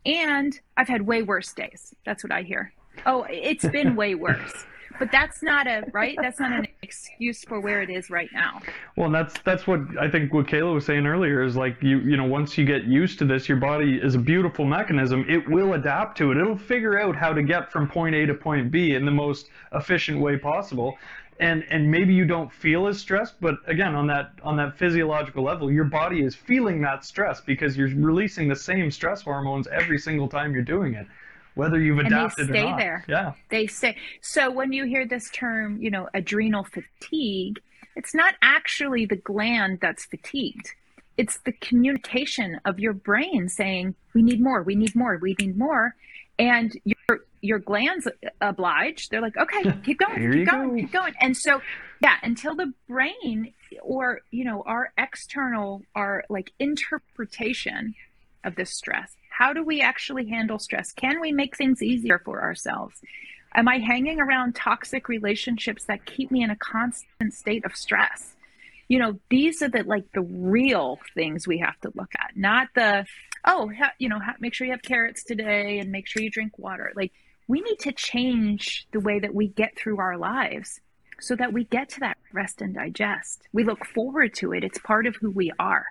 And 0.05 0.59
I've 0.75 0.89
had 0.89 1.03
way 1.03 1.23
worse 1.23 1.53
days. 1.53 1.93
That's 2.05 2.23
what 2.23 2.31
I 2.31 2.41
hear. 2.43 2.73
Oh, 3.05 3.25
it's 3.29 3.65
been 3.67 3.95
way 3.95 4.15
worse 4.15 4.65
but 5.03 5.11
that's 5.11 5.43
not 5.43 5.67
a 5.67 5.83
right? 5.91 6.17
That's 6.21 6.39
not 6.39 6.53
an 6.53 6.65
excuse 6.81 7.43
for 7.43 7.59
where 7.59 7.81
it 7.81 7.89
is 7.89 8.09
right 8.09 8.29
now. 8.33 8.61
Well 8.95 9.09
that's 9.09 9.37
that's 9.41 9.67
what 9.67 9.81
i 9.99 10.09
think 10.09 10.33
what 10.33 10.47
kayla 10.47 10.73
was 10.73 10.85
saying 10.85 11.05
earlier 11.05 11.43
is 11.43 11.57
like 11.57 11.75
you 11.81 11.99
you 11.99 12.15
know 12.15 12.23
once 12.23 12.57
you 12.57 12.63
get 12.65 12.85
used 12.85 13.19
to 13.19 13.25
this 13.25 13.49
your 13.49 13.57
body 13.57 13.99
is 14.01 14.15
a 14.15 14.19
beautiful 14.19 14.63
mechanism. 14.63 15.25
It 15.27 15.49
will 15.49 15.73
adapt 15.73 16.17
to 16.19 16.31
it. 16.31 16.37
It'll 16.37 16.57
figure 16.57 16.97
out 16.97 17.17
how 17.17 17.33
to 17.33 17.43
get 17.43 17.69
from 17.69 17.89
point 17.89 18.15
a 18.15 18.25
to 18.27 18.33
point 18.33 18.71
b 18.71 18.95
in 18.95 19.03
the 19.03 19.11
most 19.11 19.49
efficient 19.73 20.21
way 20.21 20.37
possible. 20.37 20.97
And 21.41 21.65
and 21.69 21.91
maybe 21.91 22.13
you 22.13 22.23
don't 22.25 22.51
feel 22.53 22.87
as 22.87 22.97
stressed 22.97 23.41
but 23.41 23.55
again 23.67 23.95
on 23.95 24.07
that 24.07 24.31
on 24.41 24.55
that 24.55 24.77
physiological 24.77 25.43
level 25.43 25.69
your 25.69 25.83
body 25.83 26.23
is 26.23 26.33
feeling 26.33 26.79
that 26.83 27.03
stress 27.03 27.41
because 27.41 27.75
you're 27.75 27.89
releasing 27.89 28.47
the 28.47 28.55
same 28.55 28.89
stress 28.89 29.21
hormones 29.21 29.67
every 29.67 29.97
single 29.97 30.29
time 30.29 30.53
you're 30.53 30.71
doing 30.77 30.93
it 30.93 31.07
whether 31.55 31.79
you've 31.79 31.99
adapted 31.99 32.47
and 32.47 32.55
they 32.55 32.61
stay 32.61 32.71
or 32.71 32.77
there. 32.77 33.05
Yeah. 33.07 33.33
They 33.49 33.67
stay. 33.67 33.97
So 34.21 34.51
when 34.51 34.73
you 34.73 34.85
hear 34.85 35.05
this 35.05 35.29
term 35.29 35.81
you 35.81 35.91
know 35.91 36.09
adrenal 36.13 36.63
fatigue 36.63 37.61
it's 37.95 38.15
not 38.15 38.35
actually 38.41 39.05
the 39.05 39.15
gland 39.15 39.79
that's 39.79 40.05
fatigued. 40.05 40.71
It's 41.15 41.37
the 41.39 41.51
communication 41.51 42.59
of 42.65 42.79
your 42.79 42.93
brain 42.93 43.47
saying 43.49 43.95
we 44.13 44.23
need 44.23 44.41
more 44.41 44.63
we 44.63 44.75
need 44.75 44.95
more 44.95 45.17
we 45.17 45.35
need 45.39 45.57
more. 45.57 45.95
And 46.39 46.75
your 46.83 47.21
your 47.41 47.59
glands 47.59 48.07
oblige. 48.41 49.09
They're 49.09 49.21
like 49.21 49.37
okay 49.37 49.63
keep 49.83 49.99
going 49.99 50.31
keep 50.31 50.47
going 50.47 50.69
go. 50.69 50.75
keep 50.75 50.91
going. 50.91 51.13
And 51.21 51.37
so 51.37 51.61
yeah 52.01 52.17
until 52.23 52.55
the 52.55 52.73
brain 52.87 53.53
or 53.81 54.21
you 54.31 54.43
know 54.43 54.63
our 54.65 54.91
external 54.97 55.83
our 55.95 56.23
like 56.29 56.51
interpretation 56.59 57.95
of 58.43 58.55
this 58.55 58.71
stress 58.71 59.15
how 59.43 59.51
do 59.51 59.61
we 59.61 59.81
actually 59.81 60.29
handle 60.29 60.57
stress? 60.57 60.93
Can 60.93 61.19
we 61.19 61.33
make 61.33 61.57
things 61.57 61.83
easier 61.83 62.17
for 62.17 62.41
ourselves? 62.41 63.01
Am 63.53 63.67
i 63.67 63.77
hanging 63.77 64.21
around 64.21 64.55
toxic 64.55 65.09
relationships 65.09 65.83
that 65.83 66.05
keep 66.05 66.31
me 66.31 66.43
in 66.43 66.49
a 66.49 66.55
constant 66.55 67.33
state 67.33 67.65
of 67.65 67.75
stress? 67.75 68.37
You 68.87 68.99
know 68.99 69.19
these 69.29 69.61
are 69.61 69.67
the 69.67 69.83
like 69.83 70.05
the 70.13 70.21
real 70.21 70.97
things 71.13 71.45
we 71.45 71.57
have 71.57 71.77
to 71.81 71.91
look 71.93 72.13
at 72.17 72.37
not 72.37 72.69
the 72.73 73.05
oh 73.43 73.69
ha, 73.77 73.91
you 73.99 74.07
know 74.07 74.19
ha, 74.19 74.33
make 74.39 74.53
sure 74.53 74.65
you 74.65 74.71
have 74.71 74.81
carrots 74.81 75.25
today 75.25 75.79
and 75.79 75.91
make 75.91 76.07
sure 76.07 76.21
you 76.21 76.31
drink 76.31 76.57
water. 76.57 76.93
Like 76.95 77.11
we 77.49 77.59
need 77.59 77.79
to 77.79 77.91
change 77.91 78.87
the 78.93 79.01
way 79.01 79.19
that 79.19 79.35
we 79.35 79.49
get 79.49 79.75
through 79.77 79.97
our 79.97 80.17
lives 80.17 80.79
so 81.19 81.35
that 81.35 81.51
we 81.51 81.65
get 81.65 81.89
to 81.89 81.99
that 81.99 82.17
rest 82.31 82.61
and 82.61 82.73
digest. 82.73 83.41
We 83.51 83.65
look 83.65 83.83
forward 83.83 84.35
to 84.35 84.53
it. 84.53 84.63
It's 84.63 84.79
part 84.79 85.05
of 85.05 85.17
who 85.17 85.31
we 85.31 85.51
are 85.59 85.87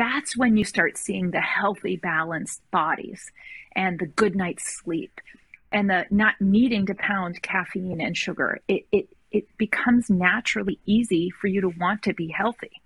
that's 0.00 0.34
when 0.34 0.56
you 0.56 0.64
start 0.64 0.96
seeing 0.96 1.30
the 1.30 1.40
healthy 1.40 1.96
balanced 1.96 2.62
bodies 2.70 3.30
and 3.76 3.98
the 3.98 4.06
good 4.06 4.34
night's 4.34 4.80
sleep 4.80 5.20
and 5.70 5.90
the 5.90 6.06
not 6.10 6.34
needing 6.40 6.86
to 6.86 6.94
pound 6.94 7.42
caffeine 7.42 8.00
and 8.00 8.16
sugar 8.16 8.60
it, 8.66 8.86
it 8.90 9.08
it 9.30 9.46
becomes 9.58 10.10
naturally 10.10 10.80
easy 10.86 11.30
for 11.30 11.46
you 11.46 11.60
to 11.60 11.68
want 11.68 12.02
to 12.02 12.14
be 12.14 12.28
healthy. 12.28 12.82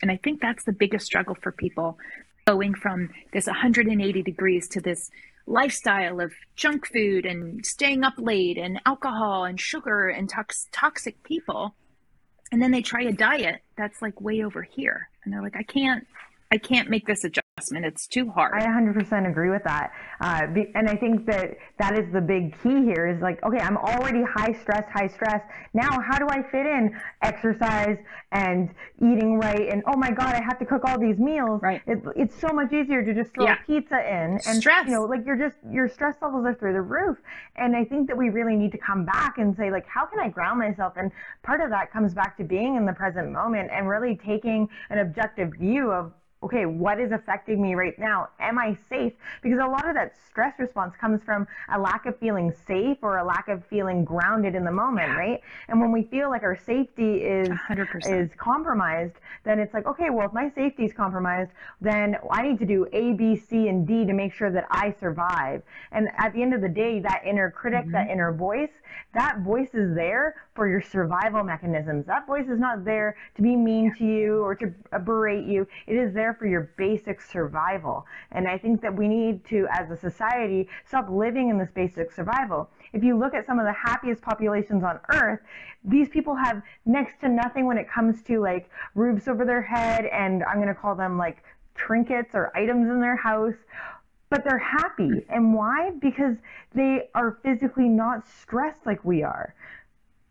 And 0.00 0.10
I 0.10 0.16
think 0.16 0.40
that's 0.40 0.64
the 0.64 0.72
biggest 0.72 1.06
struggle 1.06 1.36
for 1.40 1.50
people 1.50 1.98
going 2.46 2.74
from 2.74 3.10
this 3.32 3.46
180 3.46 4.22
degrees 4.22 4.68
to 4.68 4.80
this 4.80 5.10
lifestyle 5.46 6.20
of 6.20 6.32
junk 6.56 6.86
food 6.86 7.26
and 7.26 7.64
staying 7.64 8.04
up 8.04 8.14
late 8.16 8.58
and 8.58 8.80
alcohol 8.86 9.44
and 9.44 9.60
sugar 9.60 10.08
and 10.08 10.28
tox- 10.28 10.68
toxic 10.72 11.22
people. 11.24 11.74
And 12.52 12.62
then 12.62 12.70
they 12.70 12.82
try 12.82 13.02
a 13.02 13.12
diet 13.12 13.60
that's 13.76 14.00
like 14.00 14.20
way 14.20 14.42
over 14.42 14.62
here. 14.62 15.08
And 15.24 15.32
they're 15.32 15.42
like, 15.42 15.56
I 15.56 15.64
can't, 15.64 16.06
I 16.50 16.56
can't 16.56 16.88
make 16.88 17.06
this 17.06 17.24
adjustment. 17.24 17.84
It's 17.84 18.06
too 18.06 18.30
hard. 18.30 18.54
I 18.54 18.64
100% 18.66 19.28
agree 19.28 19.50
with 19.50 19.64
that. 19.64 19.92
Uh, 20.20 20.46
and 20.74 20.88
I 20.88 20.96
think 20.96 21.26
that 21.26 21.58
that 21.78 21.98
is 21.98 22.10
the 22.12 22.22
big 22.22 22.60
key 22.62 22.84
here 22.84 23.06
is 23.06 23.20
like, 23.20 23.42
okay, 23.44 23.58
I'm 23.58 23.76
already 23.76 24.22
high 24.22 24.52
stress, 24.52 24.84
high 24.90 25.08
stress. 25.08 25.42
Now, 25.74 26.00
how 26.00 26.18
do 26.18 26.26
I 26.30 26.42
fit 26.50 26.64
in 26.64 26.98
exercise 27.20 27.98
and 28.32 28.70
eating 28.96 29.38
right? 29.38 29.68
And 29.68 29.82
oh 29.86 29.96
my 29.96 30.10
God, 30.10 30.34
I 30.34 30.42
have 30.42 30.58
to 30.60 30.64
cook 30.64 30.82
all 30.86 30.98
these 30.98 31.18
meals. 31.18 31.60
Right. 31.62 31.82
It, 31.86 32.02
it's 32.16 32.40
so 32.40 32.48
much 32.48 32.72
easier 32.72 33.04
to 33.04 33.12
just 33.12 33.34
throw 33.34 33.44
yeah. 33.44 33.56
pizza 33.66 34.00
in 34.00 34.40
and 34.46 34.58
stress. 34.60 34.86
You 34.86 34.94
know, 34.94 35.04
like 35.04 35.26
you're 35.26 35.36
just 35.36 35.56
your 35.70 35.88
stress 35.88 36.16
levels 36.22 36.46
are 36.46 36.54
through 36.54 36.72
the 36.72 36.80
roof. 36.80 37.18
And 37.56 37.76
I 37.76 37.84
think 37.84 38.08
that 38.08 38.16
we 38.16 38.30
really 38.30 38.56
need 38.56 38.72
to 38.72 38.78
come 38.78 39.04
back 39.04 39.36
and 39.36 39.54
say 39.54 39.70
like, 39.70 39.86
how 39.86 40.06
can 40.06 40.18
I 40.18 40.28
ground 40.28 40.60
myself? 40.60 40.94
And 40.96 41.12
part 41.42 41.60
of 41.60 41.68
that 41.70 41.92
comes 41.92 42.14
back 42.14 42.38
to 42.38 42.44
being 42.44 42.76
in 42.76 42.86
the 42.86 42.94
present 42.94 43.30
moment 43.32 43.68
and 43.70 43.86
really 43.86 44.18
taking 44.24 44.66
an 44.88 45.00
objective 45.00 45.52
view 45.58 45.92
of 45.92 46.12
okay, 46.42 46.66
what 46.66 47.00
is 47.00 47.10
affecting 47.10 47.60
me 47.60 47.74
right 47.74 47.98
now? 47.98 48.28
Am 48.38 48.58
I 48.58 48.76
safe? 48.88 49.12
Because 49.42 49.58
a 49.58 49.66
lot 49.66 49.88
of 49.88 49.94
that 49.94 50.14
stress 50.28 50.54
response 50.58 50.94
comes 51.00 51.20
from 51.24 51.48
a 51.74 51.78
lack 51.78 52.06
of 52.06 52.16
feeling 52.18 52.52
safe 52.66 52.98
or 53.02 53.18
a 53.18 53.24
lack 53.24 53.48
of 53.48 53.64
feeling 53.66 54.04
grounded 54.04 54.54
in 54.54 54.64
the 54.64 54.70
moment, 54.70 55.16
right? 55.16 55.40
And 55.68 55.80
when 55.80 55.90
we 55.90 56.04
feel 56.04 56.30
like 56.30 56.44
our 56.44 56.56
safety 56.56 57.22
is 57.22 57.48
100%. 57.48 58.22
is 58.22 58.30
compromised, 58.36 59.14
then 59.44 59.58
it's 59.58 59.74
like, 59.74 59.86
okay, 59.86 60.10
well, 60.10 60.26
if 60.26 60.32
my 60.32 60.50
safety 60.54 60.84
is 60.84 60.92
compromised, 60.92 61.50
then 61.80 62.16
I 62.30 62.42
need 62.42 62.58
to 62.60 62.66
do 62.66 62.86
A, 62.92 63.14
B, 63.14 63.36
C, 63.36 63.68
and 63.68 63.86
D 63.86 64.04
to 64.06 64.12
make 64.12 64.32
sure 64.32 64.52
that 64.52 64.66
I 64.70 64.94
survive. 65.00 65.62
And 65.90 66.08
at 66.18 66.32
the 66.34 66.42
end 66.42 66.54
of 66.54 66.60
the 66.60 66.68
day, 66.68 67.00
that 67.00 67.22
inner 67.26 67.50
critic, 67.50 67.82
mm-hmm. 67.82 67.92
that 67.92 68.10
inner 68.10 68.32
voice, 68.32 68.70
that 69.14 69.40
voice 69.40 69.70
is 69.74 69.94
there 69.94 70.36
for 70.54 70.68
your 70.68 70.80
survival 70.80 71.42
mechanisms. 71.42 72.06
That 72.06 72.26
voice 72.26 72.48
is 72.48 72.58
not 72.58 72.84
there 72.84 73.16
to 73.36 73.42
be 73.42 73.56
mean 73.56 73.94
to 73.96 74.04
you 74.04 74.42
or 74.42 74.54
to 74.56 74.72
berate 75.04 75.46
you. 75.46 75.66
It 75.86 75.96
is 75.96 76.12
there 76.12 76.34
for 76.34 76.46
your 76.46 76.72
basic 76.76 77.20
survival. 77.20 78.06
And 78.32 78.46
I 78.46 78.58
think 78.58 78.80
that 78.82 78.94
we 78.94 79.08
need 79.08 79.44
to, 79.46 79.66
as 79.70 79.90
a 79.90 79.96
society, 79.96 80.68
stop 80.86 81.08
living 81.08 81.48
in 81.48 81.58
this 81.58 81.70
basic 81.74 82.12
survival. 82.12 82.70
If 82.92 83.02
you 83.02 83.18
look 83.18 83.34
at 83.34 83.46
some 83.46 83.58
of 83.58 83.66
the 83.66 83.72
happiest 83.72 84.22
populations 84.22 84.84
on 84.84 85.00
earth, 85.10 85.40
these 85.84 86.08
people 86.08 86.34
have 86.34 86.62
next 86.86 87.20
to 87.20 87.28
nothing 87.28 87.66
when 87.66 87.78
it 87.78 87.88
comes 87.88 88.22
to 88.24 88.40
like 88.40 88.70
roofs 88.94 89.28
over 89.28 89.44
their 89.44 89.62
head 89.62 90.06
and 90.06 90.42
I'm 90.44 90.56
going 90.56 90.68
to 90.68 90.74
call 90.74 90.94
them 90.94 91.16
like 91.16 91.42
trinkets 91.74 92.34
or 92.34 92.54
items 92.56 92.90
in 92.90 93.00
their 93.00 93.16
house 93.16 93.54
but 94.30 94.44
they're 94.44 94.58
happy. 94.58 95.24
And 95.28 95.54
why? 95.54 95.90
Because 96.00 96.36
they 96.74 97.08
are 97.14 97.38
physically 97.42 97.88
not 97.88 98.26
stressed 98.28 98.84
like 98.84 99.04
we 99.04 99.22
are. 99.22 99.54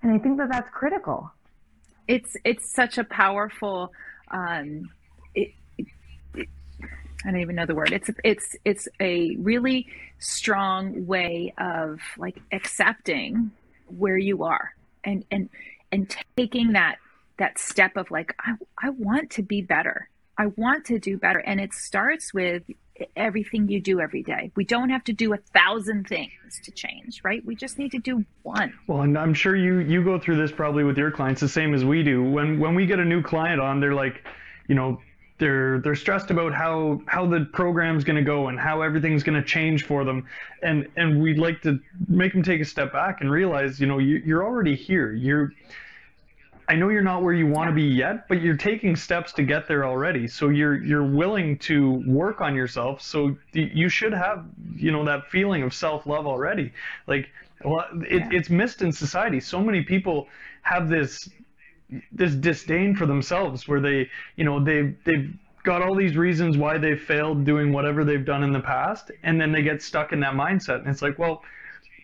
And 0.02 0.12
I 0.12 0.20
think 0.20 0.38
that 0.38 0.50
that's 0.52 0.70
critical. 0.70 1.32
It's 2.08 2.38
it's 2.46 2.74
such 2.74 2.98
a 2.98 3.04
powerful. 3.04 3.92
Um, 4.30 4.90
it, 5.34 5.54
it, 5.78 5.88
I 7.26 7.32
don't 7.32 7.42
even 7.42 7.56
know 7.56 7.66
the 7.66 7.76
word. 7.76 7.92
It's 7.92 8.10
it's 8.24 8.56
it's 8.64 8.88
a 9.00 9.36
really 9.38 9.88
strong 10.20 11.06
way 11.08 11.54
of 11.58 12.00
like 12.18 12.40
accepting 12.52 13.52
where 13.88 14.18
you 14.18 14.44
are 14.44 14.74
and 15.04 15.26
and 15.32 15.50
and 15.92 16.16
taking 16.36 16.74
that 16.74 16.98
that 17.40 17.58
step 17.58 17.98
of 17.98 18.12
like 18.12 18.36
I 18.40 18.54
I 18.82 18.90
want 18.92 19.32
to 19.32 19.44
be 19.44 19.62
better. 19.62 20.10
I 20.38 20.48
want 20.48 20.86
to 20.86 21.00
do 21.00 21.18
better, 21.18 21.40
and 21.40 21.60
it 21.60 21.74
starts 21.74 22.34
with 22.34 22.64
everything 23.16 23.68
you 23.70 23.82
do 23.82 24.00
every 24.00 24.24
day. 24.24 24.52
We 24.56 24.64
don't 24.64 24.90
have 24.90 25.04
to 25.06 25.14
do 25.14 25.34
a 25.34 25.38
thousand 25.38 26.08
things 26.08 26.32
to 26.64 26.72
change, 26.72 27.22
right? 27.24 27.46
We 27.46 27.56
just 27.56 27.78
need 27.78 27.92
to 27.92 28.00
do 28.00 28.26
one. 28.44 28.74
Well, 28.88 29.02
and 29.02 29.18
I'm 29.18 29.34
sure 29.34 29.56
you 29.56 29.80
you 29.80 30.04
go 30.04 30.20
through 30.20 30.38
this 30.38 30.52
probably 30.52 30.84
with 30.84 30.98
your 30.98 31.12
clients 31.12 31.42
the 31.42 31.50
same 31.50 31.74
as 31.74 31.86
we 31.86 32.04
do. 32.04 32.24
When 32.24 32.60
when 32.60 32.76
we 32.76 32.86
get 32.86 33.00
a 33.00 33.06
new 33.06 33.22
client 33.22 33.62
on, 33.62 33.80
they're 33.80 33.94
like, 33.94 34.24
you 34.68 34.76
know, 34.76 35.00
they're 35.40 35.80
they're 35.80 35.96
stressed 35.96 36.32
about 36.32 36.54
how 36.54 37.02
how 37.06 37.26
the 37.26 37.48
program's 37.54 38.04
going 38.04 38.16
to 38.16 38.24
go 38.24 38.48
and 38.48 38.60
how 38.60 38.82
everything's 38.82 39.24
going 39.24 39.40
to 39.40 39.48
change 39.48 39.86
for 39.86 40.04
them 40.04 40.26
and 40.64 40.88
and 40.96 41.22
we'd 41.22 41.38
like 41.38 41.62
to 41.62 41.80
make 42.08 42.34
them 42.34 42.42
take 42.42 42.60
a 42.60 42.66
step 42.66 42.92
back 42.92 43.22
and 43.22 43.30
realize 43.30 43.80
you 43.80 43.86
know 43.86 44.00
you, 44.00 44.22
you're 44.26 44.44
already 44.44 44.76
here 44.76 45.14
you're 45.14 45.52
I 46.70 46.76
know 46.76 46.90
you're 46.90 47.02
not 47.02 47.24
where 47.24 47.34
you 47.34 47.48
want 47.48 47.70
to 47.70 47.74
be 47.74 47.84
yet, 47.84 48.28
but 48.28 48.42
you're 48.42 48.58
taking 48.58 48.96
steps 48.96 49.32
to 49.34 49.44
get 49.44 49.68
there 49.68 49.86
already. 49.86 50.28
So 50.28 50.50
you're 50.50 50.84
you're 50.84 51.06
willing 51.06 51.58
to 51.60 52.04
work 52.06 52.42
on 52.42 52.56
yourself. 52.56 53.02
So 53.02 53.38
you 53.54 53.88
should 53.88 54.14
have 54.14 54.46
you 54.76 54.92
know 54.92 55.06
that 55.06 55.30
feeling 55.30 55.64
of 55.64 55.74
self 55.74 56.06
love 56.06 56.28
already. 56.28 56.74
Like 57.08 57.30
well, 57.64 57.86
it, 58.10 58.20
yeah. 58.20 58.30
it's 58.32 58.50
missed 58.50 58.82
in 58.82 58.92
society. 58.92 59.40
So 59.40 59.62
many 59.62 59.84
people 59.84 60.28
have 60.64 60.90
this 60.90 61.30
this 62.12 62.36
disdain 62.36 62.96
for 62.96 63.06
themselves, 63.06 63.68
where 63.68 63.80
they 63.80 64.10
you 64.36 64.44
know 64.44 64.62
they 64.62 64.94
they've 65.06 65.34
got 65.64 65.82
all 65.82 65.96
these 65.96 66.18
reasons 66.18 66.58
why 66.58 66.78
they 66.78 66.96
failed 66.96 67.46
doing 67.46 67.72
whatever 67.72 68.04
they've 68.04 68.26
done 68.26 68.44
in 68.44 68.52
the 68.52 68.60
past, 68.60 69.12
and 69.24 69.40
then 69.40 69.54
they 69.54 69.62
get 69.62 69.82
stuck 69.82 70.12
in 70.12 70.20
that 70.20 70.34
mindset. 70.34 70.80
And 70.80 70.88
it's 70.88 71.02
like, 71.02 71.18
well 71.18 71.44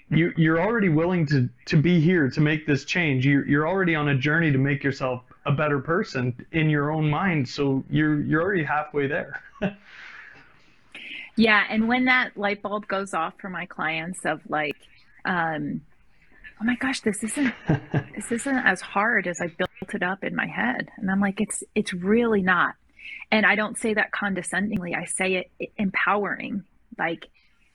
you 0.09 0.33
you're 0.37 0.59
already 0.59 0.89
willing 0.89 1.25
to 1.27 1.49
to 1.65 1.77
be 1.77 1.99
here 1.99 2.29
to 2.29 2.41
make 2.41 2.65
this 2.65 2.85
change. 2.85 3.25
You're 3.25 3.47
you're 3.47 3.67
already 3.67 3.95
on 3.95 4.09
a 4.09 4.15
journey 4.15 4.51
to 4.51 4.57
make 4.57 4.83
yourself 4.83 5.23
a 5.45 5.51
better 5.51 5.79
person 5.79 6.45
in 6.51 6.69
your 6.69 6.91
own 6.91 7.09
mind. 7.09 7.47
So 7.47 7.83
you're 7.89 8.21
you're 8.21 8.41
already 8.41 8.63
halfway 8.63 9.07
there. 9.07 9.41
yeah, 11.35 11.63
and 11.69 11.87
when 11.87 12.05
that 12.05 12.37
light 12.37 12.61
bulb 12.61 12.87
goes 12.87 13.13
off 13.13 13.33
for 13.39 13.49
my 13.49 13.65
clients 13.65 14.25
of 14.25 14.41
like, 14.49 14.77
um, 15.25 15.81
oh 16.61 16.65
my 16.65 16.75
gosh, 16.75 17.01
this 17.01 17.23
isn't 17.23 17.53
this 18.15 18.31
isn't 18.31 18.57
as 18.57 18.81
hard 18.81 19.27
as 19.27 19.39
I 19.41 19.47
built 19.47 19.93
it 19.93 20.03
up 20.03 20.23
in 20.23 20.35
my 20.35 20.47
head, 20.47 20.89
and 20.97 21.09
I'm 21.09 21.19
like, 21.19 21.41
it's 21.41 21.63
it's 21.75 21.93
really 21.93 22.41
not. 22.41 22.75
And 23.31 23.45
I 23.45 23.55
don't 23.55 23.77
say 23.77 23.93
that 23.95 24.11
condescendingly. 24.11 24.93
I 24.95 25.05
say 25.05 25.49
it 25.59 25.71
empowering. 25.77 26.63
Like, 26.97 27.27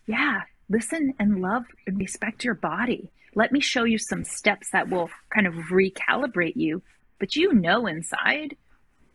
yeah, 0.07 0.43
listen 0.69 1.15
and 1.19 1.41
love 1.41 1.65
and 1.87 1.99
respect 1.99 2.45
your 2.45 2.55
body. 2.55 3.11
Let 3.35 3.53
me 3.53 3.61
show 3.61 3.85
you 3.85 3.99
some 3.99 4.25
steps 4.25 4.71
that 4.73 4.89
will 4.89 5.11
kind 5.35 5.47
of 5.47 5.55
recalibrate 5.71 6.57
you. 6.57 6.83
But 7.19 7.37
you 7.37 7.53
know 7.53 7.87
inside 7.87 8.57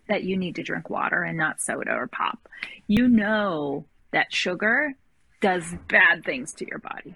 that 0.07 0.23
you 0.23 0.37
need 0.37 0.55
to 0.55 0.63
drink 0.63 0.89
water 0.89 1.23
and 1.23 1.37
not 1.37 1.61
soda 1.61 1.91
or 1.91 2.07
pop. 2.07 2.47
You 2.87 3.07
know 3.07 3.85
that 4.11 4.33
sugar 4.33 4.93
does 5.41 5.75
bad 5.87 6.23
things 6.25 6.53
to 6.53 6.67
your 6.67 6.79
body, 6.79 7.15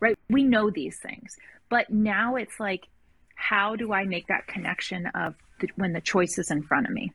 right? 0.00 0.18
We 0.28 0.44
know 0.44 0.70
these 0.70 0.98
things. 0.98 1.36
But 1.68 1.90
now 1.90 2.36
it's 2.36 2.60
like, 2.60 2.86
how 3.34 3.76
do 3.76 3.92
I 3.92 4.04
make 4.04 4.28
that 4.28 4.46
connection 4.46 5.06
of 5.06 5.34
the, 5.60 5.68
when 5.76 5.92
the 5.92 6.00
choice 6.00 6.38
is 6.38 6.50
in 6.50 6.62
front 6.62 6.86
of 6.86 6.92
me? 6.92 7.12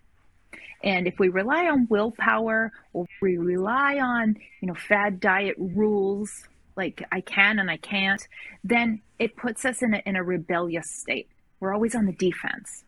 And 0.84 1.08
if 1.08 1.20
we 1.20 1.30
rely 1.30 1.68
on 1.68 1.88
willpower 1.90 2.72
or 2.94 3.06
we 3.22 3.38
rely 3.38 4.00
on, 4.00 4.36
you 4.62 4.68
know, 4.68 4.74
fad 4.74 5.20
diet 5.20 5.56
rules, 5.58 6.48
like 6.76 7.04
I 7.12 7.22
can 7.22 7.60
and 7.60 7.70
I 7.70 7.78
can't, 7.78 8.26
then 8.64 9.02
it 9.20 9.36
puts 9.36 9.66
us 9.66 9.82
in 9.82 9.94
a, 9.94 10.02
in 10.06 10.16
a 10.16 10.24
rebellious 10.24 10.90
state. 10.90 11.30
We're 11.60 11.74
always 11.74 11.96
on 11.96 12.06
the 12.06 12.14
defense. 12.14 12.84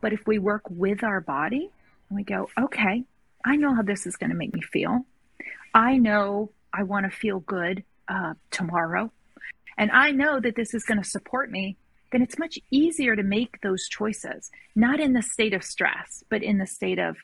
But 0.00 0.12
if 0.12 0.26
we 0.26 0.38
work 0.38 0.62
with 0.68 1.04
our 1.04 1.20
body 1.20 1.70
and 2.08 2.16
we 2.16 2.24
go, 2.24 2.48
okay, 2.58 3.04
I 3.44 3.56
know 3.56 3.74
how 3.74 3.82
this 3.82 4.06
is 4.06 4.16
going 4.16 4.30
to 4.30 4.36
make 4.36 4.54
me 4.54 4.60
feel. 4.60 5.06
I 5.74 5.96
know 5.98 6.50
I 6.72 6.82
want 6.84 7.10
to 7.10 7.16
feel 7.16 7.40
good 7.40 7.84
uh, 8.08 8.34
tomorrow. 8.50 9.12
And 9.78 9.90
I 9.90 10.10
know 10.12 10.40
that 10.40 10.56
this 10.56 10.74
is 10.74 10.84
going 10.84 11.02
to 11.02 11.08
support 11.08 11.50
me 11.50 11.76
then 12.12 12.22
it's 12.22 12.38
much 12.38 12.58
easier 12.70 13.16
to 13.16 13.22
make 13.22 13.60
those 13.62 13.88
choices, 13.88 14.50
not 14.76 15.00
in 15.00 15.14
the 15.14 15.22
state 15.22 15.54
of 15.54 15.64
stress, 15.64 16.22
but 16.28 16.42
in 16.42 16.58
the 16.58 16.66
state 16.66 16.98
of 16.98 17.16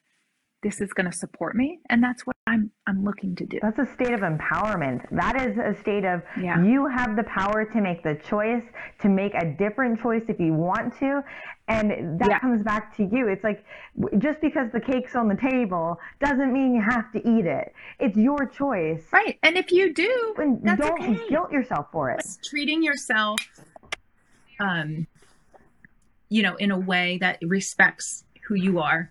this 0.62 0.80
is 0.80 0.92
going 0.92 1.10
to 1.10 1.16
support 1.16 1.54
me 1.54 1.78
and 1.88 2.02
that's 2.02 2.26
what 2.26 2.36
I'm 2.46 2.70
I'm 2.86 3.04
looking 3.04 3.36
to 3.36 3.46
do. 3.46 3.58
That's 3.60 3.78
a 3.78 3.86
state 3.94 4.12
of 4.12 4.20
empowerment. 4.20 5.04
That 5.10 5.40
is 5.40 5.58
a 5.58 5.78
state 5.80 6.04
of 6.04 6.22
yeah. 6.40 6.64
you 6.64 6.86
have 6.86 7.14
the 7.14 7.24
power 7.24 7.64
to 7.64 7.80
make 7.80 8.02
the 8.02 8.14
choice, 8.24 8.64
to 9.00 9.08
make 9.08 9.34
a 9.34 9.44
different 9.58 10.00
choice 10.00 10.22
if 10.28 10.40
you 10.40 10.54
want 10.54 10.98
to, 10.98 11.22
and 11.68 12.18
that 12.18 12.30
yeah. 12.30 12.38
comes 12.38 12.62
back 12.62 12.96
to 12.96 13.04
you. 13.04 13.28
It's 13.28 13.44
like 13.44 13.64
just 14.18 14.40
because 14.40 14.72
the 14.72 14.80
cake's 14.80 15.14
on 15.14 15.28
the 15.28 15.36
table 15.36 15.98
doesn't 16.20 16.52
mean 16.52 16.74
you 16.74 16.82
have 16.82 17.12
to 17.12 17.18
eat 17.18 17.44
it. 17.44 17.74
It's 18.00 18.16
your 18.16 18.46
choice. 18.46 19.04
Right. 19.12 19.38
And 19.42 19.58
if 19.58 19.70
you 19.70 19.92
do, 19.92 20.34
don't 20.36 21.02
okay. 21.02 21.28
guilt 21.28 21.52
yourself 21.52 21.88
for 21.92 22.10
it. 22.10 22.20
It's 22.20 22.38
treating 22.48 22.82
yourself 22.82 23.38
um, 24.60 25.06
you 26.28 26.42
know, 26.42 26.56
in 26.56 26.70
a 26.70 26.78
way 26.78 27.18
that 27.18 27.38
respects 27.42 28.24
who 28.46 28.54
you 28.54 28.80
are 28.80 29.10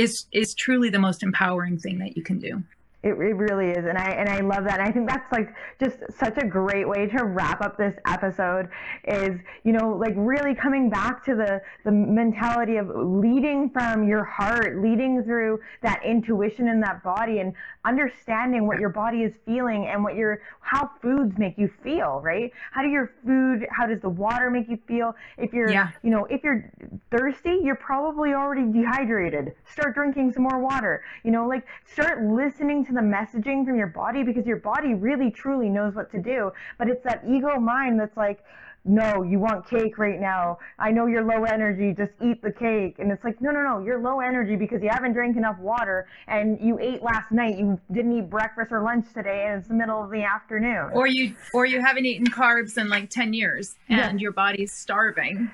is 0.00 0.24
is 0.32 0.54
truly 0.54 0.88
the 0.88 0.98
most 0.98 1.22
empowering 1.22 1.78
thing 1.78 1.98
that 1.98 2.16
you 2.16 2.22
can 2.22 2.38
do. 2.38 2.62
It, 3.02 3.12
it 3.12 3.14
really 3.14 3.70
is, 3.70 3.86
and 3.86 3.96
I 3.96 4.10
and 4.10 4.28
I 4.28 4.40
love 4.40 4.64
that. 4.64 4.78
And 4.78 4.86
I 4.86 4.92
think 4.92 5.08
that's 5.08 5.32
like 5.32 5.54
just 5.78 5.98
such 6.18 6.36
a 6.36 6.46
great 6.46 6.86
way 6.86 7.06
to 7.06 7.24
wrap 7.24 7.62
up 7.62 7.78
this 7.78 7.94
episode. 8.06 8.68
Is 9.08 9.40
you 9.64 9.72
know 9.72 9.96
like 9.96 10.12
really 10.16 10.54
coming 10.54 10.90
back 10.90 11.24
to 11.24 11.34
the 11.34 11.62
the 11.86 11.92
mentality 11.92 12.76
of 12.76 12.90
leading 12.94 13.70
from 13.70 14.06
your 14.06 14.24
heart, 14.24 14.82
leading 14.82 15.22
through 15.24 15.60
that 15.82 16.04
intuition 16.04 16.68
in 16.68 16.78
that 16.80 17.02
body, 17.02 17.38
and 17.38 17.54
understanding 17.86 18.66
what 18.66 18.78
your 18.78 18.90
body 18.90 19.22
is 19.22 19.32
feeling 19.46 19.86
and 19.86 20.04
what 20.04 20.14
your 20.14 20.42
how 20.60 20.90
foods 21.00 21.38
make 21.38 21.56
you 21.56 21.70
feel. 21.82 22.20
Right? 22.22 22.52
How 22.70 22.82
do 22.82 22.88
your 22.88 23.12
food? 23.24 23.66
How 23.70 23.86
does 23.86 24.02
the 24.02 24.10
water 24.10 24.50
make 24.50 24.68
you 24.68 24.78
feel? 24.86 25.14
If 25.38 25.54
you're 25.54 25.70
yeah. 25.70 25.88
you 26.02 26.10
know 26.10 26.26
if 26.26 26.44
you're 26.44 26.70
thirsty, 27.10 27.60
you're 27.62 27.76
probably 27.76 28.34
already 28.34 28.70
dehydrated. 28.70 29.54
Start 29.72 29.94
drinking 29.94 30.32
some 30.32 30.42
more 30.42 30.58
water. 30.58 31.02
You 31.24 31.30
know 31.30 31.48
like 31.48 31.66
start 31.86 32.22
listening 32.22 32.84
to 32.84 32.89
the 32.94 33.00
messaging 33.00 33.64
from 33.64 33.76
your 33.76 33.88
body 33.88 34.22
because 34.22 34.46
your 34.46 34.58
body 34.58 34.94
really 34.94 35.30
truly 35.30 35.68
knows 35.68 35.94
what 35.94 36.10
to 36.12 36.18
do. 36.18 36.52
But 36.78 36.88
it's 36.88 37.04
that 37.04 37.24
ego 37.28 37.58
mind 37.58 37.98
that's 37.98 38.16
like, 38.16 38.42
no, 38.84 39.22
you 39.22 39.38
want 39.38 39.68
cake 39.68 39.98
right 39.98 40.18
now. 40.18 40.58
I 40.78 40.90
know 40.90 41.06
you're 41.06 41.24
low 41.24 41.44
energy, 41.44 41.92
just 41.92 42.12
eat 42.22 42.40
the 42.40 42.52
cake. 42.52 42.96
And 42.98 43.12
it's 43.12 43.22
like, 43.24 43.40
no, 43.40 43.50
no, 43.50 43.62
no, 43.62 43.84
you're 43.84 44.00
low 44.00 44.20
energy 44.20 44.56
because 44.56 44.82
you 44.82 44.88
haven't 44.88 45.12
drank 45.12 45.36
enough 45.36 45.58
water 45.58 46.08
and 46.26 46.58
you 46.60 46.78
ate 46.80 47.02
last 47.02 47.30
night. 47.30 47.58
You 47.58 47.78
didn't 47.92 48.16
eat 48.16 48.30
breakfast 48.30 48.72
or 48.72 48.82
lunch 48.82 49.12
today 49.12 49.46
and 49.48 49.58
it's 49.58 49.68
the 49.68 49.74
middle 49.74 50.02
of 50.02 50.10
the 50.10 50.22
afternoon. 50.22 50.90
Or 50.94 51.06
you 51.06 51.34
or 51.52 51.66
you 51.66 51.80
haven't 51.80 52.06
eaten 52.06 52.26
carbs 52.26 52.78
in 52.78 52.88
like 52.88 53.10
10 53.10 53.34
years 53.34 53.76
and 53.88 54.18
yeah. 54.18 54.22
your 54.22 54.32
body's 54.32 54.72
starving. 54.72 55.50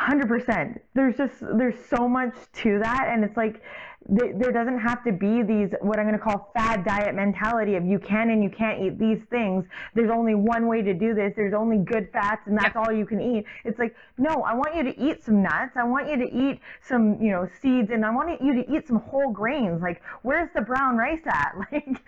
100%. 0.00 0.80
There's 0.94 1.16
just 1.16 1.34
there's 1.40 1.78
so 1.88 2.08
much 2.08 2.34
to 2.62 2.80
that 2.80 3.08
and 3.10 3.24
it's 3.24 3.36
like 3.36 3.62
there 4.08 4.52
doesn't 4.52 4.78
have 4.78 5.02
to 5.04 5.12
be 5.12 5.42
these 5.42 5.70
what 5.80 5.98
I'm 5.98 6.06
going 6.06 6.18
to 6.18 6.22
call 6.22 6.50
fad 6.54 6.84
diet 6.84 7.14
mentality 7.14 7.76
of 7.76 7.84
you 7.84 7.98
can 7.98 8.30
and 8.30 8.42
you 8.42 8.50
can't 8.50 8.82
eat 8.82 8.98
these 8.98 9.18
things. 9.30 9.64
There's 9.94 10.10
only 10.10 10.34
one 10.34 10.66
way 10.66 10.82
to 10.82 10.92
do 10.92 11.14
this. 11.14 11.32
There's 11.36 11.54
only 11.54 11.78
good 11.78 12.10
fats 12.12 12.42
and 12.46 12.56
that's 12.56 12.76
all 12.76 12.92
you 12.92 13.06
can 13.06 13.20
eat. 13.20 13.44
It's 13.64 13.78
like 13.78 13.94
no, 14.18 14.42
I 14.42 14.54
want 14.54 14.76
you 14.76 14.82
to 14.84 15.00
eat 15.00 15.24
some 15.24 15.42
nuts. 15.42 15.72
I 15.76 15.84
want 15.84 16.08
you 16.08 16.16
to 16.18 16.36
eat 16.36 16.60
some 16.86 17.20
you 17.20 17.30
know 17.30 17.48
seeds 17.62 17.90
and 17.90 18.04
I 18.04 18.10
want 18.10 18.40
you 18.42 18.62
to 18.62 18.74
eat 18.74 18.86
some 18.86 18.98
whole 18.98 19.30
grains. 19.30 19.80
Like 19.80 20.02
where's 20.22 20.50
the 20.54 20.60
brown 20.62 20.96
rice 20.96 21.22
at? 21.26 21.54
Like 21.72 22.02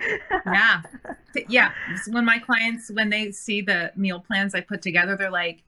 yeah, 0.45 0.83
yeah. 1.49 1.71
When 2.09 2.25
my 2.25 2.39
clients 2.39 2.91
when 2.91 3.09
they 3.09 3.33
see 3.33 3.63
the 3.63 3.93
meal 3.97 4.21
plans 4.21 4.55
I 4.55 4.61
put 4.61 4.83
together, 4.83 5.17
they're 5.17 5.31
like 5.31 5.63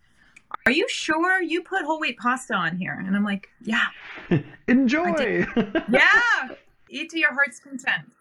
are 0.67 0.73
you 0.73 0.87
sure 0.89 1.43
you 1.43 1.63
put 1.63 1.85
whole 1.85 2.01
wheat 2.01 2.19
pasta 2.19 2.55
on 2.55 2.77
here? 2.77 3.03
And 3.05 3.17
I'm 3.17 3.25
like, 3.25 3.49
yeah. 3.63 3.87
Enjoy. 4.69 5.47
yeah. 5.91 6.49
Eat 6.91 7.11
to 7.11 7.19
your 7.19 7.33
heart's 7.33 7.59
content. 7.59 8.13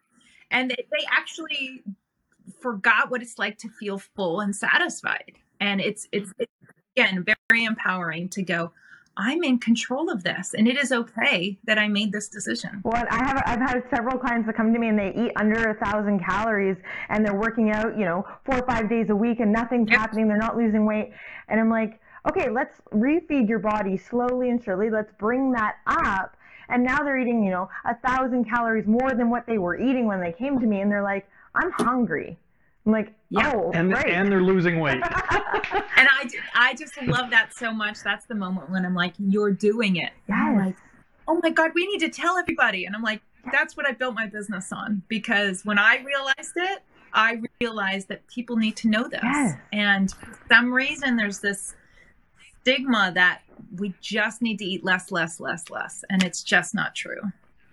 And 0.51 0.69
they, 0.69 0.85
they 0.91 1.05
actually 1.11 1.83
forgot 2.61 3.11
what 3.11 3.21
it's 3.21 3.37
like 3.37 3.57
to 3.59 3.69
feel 3.69 3.97
full 3.97 4.39
and 4.39 4.55
satisfied. 4.55 5.33
And 5.59 5.81
it's, 5.81 6.07
it's, 6.11 6.31
it's 6.39 6.51
again, 6.95 7.25
very 7.49 7.65
empowering 7.65 8.29
to 8.29 8.41
go, 8.41 8.71
I'm 9.17 9.43
in 9.43 9.57
control 9.57 10.11
of 10.11 10.23
this, 10.23 10.53
and 10.53 10.67
it 10.67 10.77
is 10.77 10.91
okay 10.91 11.57
that 11.63 11.79
I 11.79 11.87
made 11.87 12.11
this 12.11 12.29
decision. 12.29 12.81
Well, 12.83 13.03
I 13.09 13.15
have 13.15 13.43
I've 13.47 13.59
had 13.59 13.83
several 13.89 14.19
clients 14.19 14.45
that 14.45 14.55
come 14.55 14.71
to 14.71 14.79
me 14.79 14.89
and 14.89 14.99
they 14.99 15.11
eat 15.17 15.31
under 15.35 15.71
a 15.71 15.73
thousand 15.83 16.23
calories, 16.23 16.77
and 17.09 17.25
they're 17.25 17.33
working 17.33 17.71
out, 17.71 17.97
you 17.97 18.05
know, 18.05 18.27
four 18.45 18.59
or 18.59 18.67
five 18.67 18.89
days 18.89 19.07
a 19.09 19.15
week, 19.15 19.39
and 19.39 19.51
nothing's 19.51 19.89
yep. 19.89 19.99
happening. 19.99 20.27
They're 20.27 20.37
not 20.37 20.55
losing 20.55 20.85
weight, 20.85 21.11
and 21.47 21.59
I'm 21.59 21.69
like, 21.69 21.99
okay, 22.29 22.49
let's 22.49 22.79
refeed 22.93 23.47
your 23.47 23.59
body 23.59 23.97
slowly 23.97 24.49
and 24.49 24.63
surely. 24.63 24.89
Let's 24.89 25.11
bring 25.17 25.51
that 25.51 25.77
up. 25.85 26.35
And 26.69 26.83
now 26.83 26.97
they're 26.97 27.17
eating, 27.17 27.43
you 27.43 27.51
know, 27.51 27.69
a 27.85 27.95
thousand 27.95 28.45
calories 28.45 28.87
more 28.87 29.13
than 29.13 29.29
what 29.29 29.45
they 29.47 29.57
were 29.57 29.79
eating 29.79 30.05
when 30.05 30.19
they 30.19 30.33
came 30.33 30.59
to 30.59 30.65
me. 30.65 30.81
And 30.81 30.91
they're 30.91 31.03
like, 31.03 31.27
I'm 31.55 31.71
hungry. 31.71 32.37
I'm 32.85 32.91
like, 32.91 33.13
yeah. 33.29 33.53
oh, 33.55 33.71
and, 33.73 33.91
great. 33.91 34.07
and 34.07 34.31
they're 34.31 34.41
losing 34.41 34.79
weight. 34.81 34.95
and 34.95 35.03
I, 36.09 36.29
I 36.55 36.73
just 36.75 37.01
love 37.03 37.29
that 37.29 37.53
so 37.53 37.71
much. 37.71 37.99
That's 38.03 38.25
the 38.25 38.35
moment 38.35 38.69
when 38.69 38.85
I'm 38.85 38.95
like, 38.95 39.13
you're 39.17 39.51
doing 39.51 39.95
it. 39.95 40.11
Yes. 40.27 40.57
Like, 40.57 40.75
oh 41.27 41.39
my 41.41 41.49
God, 41.49 41.71
we 41.73 41.87
need 41.87 41.99
to 41.99 42.09
tell 42.09 42.37
everybody. 42.37 42.85
And 42.85 42.95
I'm 42.95 43.03
like, 43.03 43.21
that's 43.51 43.77
what 43.77 43.87
I 43.87 43.93
built 43.93 44.15
my 44.15 44.27
business 44.27 44.71
on 44.73 45.03
because 45.07 45.63
when 45.63 45.79
I 45.79 46.03
realized 46.03 46.53
it, 46.55 46.83
I 47.13 47.41
realized 47.61 48.09
that 48.09 48.27
people 48.27 48.57
need 48.57 48.75
to 48.77 48.89
know 48.89 49.07
this. 49.07 49.21
Yes. 49.23 49.57
And 49.71 50.11
for 50.11 50.37
some 50.49 50.73
reason, 50.73 51.15
there's 51.15 51.39
this 51.39 51.75
stigma 52.67 53.11
that 53.15 53.41
we 53.77 53.93
just 54.01 54.41
need 54.41 54.59
to 54.59 54.65
eat 54.65 54.83
less, 54.83 55.11
less, 55.11 55.39
less, 55.39 55.69
less, 55.69 56.03
and 56.09 56.21
it's 56.23 56.43
just 56.43 56.75
not 56.75 56.93
true. 56.93 57.21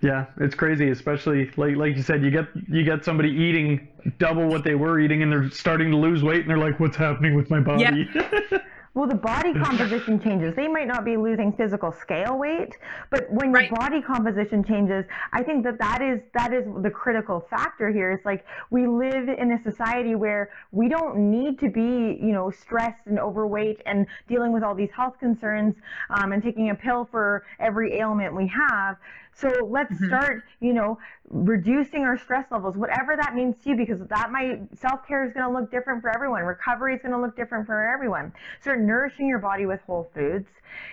Yeah, 0.02 0.26
it's 0.38 0.54
crazy, 0.54 0.90
especially 0.90 1.50
like 1.56 1.76
like 1.76 1.96
you 1.96 2.02
said, 2.02 2.22
you 2.22 2.30
get 2.30 2.46
you 2.68 2.84
get 2.84 3.04
somebody 3.04 3.30
eating 3.30 3.88
double 4.18 4.46
what 4.46 4.62
they 4.62 4.74
were 4.74 5.00
eating, 5.00 5.22
and 5.22 5.32
they're 5.32 5.50
starting 5.50 5.90
to 5.90 5.96
lose 5.96 6.22
weight, 6.22 6.42
and 6.42 6.50
they're 6.50 6.58
like, 6.58 6.78
"What's 6.78 6.96
happening 6.96 7.34
with 7.34 7.50
my 7.50 7.60
body?" 7.60 8.08
Yeah. 8.14 8.58
Well, 8.94 9.08
the 9.08 9.16
body 9.16 9.52
composition 9.62 10.20
changes. 10.20 10.54
They 10.54 10.68
might 10.68 10.86
not 10.86 11.04
be 11.04 11.16
losing 11.16 11.52
physical 11.52 11.90
scale 11.90 12.38
weight, 12.38 12.76
but 13.10 13.30
when 13.30 13.52
right. 13.52 13.68
your 13.68 13.78
body 13.78 14.00
composition 14.00 14.64
changes, 14.64 15.04
I 15.32 15.42
think 15.42 15.64
that 15.64 15.78
that 15.78 16.00
is 16.00 16.20
that 16.32 16.52
is 16.52 16.64
the 16.82 16.90
critical 16.90 17.46
factor 17.50 17.90
here. 17.90 18.12
It's 18.12 18.24
like 18.24 18.44
we 18.70 18.86
live 18.86 19.28
in 19.28 19.52
a 19.52 19.62
society 19.62 20.14
where 20.14 20.50
we 20.70 20.88
don't 20.88 21.30
need 21.30 21.58
to 21.60 21.70
be, 21.70 22.18
you 22.20 22.32
know, 22.32 22.50
stressed 22.50 23.06
and 23.06 23.18
overweight 23.18 23.80
and 23.84 24.06
dealing 24.28 24.52
with 24.52 24.62
all 24.62 24.76
these 24.76 24.92
health 24.96 25.18
concerns 25.18 25.74
um, 26.10 26.32
and 26.32 26.42
taking 26.42 26.70
a 26.70 26.74
pill 26.74 27.08
for 27.10 27.44
every 27.58 27.98
ailment 27.98 28.34
we 28.34 28.46
have. 28.46 28.96
So 29.36 29.50
let's 29.68 29.92
mm-hmm. 29.92 30.06
start, 30.06 30.44
you 30.60 30.72
know, 30.72 30.98
reducing 31.28 32.02
our 32.02 32.16
stress 32.16 32.46
levels, 32.50 32.76
whatever 32.76 33.16
that 33.16 33.34
means 33.34 33.56
to 33.64 33.70
you, 33.70 33.76
because 33.76 34.00
that 34.08 34.30
might 34.30 34.60
self 34.78 35.06
care 35.06 35.24
is 35.24 35.32
going 35.32 35.46
to 35.46 35.52
look 35.52 35.70
different 35.70 36.02
for 36.02 36.14
everyone. 36.14 36.42
Recovery 36.42 36.94
is 36.94 37.02
going 37.02 37.12
to 37.12 37.20
look 37.20 37.36
different 37.36 37.66
for 37.66 37.86
everyone. 37.92 38.32
Start 38.60 38.80
nourishing 38.80 39.26
your 39.26 39.40
body 39.40 39.66
with 39.66 39.80
whole 39.82 40.08
foods. 40.14 40.48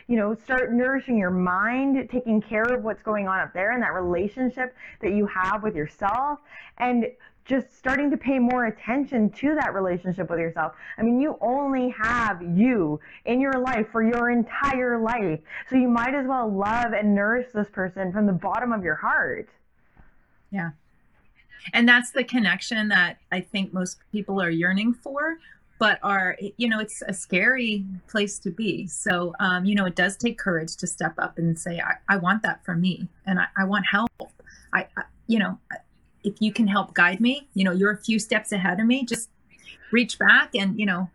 You 0.07 0.17
know, 0.17 0.35
start 0.35 0.73
nourishing 0.73 1.17
your 1.17 1.29
mind, 1.29 2.09
taking 2.11 2.41
care 2.41 2.63
of 2.63 2.83
what's 2.83 3.03
going 3.03 3.27
on 3.27 3.39
up 3.39 3.53
there 3.53 3.71
and 3.71 3.81
that 3.83 3.93
relationship 3.93 4.75
that 5.01 5.13
you 5.13 5.27
have 5.27 5.63
with 5.63 5.75
yourself, 5.75 6.39
and 6.77 7.05
just 7.45 7.75
starting 7.77 8.11
to 8.11 8.17
pay 8.17 8.39
more 8.39 8.65
attention 8.65 9.29
to 9.29 9.55
that 9.55 9.73
relationship 9.73 10.29
with 10.29 10.39
yourself. 10.39 10.73
I 10.97 11.01
mean, 11.01 11.19
you 11.19 11.37
only 11.41 11.89
have 11.89 12.41
you 12.41 12.99
in 13.25 13.41
your 13.41 13.53
life 13.53 13.87
for 13.91 14.03
your 14.03 14.29
entire 14.29 14.99
life. 14.99 15.39
So 15.69 15.75
you 15.75 15.87
might 15.87 16.13
as 16.13 16.27
well 16.27 16.49
love 16.49 16.93
and 16.93 17.15
nourish 17.15 17.47
this 17.53 17.67
person 17.71 18.11
from 18.11 18.25
the 18.25 18.33
bottom 18.33 18.71
of 18.71 18.83
your 18.83 18.95
heart. 18.95 19.49
Yeah. 20.51 20.71
And 21.73 21.87
that's 21.87 22.11
the 22.11 22.23
connection 22.23 22.87
that 22.89 23.17
I 23.31 23.41
think 23.41 23.73
most 23.73 23.99
people 24.11 24.41
are 24.41 24.49
yearning 24.49 24.93
for, 24.93 25.37
but 25.79 25.99
are, 26.03 26.37
you 26.57 26.67
know, 26.67 26.79
it's 26.79 27.01
a 27.07 27.13
scary 27.13 27.85
place 28.07 28.39
to 28.39 28.51
be. 28.51 28.87
So, 28.87 29.33
um, 29.39 29.65
you 29.65 29.75
know, 29.75 29.85
it 29.85 29.95
does 29.95 30.15
take 30.15 30.37
courage 30.37 30.75
to 30.77 30.87
step 30.87 31.13
up 31.17 31.37
and 31.37 31.57
say, 31.57 31.79
I, 31.79 31.95
I 32.07 32.17
want 32.17 32.43
that 32.43 32.63
for 32.65 32.75
me 32.75 33.07
and 33.25 33.39
I, 33.39 33.47
I 33.57 33.63
want 33.65 33.85
help. 33.89 34.11
I, 34.73 34.87
I 34.97 35.03
you 35.27 35.39
know, 35.39 35.57
if 36.23 36.41
you 36.41 36.51
can 36.53 36.67
help 36.67 36.93
guide 36.93 37.19
me, 37.19 37.47
you 37.53 37.63
know, 37.63 37.71
you're 37.71 37.91
a 37.91 37.97
few 37.97 38.19
steps 38.19 38.51
ahead 38.51 38.79
of 38.79 38.85
me, 38.85 39.05
just 39.05 39.29
reach 39.91 40.17
back 40.19 40.55
and, 40.55 40.79
you 40.79 40.85
know, 40.85 41.09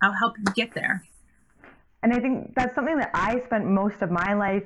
I'll 0.00 0.12
help 0.12 0.36
you 0.38 0.44
get 0.54 0.74
there. 0.74 1.04
And 2.02 2.12
I 2.12 2.18
think 2.18 2.54
that's 2.54 2.74
something 2.74 2.98
that 2.98 3.10
I 3.14 3.40
spent 3.44 3.64
most 3.64 4.02
of 4.02 4.10
my 4.10 4.34
life 4.34 4.64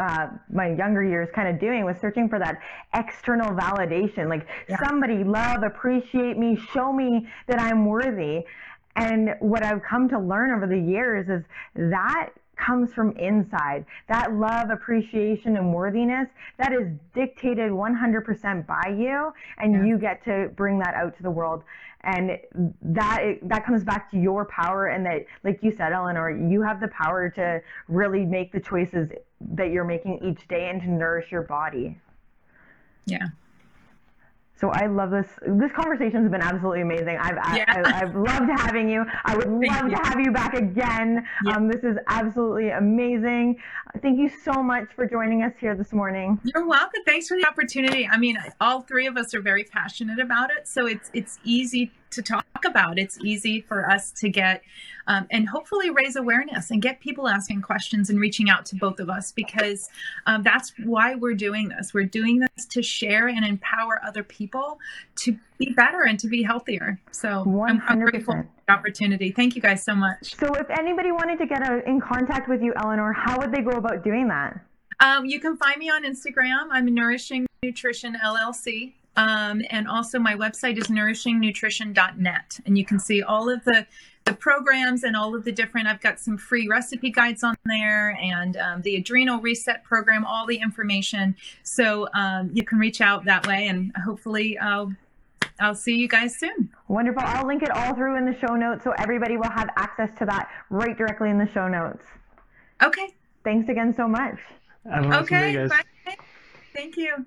uh, 0.00 0.28
my 0.52 0.74
younger 0.74 1.04
years 1.04 1.28
kind 1.34 1.48
of 1.48 1.60
doing 1.60 1.84
was 1.84 1.96
searching 2.00 2.28
for 2.28 2.38
that 2.40 2.58
external 2.94 3.54
validation 3.54 4.28
like 4.28 4.44
yeah. 4.68 4.76
somebody 4.84 5.22
love 5.22 5.62
appreciate 5.62 6.36
me 6.36 6.58
show 6.74 6.92
me 6.92 7.28
that 7.46 7.60
i'm 7.60 7.86
worthy 7.86 8.44
and 8.96 9.36
what 9.38 9.62
i've 9.62 9.80
come 9.88 10.08
to 10.08 10.18
learn 10.18 10.50
over 10.50 10.66
the 10.66 10.76
years 10.76 11.28
is 11.28 11.44
that 11.76 12.30
comes 12.58 12.92
from 12.92 13.12
inside. 13.16 13.84
That 14.08 14.34
love, 14.34 14.70
appreciation, 14.70 15.56
and 15.56 15.72
worthiness 15.72 16.28
that 16.58 16.72
is 16.72 16.88
dictated 17.14 17.70
100% 17.70 18.66
by 18.66 18.94
you, 18.98 19.32
and 19.58 19.72
yeah. 19.72 19.84
you 19.84 19.98
get 19.98 20.24
to 20.24 20.50
bring 20.56 20.78
that 20.80 20.94
out 20.94 21.16
to 21.16 21.22
the 21.22 21.30
world. 21.30 21.62
And 22.02 22.38
that 22.82 23.38
that 23.42 23.66
comes 23.66 23.82
back 23.82 24.10
to 24.12 24.18
your 24.18 24.44
power, 24.44 24.86
and 24.86 25.04
that, 25.06 25.26
like 25.42 25.58
you 25.62 25.72
said, 25.76 25.92
Eleanor, 25.92 26.30
you 26.30 26.62
have 26.62 26.80
the 26.80 26.88
power 26.88 27.28
to 27.30 27.60
really 27.88 28.24
make 28.24 28.52
the 28.52 28.60
choices 28.60 29.10
that 29.40 29.70
you're 29.72 29.84
making 29.84 30.20
each 30.22 30.46
day 30.48 30.68
and 30.70 30.80
to 30.82 30.90
nourish 30.90 31.32
your 31.32 31.42
body. 31.42 31.98
Yeah, 33.06 33.28
so 34.60 34.70
I 34.70 34.86
love 34.86 35.10
this. 35.10 35.28
This 35.46 35.70
conversation 35.72 36.22
has 36.22 36.30
been 36.30 36.42
absolutely 36.42 36.80
amazing. 36.80 37.16
I've 37.16 37.36
yeah. 37.56 37.64
I, 37.68 37.92
have 37.92 38.16
loved 38.16 38.50
having 38.50 38.88
you. 38.88 39.04
I 39.24 39.36
would 39.36 39.46
love 39.48 39.84
you. 39.84 39.90
to 39.90 40.02
have 40.02 40.18
you 40.18 40.32
back 40.32 40.54
again. 40.54 41.24
Yeah. 41.44 41.56
Um, 41.56 41.68
this 41.68 41.84
is 41.84 41.96
absolutely 42.08 42.70
amazing. 42.70 43.56
Thank 44.02 44.18
you 44.18 44.28
so 44.28 44.62
much 44.62 44.88
for 44.96 45.06
joining 45.06 45.44
us 45.44 45.52
here 45.60 45.76
this 45.76 45.92
morning. 45.92 46.40
You're 46.42 46.66
welcome. 46.66 47.02
Thanks 47.06 47.28
for 47.28 47.36
the 47.38 47.46
opportunity. 47.46 48.08
I 48.10 48.18
mean, 48.18 48.36
all 48.60 48.82
three 48.82 49.06
of 49.06 49.16
us 49.16 49.32
are 49.32 49.40
very 49.40 49.62
passionate 49.62 50.18
about 50.18 50.50
it, 50.50 50.66
so 50.66 50.86
it's 50.86 51.08
it's 51.14 51.38
easy 51.44 51.92
to 52.10 52.22
talk 52.22 52.44
about. 52.64 52.98
It's 52.98 53.18
easy 53.22 53.60
for 53.60 53.90
us 53.90 54.10
to 54.12 54.28
get 54.28 54.62
um, 55.08 55.26
and 55.30 55.48
hopefully 55.48 55.90
raise 55.90 56.16
awareness 56.16 56.70
and 56.70 56.82
get 56.82 57.00
people 57.00 57.28
asking 57.28 57.62
questions 57.62 58.10
and 58.10 58.20
reaching 58.20 58.50
out 58.50 58.66
to 58.66 58.76
both 58.76 59.00
of 59.00 59.08
us 59.08 59.32
because 59.32 59.88
um, 60.26 60.42
that's 60.42 60.72
why 60.84 61.14
we're 61.14 61.34
doing 61.34 61.68
this. 61.68 61.94
We're 61.94 62.04
doing 62.04 62.40
this 62.40 62.66
to 62.66 62.82
share 62.82 63.28
and 63.28 63.44
empower 63.44 64.00
other 64.06 64.22
people 64.22 64.78
to 65.16 65.36
be 65.56 65.72
better 65.72 66.02
and 66.02 66.20
to 66.20 66.28
be 66.28 66.42
healthier. 66.42 67.00
So 67.10 67.42
I'm, 67.66 67.82
I'm, 67.88 68.00
grateful 68.00 68.34
for 68.34 68.48
the 68.66 68.72
opportunity. 68.72 69.32
Thank 69.32 69.56
you 69.56 69.62
guys 69.62 69.82
so 69.82 69.94
much. 69.94 70.36
So 70.36 70.54
if 70.54 70.68
anybody 70.70 71.10
wanted 71.10 71.38
to 71.38 71.46
get 71.46 71.68
a, 71.68 71.82
in 71.88 72.00
contact 72.00 72.48
with 72.48 72.62
you, 72.62 72.74
Eleanor, 72.76 73.12
how 73.12 73.38
would 73.38 73.50
they 73.50 73.62
go 73.62 73.70
about 73.70 74.04
doing 74.04 74.28
that? 74.28 74.60
Um, 75.00 75.24
you 75.24 75.40
can 75.40 75.56
find 75.56 75.78
me 75.78 75.88
on 75.88 76.04
Instagram. 76.04 76.68
I'm 76.70 76.92
Nourishing 76.92 77.46
Nutrition 77.62 78.16
LLC. 78.22 78.92
Um, 79.18 79.62
and 79.70 79.88
also 79.88 80.20
my 80.20 80.34
website 80.34 80.78
is 80.78 80.84
nourishingnutrition.net. 80.84 82.60
And 82.64 82.78
you 82.78 82.84
can 82.84 83.00
see 83.00 83.20
all 83.20 83.50
of 83.50 83.64
the, 83.64 83.84
the 84.24 84.32
programs 84.32 85.02
and 85.02 85.16
all 85.16 85.34
of 85.34 85.44
the 85.44 85.50
different, 85.50 85.88
I've 85.88 86.00
got 86.00 86.20
some 86.20 86.38
free 86.38 86.68
recipe 86.68 87.10
guides 87.10 87.42
on 87.42 87.56
there 87.64 88.16
and 88.22 88.56
um, 88.56 88.82
the 88.82 88.94
adrenal 88.94 89.40
reset 89.40 89.82
program, 89.82 90.24
all 90.24 90.46
the 90.46 90.56
information. 90.56 91.34
So 91.64 92.08
um, 92.14 92.50
you 92.52 92.62
can 92.62 92.78
reach 92.78 93.00
out 93.00 93.24
that 93.24 93.44
way 93.48 93.66
and 93.66 93.92
hopefully 94.04 94.56
I'll, 94.56 94.94
I'll 95.58 95.74
see 95.74 95.96
you 95.96 96.06
guys 96.06 96.38
soon. 96.38 96.70
Wonderful. 96.86 97.22
I'll 97.24 97.46
link 97.46 97.64
it 97.64 97.72
all 97.72 97.94
through 97.94 98.16
in 98.18 98.24
the 98.24 98.38
show 98.38 98.54
notes 98.54 98.84
so 98.84 98.92
everybody 98.98 99.36
will 99.36 99.50
have 99.50 99.68
access 99.74 100.16
to 100.18 100.26
that 100.26 100.48
right 100.70 100.96
directly 100.96 101.30
in 101.30 101.38
the 101.38 101.48
show 101.52 101.66
notes. 101.66 102.04
Okay. 102.84 103.16
Thanks 103.42 103.68
again 103.68 103.92
so 103.96 104.06
much. 104.06 104.38
Okay. 104.86 105.66
Bye. 105.66 105.82
Thank 106.72 106.96
you. 106.96 107.26